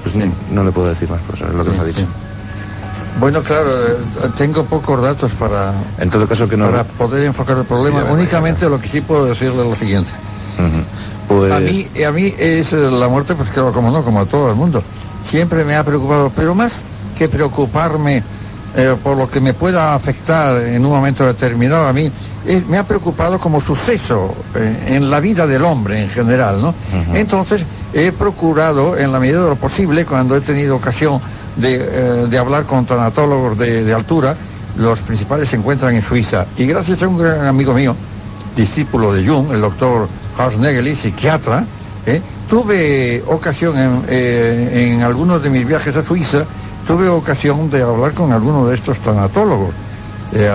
Pues 0.02 0.16
no, 0.52 0.64
le 0.64 0.72
puedo 0.72 0.88
decir 0.88 1.10
más, 1.10 1.22
pues 1.28 1.42
es 1.42 1.54
lo 1.54 1.64
que 1.64 1.70
nos 1.70 1.80
ha 1.80 1.86
dicho. 1.86 2.08
Bueno, 3.20 3.42
claro, 3.42 3.70
eh, 3.70 3.96
tengo 4.38 4.66
pocos 4.66 5.02
datos 5.02 5.32
para, 5.34 5.72
en 6.00 6.10
todo 6.10 6.28
caso 6.28 6.48
que 6.48 6.58
no... 6.58 6.66
para 6.66 6.84
poder 6.84 7.26
enfocar 7.26 7.58
el 7.58 7.66
problema. 7.66 8.04
Únicamente 8.06 8.68
lo 8.68 8.80
que 8.80 8.88
sí 8.88 9.02
puedo 9.02 9.26
decirle 9.26 9.62
es 9.62 9.70
lo 9.70 9.76
siguiente. 9.76 10.12
pues... 11.28 11.52
A 11.52 11.60
mí, 11.60 11.88
a 12.06 12.12
mí 12.12 12.34
es 12.38 12.74
la 12.74 13.08
muerte, 13.08 13.36
pues 13.36 13.50
claro, 13.50 13.72
como 13.72 13.92
no, 13.92 14.04
como 14.04 14.22
a 14.22 14.26
todo 14.26 14.50
el 14.50 14.56
mundo. 14.56 14.84
Siempre 15.24 15.64
me 15.64 15.76
ha 15.76 15.84
preocupado, 15.84 16.32
pero 16.36 16.56
más 16.56 16.84
que 17.18 17.30
preocuparme 17.30 18.24
eh, 18.76 18.96
por 19.04 19.16
lo 19.16 19.30
que 19.30 19.40
me 19.40 19.54
pueda 19.54 19.94
afectar 19.94 20.60
en 20.64 20.84
un 20.84 20.92
momento 20.92 21.28
determinado 21.28 21.88
a 21.88 21.94
mí, 21.94 22.12
me 22.68 22.80
ha 22.80 22.84
preocupado 22.84 23.38
como 23.38 23.62
suceso 23.62 24.34
eh, 24.56 24.96
en 24.96 25.12
la 25.12 25.20
vida 25.20 25.46
del 25.46 25.64
hombre 25.64 26.02
en 26.02 26.10
general, 26.10 26.60
¿no? 26.60 26.74
Entonces 27.14 27.68
he 27.94 28.12
procurado, 28.12 28.98
en 28.98 29.12
la 29.12 29.20
medida 29.20 29.44
de 29.44 29.50
lo 29.50 29.56
posible, 29.58 30.06
cuando 30.06 30.36
he 30.36 30.42
tenido 30.42 30.76
ocasión 30.76 31.22
de, 31.58 32.30
eh, 32.32 32.38
hablar 32.38 32.66
con 32.66 32.86
tanatólogos 32.86 33.58
de, 33.58 33.94
altura, 33.94 34.36
los 34.78 35.00
principales 35.02 35.50
se 35.50 35.56
encuentran 35.56 35.94
en 35.94 36.02
Suiza. 36.02 36.46
Y 36.58 36.66
gracias 36.66 37.04
a 37.04 37.08
un 37.08 37.18
gran 37.18 37.46
amigo 37.46 37.74
mío, 37.74 37.96
discípulo 38.56 39.14
de 39.14 39.28
Jung, 39.28 39.52
el 39.52 39.62
doctor 39.62 40.08
Hans 40.38 40.58
Negeli, 40.58 40.96
psiquiatra, 40.96 41.66
tuve 42.50 43.24
ocasión 43.28 44.04
en 44.10 45.02
algunos 45.02 45.42
de 45.42 45.50
mis 45.50 45.66
viajes 45.66 45.96
a 45.96 46.04
Suiza 46.04 46.46
tuve 46.86 47.08
ocasión 47.10 47.70
de 47.70 47.82
hablar 47.82 48.14
con 48.14 48.32
alguno 48.32 48.68
de 48.68 48.76
estos 48.76 49.00
tanatólogos, 49.00 49.74
eh, 50.34 50.52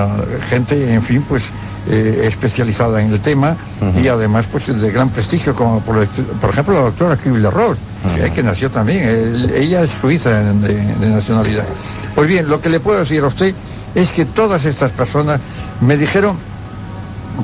gente, 0.49 0.93
en 0.93 1.03
fin, 1.03 1.25
pues 1.29 1.51
eh, 1.91 2.23
especializada 2.25 3.03
en 3.03 3.13
el 3.13 3.21
tema 3.21 3.57
y 4.01 4.09
además 4.09 4.47
pues 4.51 4.67
de 4.67 4.91
gran 4.91 5.11
prestigio, 5.11 5.55
como 5.55 5.81
por, 5.81 6.03
ejemplo 6.03 6.75
la 6.75 6.81
doctora 6.81 7.17
Kibler 7.17 7.53
Ross, 7.53 7.79
eh, 8.19 8.31
que 8.35 8.43
nació 8.43 8.71
también, 8.71 9.51
ella 9.55 9.83
es 9.83 9.91
suiza 9.91 10.31
de, 10.31 10.75
de, 10.75 11.09
nacionalidad. 11.09 11.65
Pues 12.15 12.29
bien, 12.29 12.49
lo 12.49 12.61
que 12.61 12.69
le 12.69 12.81
puedo 12.81 12.99
decir 12.99 13.23
a 13.23 13.27
usted 13.29 13.55
es 13.95 14.11
que 14.11 14.25
todas 14.25 14.65
estas 14.65 14.93
personas 14.93 15.41
me 15.81 15.97
dijeron 15.97 16.37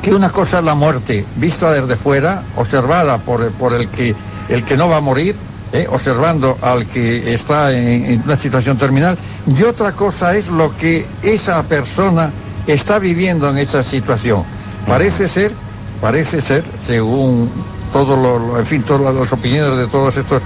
que 0.02 0.14
una 0.14 0.30
cosa 0.30 0.58
es 0.58 0.64
la 0.64 0.74
muerte, 0.74 1.24
vista 1.36 1.70
desde 1.70 1.96
fuera, 1.96 2.42
observada 2.56 3.18
por, 3.18 3.50
por 3.52 3.72
el, 3.72 3.88
que, 3.88 4.14
el 4.48 4.64
que 4.64 4.76
no 4.76 4.88
va 4.88 4.96
a 4.96 5.00
morir, 5.00 5.36
¿eh? 5.72 5.86
observando 5.90 6.58
al 6.62 6.86
que 6.86 7.34
está 7.34 7.72
en, 7.72 8.22
una 8.24 8.36
situación 8.36 8.76
terminal, 8.76 9.16
y 9.46 9.62
otra 9.62 9.92
cosa 9.92 10.36
es 10.36 10.48
lo 10.48 10.74
que 10.74 11.06
esa 11.22 11.62
persona 11.62 12.30
está 12.66 12.98
viviendo 12.98 13.48
en 13.50 13.58
esa 13.58 13.82
situación. 13.82 14.44
Parece 14.86 15.28
ser, 15.28 15.52
parece 16.00 16.40
ser, 16.40 16.64
según 16.82 17.50
todos 17.92 18.18
los, 18.18 18.58
en 18.58 18.66
fin, 18.66 18.82
todas 18.82 19.14
las 19.14 19.32
opiniones 19.32 19.78
de 19.78 19.86
todos 19.86 20.16
estos 20.16 20.42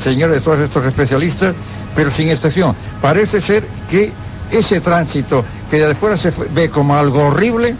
señores, 0.00 0.36
de 0.36 0.40
todos 0.40 0.60
estos 0.60 0.84
especialistas, 0.84 1.54
pero 1.94 2.10
sin 2.10 2.28
excepción, 2.28 2.74
parece 3.00 3.40
ser 3.40 3.66
que 3.88 4.12
ese 4.50 4.80
tránsito 4.80 5.44
que 5.70 5.86
de 5.86 5.94
fuera 5.94 6.16
se 6.16 6.32
ve 6.52 6.68
como 6.68 6.96
algo 6.96 7.26
horrible, 7.26 7.76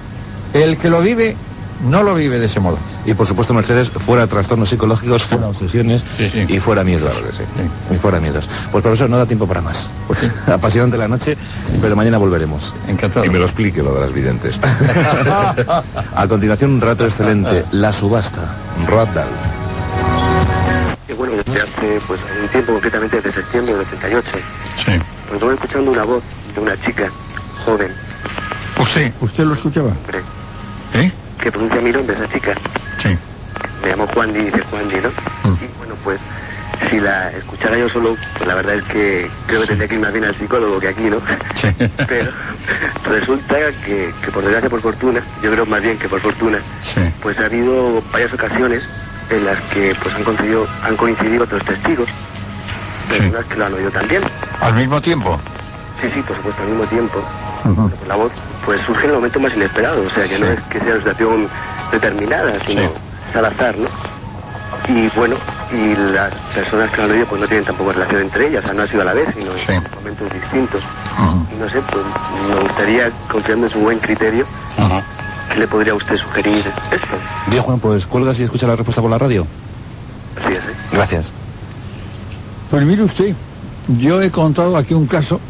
el 0.54 0.76
que 0.76 0.90
lo 0.90 1.00
vive 1.00 1.36
no 1.84 2.02
lo 2.02 2.14
vive 2.14 2.38
de 2.38 2.46
ese 2.46 2.60
modo. 2.60 2.78
Y 3.06 3.14
por 3.14 3.26
supuesto, 3.26 3.54
Mercedes, 3.54 3.90
fuera 3.90 4.26
trastornos 4.26 4.68
psicológicos, 4.68 5.24
fuera 5.24 5.48
obsesiones 5.48 6.04
y 6.48 6.58
fuera 6.60 6.84
miedos. 6.84 7.22
Y 7.90 7.96
fuera 7.96 8.20
miedos. 8.20 8.48
Pues 8.70 8.82
profesor, 8.82 9.08
no 9.08 9.16
da 9.16 9.26
tiempo 9.26 9.46
para 9.46 9.60
más. 9.60 9.90
Pues 10.06 10.20
sí. 10.20 10.28
Apasionante 10.50 10.96
la 10.96 11.08
noche, 11.08 11.36
pero 11.80 11.96
mañana 11.96 12.18
volveremos. 12.18 12.74
Encantado. 12.88 13.24
Y 13.24 13.30
me 13.30 13.38
lo 13.38 13.44
explique 13.44 13.82
lo 13.82 13.94
de 13.94 14.00
las 14.00 14.12
videntes. 14.12 14.60
A 16.14 16.26
continuación, 16.28 16.72
un 16.72 16.80
rato 16.80 17.04
excelente. 17.04 17.64
La 17.72 17.92
subasta. 17.92 18.42
Roald 18.86 19.10
Y 21.08 21.12
bueno, 21.12 21.34
desde 21.36 21.62
hace 21.62 22.00
pues, 22.06 22.20
un 22.40 22.48
tiempo, 22.48 22.72
concretamente 22.72 23.16
desde 23.16 23.32
septiembre 23.32 23.74
del 23.74 23.86
88. 23.86 24.28
Sí. 24.76 24.92
Pues 25.28 25.40
voy 25.40 25.54
escuchando 25.54 25.90
una 25.90 26.04
voz 26.04 26.22
de 26.54 26.60
una 26.60 26.76
chica 26.82 27.08
joven. 27.64 27.90
¿Usted? 28.78 29.12
¿Usted 29.20 29.44
lo 29.44 29.52
escuchaba? 29.52 29.90
¿Eh? 30.94 31.12
Que 31.40 31.50
pronuncia 31.50 31.80
mi 31.80 31.90
nombre, 31.90 32.14
esa 32.14 32.28
chica. 32.28 32.54
Sí. 32.98 33.16
Me 33.82 33.90
llamo 33.90 34.06
Juan 34.08 34.32
Di, 34.32 34.44
dice 34.44 34.62
Juan 34.70 34.88
Di, 34.88 34.96
¿no? 34.96 35.08
Mm. 35.50 35.64
Y 35.64 35.78
bueno, 35.78 35.94
pues 36.04 36.20
si 36.88 37.00
la 37.00 37.30
escuchara 37.30 37.76
yo 37.76 37.88
solo, 37.88 38.16
pues 38.36 38.46
la 38.46 38.54
verdad 38.54 38.76
es 38.76 38.84
que 38.84 39.30
creo 39.46 39.60
que 39.60 39.66
tendría 39.66 39.88
que 39.88 39.94
ir 39.94 40.00
más 40.00 40.12
bien 40.12 40.24
al 40.24 40.36
psicólogo 40.36 40.80
que 40.80 40.88
aquí, 40.88 41.02
¿no? 41.02 41.20
Sí. 41.56 41.68
Pero 42.08 42.30
resulta 43.08 43.56
que, 43.84 44.12
por 44.32 44.42
desgracia, 44.42 44.70
por 44.70 44.80
fortuna, 44.80 45.22
yo 45.42 45.50
creo 45.50 45.66
más 45.66 45.82
bien 45.82 45.98
que 45.98 46.08
por 46.08 46.20
fortuna, 46.20 46.60
pues 47.22 47.38
ha 47.38 47.46
habido 47.46 48.02
varias 48.12 48.32
ocasiones 48.32 48.82
en 49.30 49.44
las 49.44 49.60
que 49.72 49.94
pues 50.02 50.14
han 50.14 50.24
coincidido, 50.24 50.66
han 50.82 50.96
coincidido 50.96 51.44
otros 51.44 51.64
testigos, 51.64 52.08
personas 53.08 53.44
que 53.46 53.56
lo 53.56 53.66
han 53.66 53.74
oído 53.74 53.90
también. 53.90 54.22
¿Al 54.60 54.74
mismo 54.74 55.00
tiempo? 55.00 55.40
Sí, 56.00 56.10
sí, 56.14 56.22
por 56.22 56.36
supuesto, 56.36 56.62
al 56.62 56.68
mismo 56.68 56.84
tiempo. 56.86 57.22
La 58.08 58.16
voz 58.16 58.32
pues 58.64 58.80
surge 58.82 59.04
en 59.04 59.10
el 59.10 59.16
momento 59.16 59.40
más 59.40 59.54
inesperado, 59.54 60.02
o 60.02 60.10
sea 60.10 60.24
que 60.28 60.38
no 60.38 60.46
es 60.46 60.60
que 60.64 60.78
sea 60.78 60.88
una 60.88 60.98
situación 60.98 61.48
determinada, 61.92 62.52
sino 62.66 62.82
al 63.34 63.44
azar, 63.44 63.76
¿no? 63.76 63.88
Y 64.88 65.08
bueno, 65.16 65.36
y 65.72 65.94
las 66.12 66.34
personas 66.54 66.90
que 66.90 66.98
lo 66.98 67.04
han 67.04 67.10
oído 67.12 67.26
pues 67.26 67.40
no 67.40 67.46
tienen 67.46 67.64
tampoco 67.64 67.92
relación 67.92 68.22
entre 68.22 68.48
ellas, 68.48 68.64
o 68.64 68.66
sea, 68.66 68.76
no 68.76 68.82
ha 68.82 68.86
sido 68.86 69.02
a 69.02 69.04
la 69.04 69.14
vez, 69.14 69.28
sino 69.36 69.52
en 69.52 69.82
momentos 69.94 70.32
distintos. 70.32 70.82
Y 71.52 71.60
no 71.60 71.68
sé, 71.68 71.80
pues 71.90 72.04
me 72.48 72.60
gustaría, 72.62 73.10
confiando 73.30 73.66
en 73.66 73.72
su 73.72 73.80
buen 73.80 73.98
criterio, 73.98 74.46
¿qué 75.52 75.60
le 75.60 75.68
podría 75.68 75.94
usted 75.94 76.16
sugerir 76.16 76.64
esto? 76.90 77.16
Bien, 77.48 77.62
Juan, 77.62 77.78
pues 77.78 78.06
cuelgas 78.06 78.38
y 78.40 78.44
escucha 78.44 78.66
la 78.66 78.76
respuesta 78.76 79.02
por 79.02 79.10
la 79.10 79.18
radio. 79.18 79.46
Así 80.42 80.54
es, 80.54 80.64
¿eh? 80.64 80.74
Gracias. 80.92 81.32
Pues 82.70 82.84
mire 82.84 83.02
usted, 83.02 83.34
yo 83.98 84.22
he 84.22 84.30
contado 84.30 84.76
aquí 84.76 84.94
un 84.94 85.06
caso, 85.06 85.40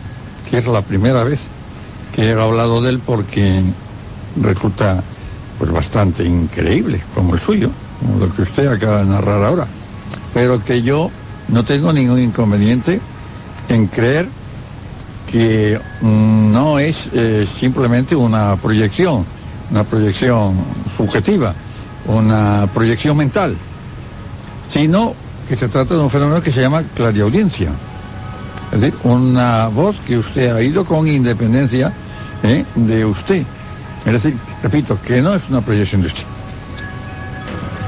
que 0.49 0.59
es 0.59 0.67
la 0.67 0.83
primera 0.83 1.23
vez 1.23 1.49
he 2.21 2.33
hablado 2.33 2.83
de 2.83 2.91
él 2.91 3.01
porque 3.05 3.63
resulta 4.41 5.03
pues 5.59 5.71
bastante 5.71 6.25
increíble, 6.25 7.03
como 7.15 7.35
el 7.35 7.41
suyo, 7.41 7.71
como 7.99 8.19
lo 8.19 8.33
que 8.33 8.43
usted 8.43 8.67
acaba 8.69 8.99
de 8.99 9.07
narrar 9.07 9.43
ahora. 9.43 9.67
Pero 10.35 10.63
que 10.63 10.83
yo 10.83 11.11
no 11.49 11.65
tengo 11.65 11.93
ningún 11.93 12.21
inconveniente 12.21 13.01
en 13.69 13.87
creer 13.87 14.29
que 15.31 15.81
no 16.03 16.79
es 16.79 17.09
eh, 17.13 17.47
simplemente 17.47 18.15
una 18.15 18.57
proyección, 18.57 19.25
una 19.71 19.85
proyección 19.85 20.55
subjetiva, 20.95 21.55
una 22.07 22.69
proyección 22.75 23.17
mental, 23.17 23.57
sino 24.71 25.15
que 25.49 25.57
se 25.57 25.69
trata 25.69 25.95
de 25.95 26.01
un 26.01 26.11
fenómeno 26.11 26.43
que 26.43 26.53
se 26.53 26.61
llama 26.61 26.83
clariaudiencia. 26.95 27.71
Es 28.73 28.81
decir, 28.81 28.99
una 29.05 29.69
voz 29.69 29.97
que 30.07 30.19
usted 30.19 30.55
ha 30.55 30.63
ido 30.63 30.85
con 30.85 31.09
independencia 31.09 31.93
¿eh? 32.43 32.65
de 32.75 33.05
usted. 33.05 33.45
Es 34.05 34.13
decir, 34.13 34.37
repito, 34.63 34.99
que 35.03 35.21
no 35.21 35.35
es 35.35 35.49
una 35.49 35.61
proyección 35.61 36.01
de 36.03 36.09
usted. 36.09 36.25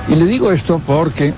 Y 0.09 0.17
le 0.17 0.25
digo 0.27 0.51
esto 0.53 0.81
porque 0.85 1.33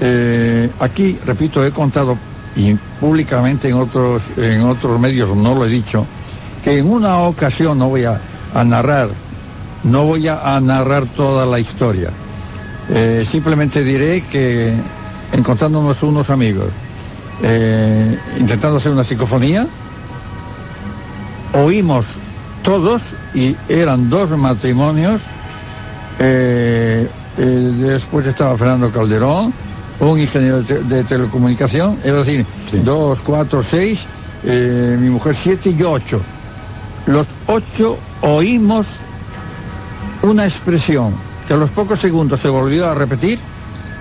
eh, 0.00 0.70
aquí, 0.80 1.18
repito, 1.24 1.64
he 1.64 1.70
contado 1.70 2.16
y 2.56 2.74
públicamente 3.00 3.68
en 3.68 3.74
otros, 3.74 4.22
en 4.36 4.60
otros 4.62 5.00
medios 5.00 5.34
no 5.34 5.54
lo 5.54 5.64
he 5.64 5.68
dicho, 5.68 6.06
que 6.62 6.78
en 6.78 6.88
una 6.88 7.18
ocasión 7.18 7.78
no 7.78 7.88
voy 7.88 8.04
a, 8.04 8.20
narrar, 8.64 9.08
no 9.82 10.04
voy 10.04 10.28
a, 10.28 10.60
narrar 10.60 11.06
toda 11.06 11.46
la 11.46 11.58
historia. 11.58 12.10
Eh, 12.90 13.24
simplemente 13.28 13.82
diré 13.82 14.20
que 14.20 14.72
encontrándonos 15.32 16.02
unos 16.04 16.30
amigos, 16.30 16.68
intentando 18.38 18.76
hacer 18.76 18.92
una 18.92 19.02
psicofonía, 19.02 19.66
oímos 21.54 22.18
todos, 22.64 23.14
y 23.34 23.56
eran 23.68 24.10
dos 24.10 24.30
matrimonios. 24.30 25.22
Eh, 26.18 27.08
eh, 27.36 27.42
después 27.42 28.26
estaba 28.26 28.56
Fernando 28.56 28.90
Calderón, 28.90 29.52
un 30.00 30.18
ingeniero 30.18 30.62
de, 30.62 31.04
telecomunicación, 31.04 31.98
es 32.02 32.12
decir, 32.12 32.46
dos, 32.84 33.20
cuatro, 33.20 33.62
seis, 33.62 34.06
eh, 34.42 34.96
mi 34.98 35.10
mujer 35.10 35.36
siete 35.36 35.70
y 35.70 35.76
yo 35.76 35.92
ocho. 35.92 36.20
Los 37.06 37.26
ocho 37.46 37.98
oímos 38.22 38.98
una 40.22 40.44
expresión 40.46 41.14
que 41.46 41.54
a 41.54 41.56
los 41.58 41.70
pocos 41.70 41.98
segundos 42.00 42.40
se 42.40 42.48
volvió 42.48 42.88
a 42.88 42.94
repetir, 42.94 43.38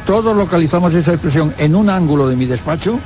todos 0.06 0.36
localizamos 0.36 0.94
esa 0.94 1.12
expresión 1.12 1.54
en 1.58 1.76
un 1.76 1.90
ángulo 1.90 2.30
de 2.30 2.38
mi 2.38 2.46
despacho 2.46 2.98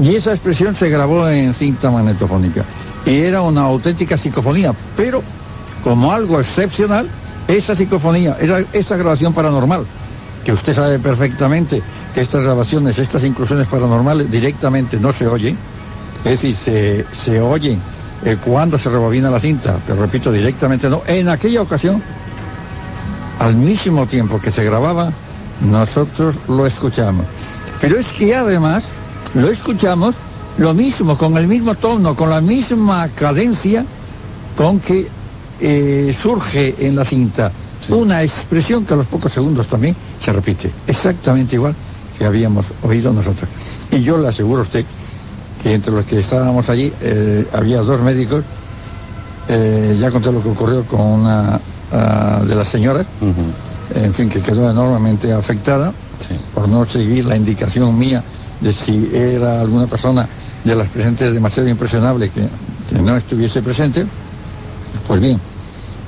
y 0.00 0.16
esa 0.16 0.32
expresión 0.32 0.74
se 0.74 0.88
grabó 0.88 1.28
en 1.28 1.54
cinta 1.54 1.90
magnetofónica. 1.90 2.64
Y 3.06 3.16
era 3.16 3.42
una 3.42 3.62
auténtica 3.62 4.16
psicofonía, 4.16 4.74
pero 4.96 5.22
como 5.82 6.12
algo 6.12 6.38
excepcional, 6.40 7.08
esa 7.48 7.74
psicofonía, 7.74 8.36
era 8.40 8.60
esa 8.72 8.96
grabación 8.96 9.32
paranormal, 9.32 9.84
que 10.44 10.52
usted 10.52 10.74
sabe 10.74 10.98
perfectamente 10.98 11.82
que 12.14 12.20
estas 12.20 12.44
grabaciones, 12.44 12.98
estas 12.98 13.24
inclusiones 13.24 13.66
paranormales 13.68 14.30
directamente 14.30 14.98
no 14.98 15.12
se 15.12 15.26
oyen, 15.26 15.56
es 16.24 16.30
decir, 16.30 16.54
se, 16.54 17.06
se 17.12 17.40
oyen 17.40 17.80
eh, 18.24 18.36
cuando 18.44 18.78
se 18.78 18.88
rebobina 18.88 19.30
la 19.30 19.40
cinta, 19.40 19.78
pero 19.86 20.00
repito, 20.00 20.30
directamente 20.30 20.88
no. 20.88 21.02
En 21.06 21.28
aquella 21.28 21.62
ocasión, 21.62 22.00
al 23.40 23.56
mismo 23.56 24.06
tiempo 24.06 24.40
que 24.40 24.52
se 24.52 24.64
grababa, 24.64 25.12
nosotros 25.68 26.38
lo 26.48 26.66
escuchamos. 26.66 27.26
Pero 27.80 27.98
es 27.98 28.12
que 28.12 28.34
además 28.34 28.92
lo 29.34 29.50
escuchamos 29.50 30.16
lo 30.58 30.74
mismo, 30.74 31.16
con 31.16 31.36
el 31.36 31.48
mismo 31.48 31.74
tono, 31.74 32.14
con 32.14 32.30
la 32.30 32.40
misma 32.40 33.08
cadencia 33.08 33.84
con 34.56 34.80
que 34.80 35.08
eh, 35.60 36.14
surge 36.18 36.74
en 36.86 36.96
la 36.96 37.04
cinta. 37.04 37.50
Una 37.88 38.22
expresión 38.22 38.84
que 38.84 38.94
a 38.94 38.96
los 38.96 39.06
pocos 39.06 39.32
segundos 39.32 39.66
también 39.66 39.96
se 40.20 40.32
repite, 40.32 40.70
exactamente 40.86 41.56
igual 41.56 41.74
que 42.16 42.24
habíamos 42.24 42.72
oído 42.82 43.12
nosotros. 43.12 43.48
Y 43.90 44.02
yo 44.02 44.18
le 44.18 44.28
aseguro 44.28 44.60
a 44.60 44.62
usted 44.62 44.84
que 45.62 45.74
entre 45.74 45.92
los 45.92 46.04
que 46.04 46.20
estábamos 46.20 46.68
allí 46.68 46.92
eh, 47.00 47.46
había 47.52 47.78
dos 47.78 48.00
médicos, 48.00 48.44
eh, 49.48 49.96
ya 49.98 50.10
conté 50.10 50.30
lo 50.30 50.42
que 50.42 50.50
ocurrió 50.50 50.84
con 50.86 51.00
una 51.00 51.60
ah, 51.92 52.42
de 52.46 52.54
las 52.54 52.68
señoras, 52.68 53.06
en 53.94 54.14
fin, 54.14 54.28
que 54.28 54.40
quedó 54.40 54.70
enormemente 54.70 55.32
afectada 55.32 55.92
por 56.54 56.68
no 56.68 56.84
seguir 56.84 57.24
la 57.26 57.36
indicación 57.36 57.98
mía 57.98 58.22
de 58.60 58.72
si 58.72 59.10
era 59.12 59.60
alguna 59.60 59.86
persona 59.86 60.28
de 60.64 60.74
las 60.76 60.88
presentes 60.88 61.32
demasiado 61.32 61.68
impresionable 61.68 62.30
que, 62.30 62.48
no 63.00 63.16
estuviese 63.16 63.62
presente, 63.62 64.04
pues 65.06 65.20
bien, 65.20 65.40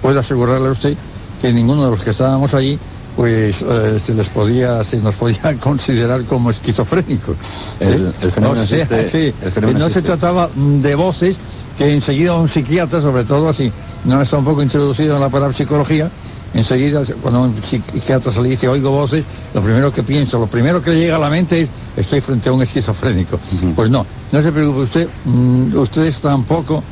puedo 0.02 0.20
asegurarle 0.20 0.68
a 0.68 0.72
usted 0.72 0.96
que 1.40 1.52
ninguno 1.52 1.84
de 1.84 1.90
los 1.90 2.00
que 2.00 2.10
estábamos 2.10 2.52
allí 2.52 2.78
pues 3.16 3.62
eh, 3.62 3.98
se 4.04 4.12
les 4.12 4.28
podía, 4.28 4.82
se 4.84 4.98
nos 4.98 5.14
podía 5.14 5.56
considerar 5.60 6.24
como 6.24 6.50
esquizofrénicos. 6.50 7.36
El, 7.80 8.08
¿eh? 8.08 8.30
fenómeno 8.30 8.64
no, 8.64 9.78
no 9.78 9.88
se 9.88 10.02
trataba 10.02 10.50
de 10.54 10.94
voces 10.94 11.36
que 11.78 11.92
enseguida 11.92 12.34
un 12.34 12.48
psiquiatra, 12.48 13.00
sobre 13.00 13.24
todo 13.24 13.48
así, 13.48 13.72
no 14.04 14.20
está 14.20 14.36
un 14.36 14.44
poco 14.44 14.62
introducido 14.62 15.14
en 15.14 15.20
la 15.20 15.28
parapsicología, 15.28 16.10
enseguida 16.54 17.02
cuando 17.20 17.42
un 17.42 17.54
psiquiatra 17.62 18.32
se 18.32 18.40
le 18.40 18.50
dice 18.50 18.68
oigo 18.68 18.90
voces, 18.90 19.24
lo 19.52 19.60
primero 19.60 19.92
que 19.92 20.02
pienso, 20.02 20.38
lo 20.38 20.46
primero 20.46 20.80
que 20.80 20.90
le 20.90 20.98
llega 20.98 21.16
a 21.16 21.18
la 21.18 21.30
mente 21.30 21.62
es 21.62 21.68
estoy 21.96 22.20
frente 22.20 22.48
a 22.48 22.52
un 22.52 22.62
esquizofrénico. 22.62 23.38
Pues 23.74 23.90
no, 23.90 24.06
no 24.32 24.42
se 24.42 24.52
preocupe 24.52 24.80
usted, 24.80 25.08
mm, 25.24 25.76
ustedes 25.76 26.20
tampoco, 26.20 26.82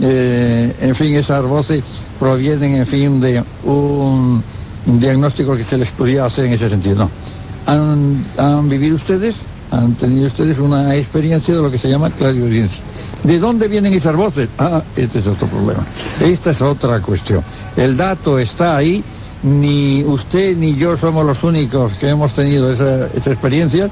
eh, 0.00 0.74
en 0.80 0.94
fin, 0.94 1.14
esas 1.16 1.42
voces 1.42 1.82
provienen, 2.18 2.76
en 2.76 2.86
fin, 2.86 3.20
de 3.20 3.42
un 3.64 4.42
diagnóstico 4.86 5.56
que 5.56 5.64
se 5.64 5.76
les 5.76 5.90
podía 5.90 6.24
hacer 6.24 6.46
en 6.46 6.52
ese 6.52 6.68
sentido. 6.68 6.96
No. 6.96 7.10
Han, 7.66 8.24
han 8.38 8.68
vivido 8.68 8.96
ustedes, 8.96 9.36
han 9.70 9.94
tenido 9.94 10.26
ustedes 10.26 10.58
una 10.58 10.94
experiencia 10.94 11.54
de 11.54 11.62
lo 11.62 11.70
que 11.70 11.78
se 11.78 11.88
llama 11.88 12.10
clariaudiencia. 12.10 12.82
¿De 13.22 13.38
dónde 13.38 13.68
vienen 13.68 13.92
esas 13.92 14.16
voces? 14.16 14.48
Ah, 14.58 14.82
este 14.96 15.18
es 15.18 15.26
otro 15.26 15.46
problema. 15.48 15.84
Esta 16.20 16.50
es 16.50 16.62
otra 16.62 17.00
cuestión. 17.00 17.42
El 17.76 17.96
dato 17.96 18.38
está 18.38 18.76
ahí, 18.76 19.02
ni 19.42 20.02
usted 20.04 20.56
ni 20.56 20.74
yo 20.74 20.96
somos 20.96 21.24
los 21.24 21.42
únicos 21.42 21.94
que 21.94 22.08
hemos 22.08 22.32
tenido 22.32 22.72
esa, 22.72 23.06
experiencia. 23.30 23.90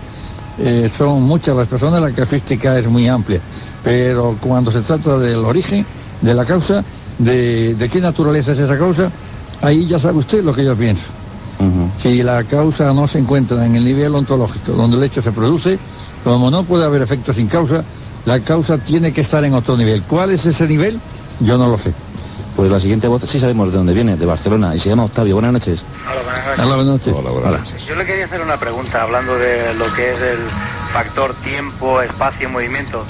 Eh, 0.59 0.91
son 0.95 1.23
muchas 1.23 1.55
las 1.55 1.69
personas, 1.69 2.01
la 2.01 2.11
casuística 2.13 2.79
es 2.79 2.87
muy 2.87 3.09
amplia. 3.09 3.41
Pero 3.85 4.37
cuando 4.41 4.71
se 4.71 4.81
trata 4.81 5.19
del 5.19 5.45
origen, 5.45 5.85
de 6.23 6.35
la 6.35 6.45
causa, 6.45 6.83
de, 7.19 7.89
qué 7.93 8.01
naturaleza 8.01 8.53
es 8.53 8.59
esa 8.59 8.79
causa, 8.79 9.11
ahí 9.63 9.87
ya 9.87 9.99
sabe 9.99 10.19
usted 10.19 10.43
lo 10.43 10.55
que 10.55 10.65
yo 10.65 10.75
pienso. 10.75 11.11
Si 11.99 12.23
la 12.23 12.45
causa 12.45 12.93
no 12.93 13.09
se 13.09 13.19
encuentra 13.19 13.65
en 13.65 13.75
el 13.75 13.85
nivel 13.85 14.15
ontológico, 14.15 14.73
donde 14.73 14.97
el 14.97 15.03
hecho 15.05 15.23
se 15.23 15.33
produce, 15.33 15.79
como 16.23 16.51
no 16.51 16.65
puede 16.65 16.85
haber 16.85 17.03
efecto 17.03 17.33
sin 17.33 17.49
causa, 17.49 17.83
la 18.25 18.41
causa 18.41 18.79
tiene 18.79 19.13
que 19.13 19.23
estar 19.23 19.45
en 19.45 19.55
otro 19.55 19.77
nivel. 19.77 20.03
¿Cuál 20.03 20.31
es 20.31 20.45
ese 20.47 20.67
nivel? 20.67 21.01
Yo 21.41 21.57
no 21.57 21.69
lo 21.69 21.79
sé. 21.79 21.95
Pues 22.57 22.71
la 22.71 22.81
siguiente 22.81 23.07
voz 23.07 23.23
sí 23.23 23.39
sabemos 23.39 23.71
de 23.71 23.77
dónde 23.77 23.93
viene, 23.93 24.17
de 24.17 24.27
Barcelona, 24.27 24.75
y 24.75 24.79
se 24.79 24.89
llama 24.89 25.05
Octavio. 25.05 25.35
Buenas 25.35 25.53
noches. 25.53 25.85
Hola, 26.59 26.77
buenas 26.77 26.87
noches. 26.87 27.15
Hola, 27.15 27.31
buenas 27.31 27.61
noches. 27.61 27.87
Yo 27.87 27.95
le 27.95 28.07
quería 28.07 28.25
hacer 28.25 28.41
una 28.41 28.57
pregunta 28.59 29.03
hablando 29.03 29.39
de 29.39 29.75
lo 29.75 29.93
que 29.95 30.13
es 30.13 30.21
el 30.21 30.39
factor 30.93 31.35
tiempo, 31.45 32.01
espacio 32.01 32.49
y 32.49 32.53
movimiento. 32.53 33.05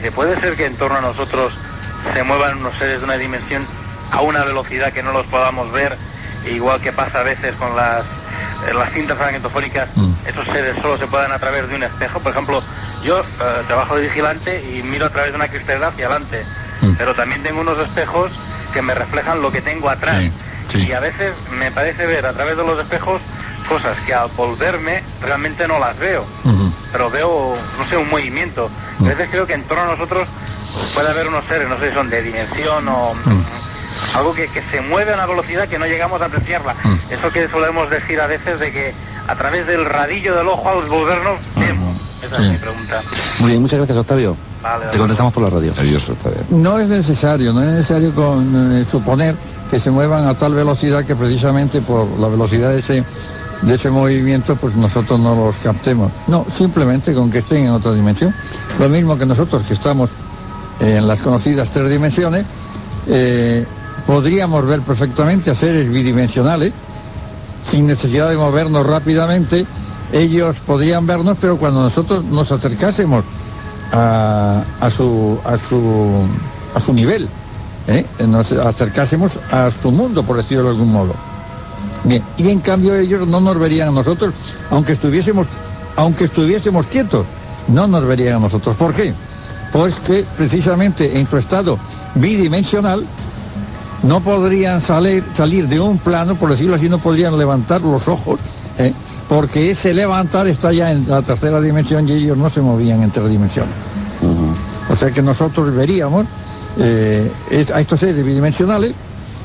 ¿Se 0.00 0.12
puede 0.12 0.38
ser 0.40 0.56
que 0.56 0.66
en 0.66 0.76
torno 0.76 0.98
a 0.98 1.00
nosotros 1.00 1.52
se 2.14 2.22
muevan 2.22 2.58
unos 2.58 2.76
seres 2.78 2.98
de 2.98 3.04
una 3.04 3.16
dimensión 3.16 3.64
a 4.12 4.20
una 4.20 4.44
velocidad 4.44 4.92
que 4.92 5.02
no 5.02 5.12
los 5.12 5.26
podamos 5.26 5.72
ver, 5.72 5.96
igual 6.50 6.80
que 6.80 6.92
pasa 6.92 7.20
a 7.20 7.22
veces 7.22 7.54
con 7.56 7.74
las, 7.76 8.04
eh, 8.68 8.74
las 8.74 8.92
cintas 8.92 9.18
magnetofónicas, 9.18 9.88
mm. 9.94 10.12
esos 10.26 10.46
seres 10.46 10.76
solo 10.80 10.98
se 10.98 11.06
puedan 11.06 11.32
a 11.32 11.38
través 11.38 11.68
de 11.68 11.76
un 11.76 11.82
espejo? 11.82 12.20
Por 12.20 12.32
ejemplo, 12.32 12.62
yo 13.04 13.20
eh, 13.20 13.24
trabajo 13.66 13.96
de 13.96 14.02
vigilante 14.02 14.62
y 14.74 14.82
miro 14.82 15.06
a 15.06 15.10
través 15.10 15.30
de 15.30 15.36
una 15.36 15.48
cristalera 15.48 15.88
hacia 15.88 16.06
adelante, 16.06 16.44
mm. 16.80 16.92
pero 16.98 17.14
también 17.14 17.42
tengo 17.42 17.60
unos 17.60 17.78
espejos 17.78 18.30
que 18.72 18.82
me 18.82 18.94
reflejan 18.94 19.42
lo 19.42 19.50
que 19.50 19.60
tengo 19.60 19.88
atrás. 19.88 20.22
Y 20.74 20.92
a 20.92 21.00
veces 21.00 21.34
me 21.58 21.70
parece 21.70 22.06
ver 22.06 22.24
a 22.24 22.32
través 22.32 22.56
de 22.56 22.64
los 22.64 22.80
espejos 22.80 23.20
cosas 23.68 23.96
que 24.06 24.14
al 24.14 24.28
volverme 24.30 25.02
realmente 25.20 25.68
no 25.68 25.78
las 25.78 25.98
veo, 25.98 26.24
pero 26.92 27.10
veo, 27.10 27.54
no 27.78 27.88
sé, 27.88 27.96
un 27.96 28.08
movimiento. 28.08 28.70
A 29.00 29.04
veces 29.04 29.28
creo 29.30 29.46
que 29.46 29.52
en 29.52 29.64
torno 29.64 29.84
a 29.84 29.86
nosotros 29.88 30.26
puede 30.94 31.10
haber 31.10 31.28
unos 31.28 31.44
seres, 31.44 31.68
no 31.68 31.76
sé 31.78 31.90
si 31.90 31.94
son 31.94 32.08
de 32.08 32.22
dimensión 32.22 32.88
o 32.88 33.14
algo 34.14 34.34
que, 34.34 34.48
se 34.48 34.80
mueve 34.80 35.12
a 35.12 35.14
una 35.14 35.26
velocidad 35.26 35.68
que 35.68 35.78
no 35.78 35.86
llegamos 35.86 36.20
a 36.22 36.26
apreciarla. 36.26 36.74
Eso 37.10 37.30
que 37.30 37.48
solemos 37.48 37.90
decir 37.90 38.20
a 38.20 38.26
veces 38.26 38.60
de 38.60 38.72
que 38.72 38.94
a 39.28 39.34
través 39.36 39.66
del 39.66 39.84
radillo 39.84 40.36
del 40.36 40.48
ojo 40.48 40.68
al 40.68 40.88
volvernos 40.88 41.38
vemos. 41.56 41.96
Esa 42.22 42.36
es 42.36 42.48
mi 42.48 42.58
pregunta. 42.58 43.02
Muy 43.40 43.50
bien, 43.50 43.62
muchas 43.62 43.78
gracias 43.78 43.98
Octavio. 43.98 44.36
Te 44.92 44.98
contestamos 44.98 45.32
por 45.32 45.42
la 45.42 45.50
radio. 45.50 45.72
Adiós, 45.76 46.08
Octavio. 46.08 46.38
No 46.50 46.78
es 46.78 46.88
necesario, 46.88 47.52
no 47.52 47.62
es 47.62 47.70
necesario 47.70 48.14
con, 48.14 48.76
eh, 48.80 48.84
suponer 48.84 49.34
que 49.70 49.80
se 49.80 49.90
muevan 49.90 50.26
a 50.26 50.36
tal 50.36 50.54
velocidad 50.54 51.04
que 51.04 51.16
precisamente 51.16 51.80
por 51.80 52.06
la 52.20 52.28
velocidad 52.28 52.70
de 52.70 52.78
ese, 52.78 53.04
de 53.62 53.74
ese 53.74 53.90
movimiento 53.90 54.54
pues 54.56 54.76
nosotros 54.76 55.18
no 55.18 55.34
los 55.34 55.56
captemos. 55.56 56.12
No, 56.28 56.46
simplemente 56.48 57.12
con 57.12 57.30
que 57.30 57.38
estén 57.38 57.64
en 57.64 57.70
otra 57.70 57.92
dimensión. 57.92 58.34
Lo 58.78 58.88
mismo 58.88 59.18
que 59.18 59.26
nosotros 59.26 59.62
que 59.62 59.74
estamos 59.74 60.12
en 60.78 61.08
las 61.08 61.20
conocidas 61.20 61.70
tres 61.70 61.90
dimensiones, 61.90 62.44
eh, 63.08 63.66
podríamos 64.06 64.66
ver 64.66 64.80
perfectamente 64.80 65.50
a 65.50 65.54
seres 65.54 65.88
bidimensionales 65.90 66.72
sin 67.68 67.86
necesidad 67.86 68.28
de 68.28 68.36
movernos 68.36 68.86
rápidamente 68.86 69.66
ellos 70.12 70.56
podrían 70.66 71.06
vernos, 71.06 71.38
pero 71.40 71.56
cuando 71.56 71.82
nosotros 71.82 72.24
nos 72.24 72.52
acercásemos 72.52 73.24
a, 73.92 74.62
su, 74.94 75.38
a, 75.44 75.56
su, 75.56 76.26
a 76.74 76.80
su 76.80 76.92
nivel, 76.92 77.28
¿eh? 77.88 78.04
nos 78.26 78.52
acercásemos 78.52 79.38
a 79.50 79.70
su 79.70 79.90
mundo, 79.90 80.22
por 80.22 80.36
decirlo 80.36 80.64
de 80.64 80.70
algún 80.70 80.92
modo. 80.92 81.14
Y 82.36 82.48
en 82.48 82.60
cambio 82.60 82.94
ellos 82.94 83.26
no 83.26 83.40
nos 83.40 83.58
verían 83.58 83.88
a 83.88 83.92
nosotros, 83.92 84.34
aunque 84.70 84.92
estuviésemos, 84.92 85.46
aunque 85.96 86.24
estuviésemos 86.24 86.86
quietos, 86.86 87.24
no 87.68 87.86
nos 87.86 88.04
verían 88.04 88.36
a 88.36 88.40
nosotros. 88.40 88.76
¿Por 88.76 88.92
qué? 88.92 89.14
Pues 89.72 89.94
que 89.96 90.26
precisamente 90.36 91.18
en 91.18 91.26
su 91.26 91.38
estado 91.38 91.78
bidimensional 92.16 93.06
no 94.02 94.20
podrían 94.20 94.80
salir, 94.80 95.24
salir 95.34 95.68
de 95.68 95.80
un 95.80 95.98
plano, 95.98 96.34
por 96.34 96.50
decirlo 96.50 96.76
así, 96.76 96.88
no 96.88 96.98
podrían 96.98 97.38
levantar 97.38 97.80
los 97.82 98.08
ojos 98.08 98.40
¿eh? 98.78 98.92
porque 99.28 99.70
ese 99.70 99.94
levantar 99.94 100.46
está 100.46 100.72
ya 100.72 100.90
en 100.90 101.08
la 101.08 101.22
tercera 101.22 101.60
dimensión 101.60 102.08
y 102.08 102.12
ellos 102.12 102.36
no 102.36 102.50
se 102.50 102.60
movían 102.60 103.02
en 103.02 103.10
tres 103.10 103.28
dimensiones. 103.28 103.72
O 104.90 104.96
sea 104.96 105.10
que 105.10 105.22
nosotros 105.22 105.74
veríamos 105.74 106.26
eh, 106.78 107.30
a 107.74 107.80
estos 107.80 108.00
seres 108.00 108.24
bidimensionales, 108.24 108.92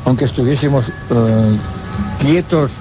aunque 0.05 0.25
estuviésemos 0.25 0.89
eh, 0.89 1.57
quietos, 2.19 2.73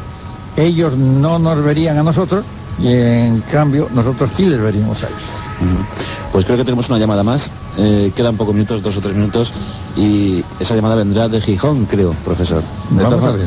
ellos 0.57 0.97
no 0.97 1.39
nos 1.39 1.63
verían 1.63 1.99
a 1.99 2.03
nosotros 2.03 2.45
y 2.79 2.89
en 2.89 3.41
cambio 3.43 3.89
nosotros 3.95 4.31
sí 4.37 4.47
les 4.47 4.61
veríamos 4.61 5.03
a 5.03 5.07
ellos. 5.07 5.97
Pues 6.33 6.45
creo 6.45 6.57
que 6.57 6.65
tenemos 6.65 6.89
una 6.89 6.99
llamada 6.99 7.23
más. 7.23 7.51
Eh, 7.79 8.13
quedan 8.15 8.37
pocos 8.37 8.55
minutos, 8.55 8.83
dos 8.83 8.97
o 8.97 9.01
tres 9.01 9.15
minutos, 9.15 9.53
y 9.97 10.45
esa 10.61 10.75
llamada 10.75 10.95
vendrá 10.95 11.29
de 11.29 11.41
Gijón, 11.41 11.87
creo, 11.87 12.11
profesor. 12.25 12.63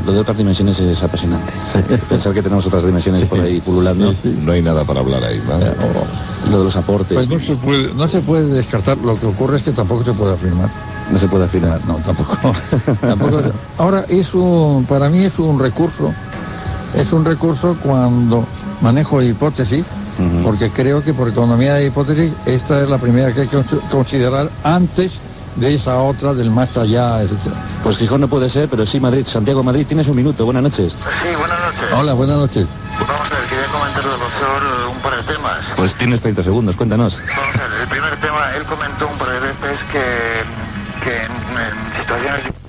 Lo 0.05 0.11
de 0.11 0.19
otras 0.19 0.37
dimensiones 0.37 0.79
es 0.79 1.03
apasionante. 1.03 1.51
Pensar 2.09 2.33
que 2.33 2.41
tenemos 2.41 2.65
otras 2.65 2.85
dimensiones 2.85 3.25
por 3.25 3.39
ahí 3.39 3.59
pululando. 3.61 4.13
No 4.43 4.51
hay 4.51 4.61
nada 4.61 4.83
para 4.83 4.99
hablar 4.99 5.23
ahí, 5.23 5.41
¿vale? 5.47 5.71
Lo 6.49 6.59
de 6.59 6.63
los 6.63 6.75
aportes. 6.75 7.15
Pues 7.15 7.29
no 7.29 7.39
se, 7.39 7.55
puede, 7.55 7.93
no 7.93 8.07
se 8.07 8.21
puede 8.21 8.47
descartar. 8.47 8.97
Lo 8.97 9.17
que 9.19 9.25
ocurre 9.25 9.57
es 9.57 9.63
que 9.63 9.71
tampoco 9.71 10.03
se 10.03 10.13
puede 10.13 10.33
afirmar. 10.33 10.69
No 11.11 11.17
se 11.17 11.27
puede 11.27 11.45
afirmar. 11.45 11.79
No, 11.87 11.95
tampoco. 11.95 12.37
tampoco 13.01 13.41
Ahora, 13.77 14.05
es 14.07 14.33
un, 14.33 14.85
para 14.85 15.09
mí 15.09 15.23
es 15.23 15.39
un 15.39 15.59
recurso, 15.59 16.13
es 16.95 17.11
un 17.13 17.25
recurso 17.25 17.75
cuando 17.81 18.45
manejo 18.81 19.21
hipótesis 19.21 19.85
porque 20.43 20.69
creo 20.69 21.03
que 21.03 21.13
por 21.13 21.29
economía 21.29 21.75
de 21.75 21.85
hipótesis 21.85 22.33
esta 22.45 22.81
es 22.81 22.89
la 22.89 22.97
primera 22.97 23.31
que 23.33 23.41
hay 23.41 23.47
que 23.47 23.63
considerar 23.89 24.49
antes 24.63 25.13
de 25.55 25.73
esa 25.73 25.97
otra 25.99 26.33
del 26.33 26.51
más 26.51 26.77
allá, 26.77 27.21
etc. 27.21 27.33
Pues 27.83 27.97
Gijón 27.97 28.21
no 28.21 28.27
puede 28.27 28.49
ser, 28.49 28.69
pero 28.69 28.85
sí 28.85 28.99
Madrid. 28.99 29.25
Santiago 29.25 29.63
Madrid, 29.63 29.85
tienes 29.87 30.07
un 30.07 30.15
minuto. 30.15 30.45
Buenas 30.45 30.63
noches. 30.63 30.93
Sí, 30.93 31.35
buenas 31.37 31.59
noches. 31.59 31.97
Hola, 31.97 32.13
buenas 32.13 32.37
noches. 32.37 32.67
Vamos 32.99 33.27
a 33.27 33.35
ver, 33.35 33.43
quería 33.49 33.67
comentar 33.67 34.03
del 34.03 34.17
profesor 34.17 34.89
un 34.91 35.01
par 35.01 35.15
de 35.17 35.33
temas. 35.33 35.57
Pues 35.75 35.95
tienes 35.95 36.21
30 36.21 36.43
segundos, 36.43 36.75
cuéntanos. 36.75 37.21
Vamos 37.35 37.55
a 37.55 37.67
ver, 37.67 37.81
el 37.81 37.87
primer 37.87 38.15
tema, 38.17 38.55
él 38.55 38.63
comentó 38.63 39.07
un 39.07 39.17
par 39.17 39.29
de 39.31 39.39
veces 39.39 39.79
que, 39.91 41.03
que 41.03 41.23
en 41.23 41.99
situaciones 41.99 42.59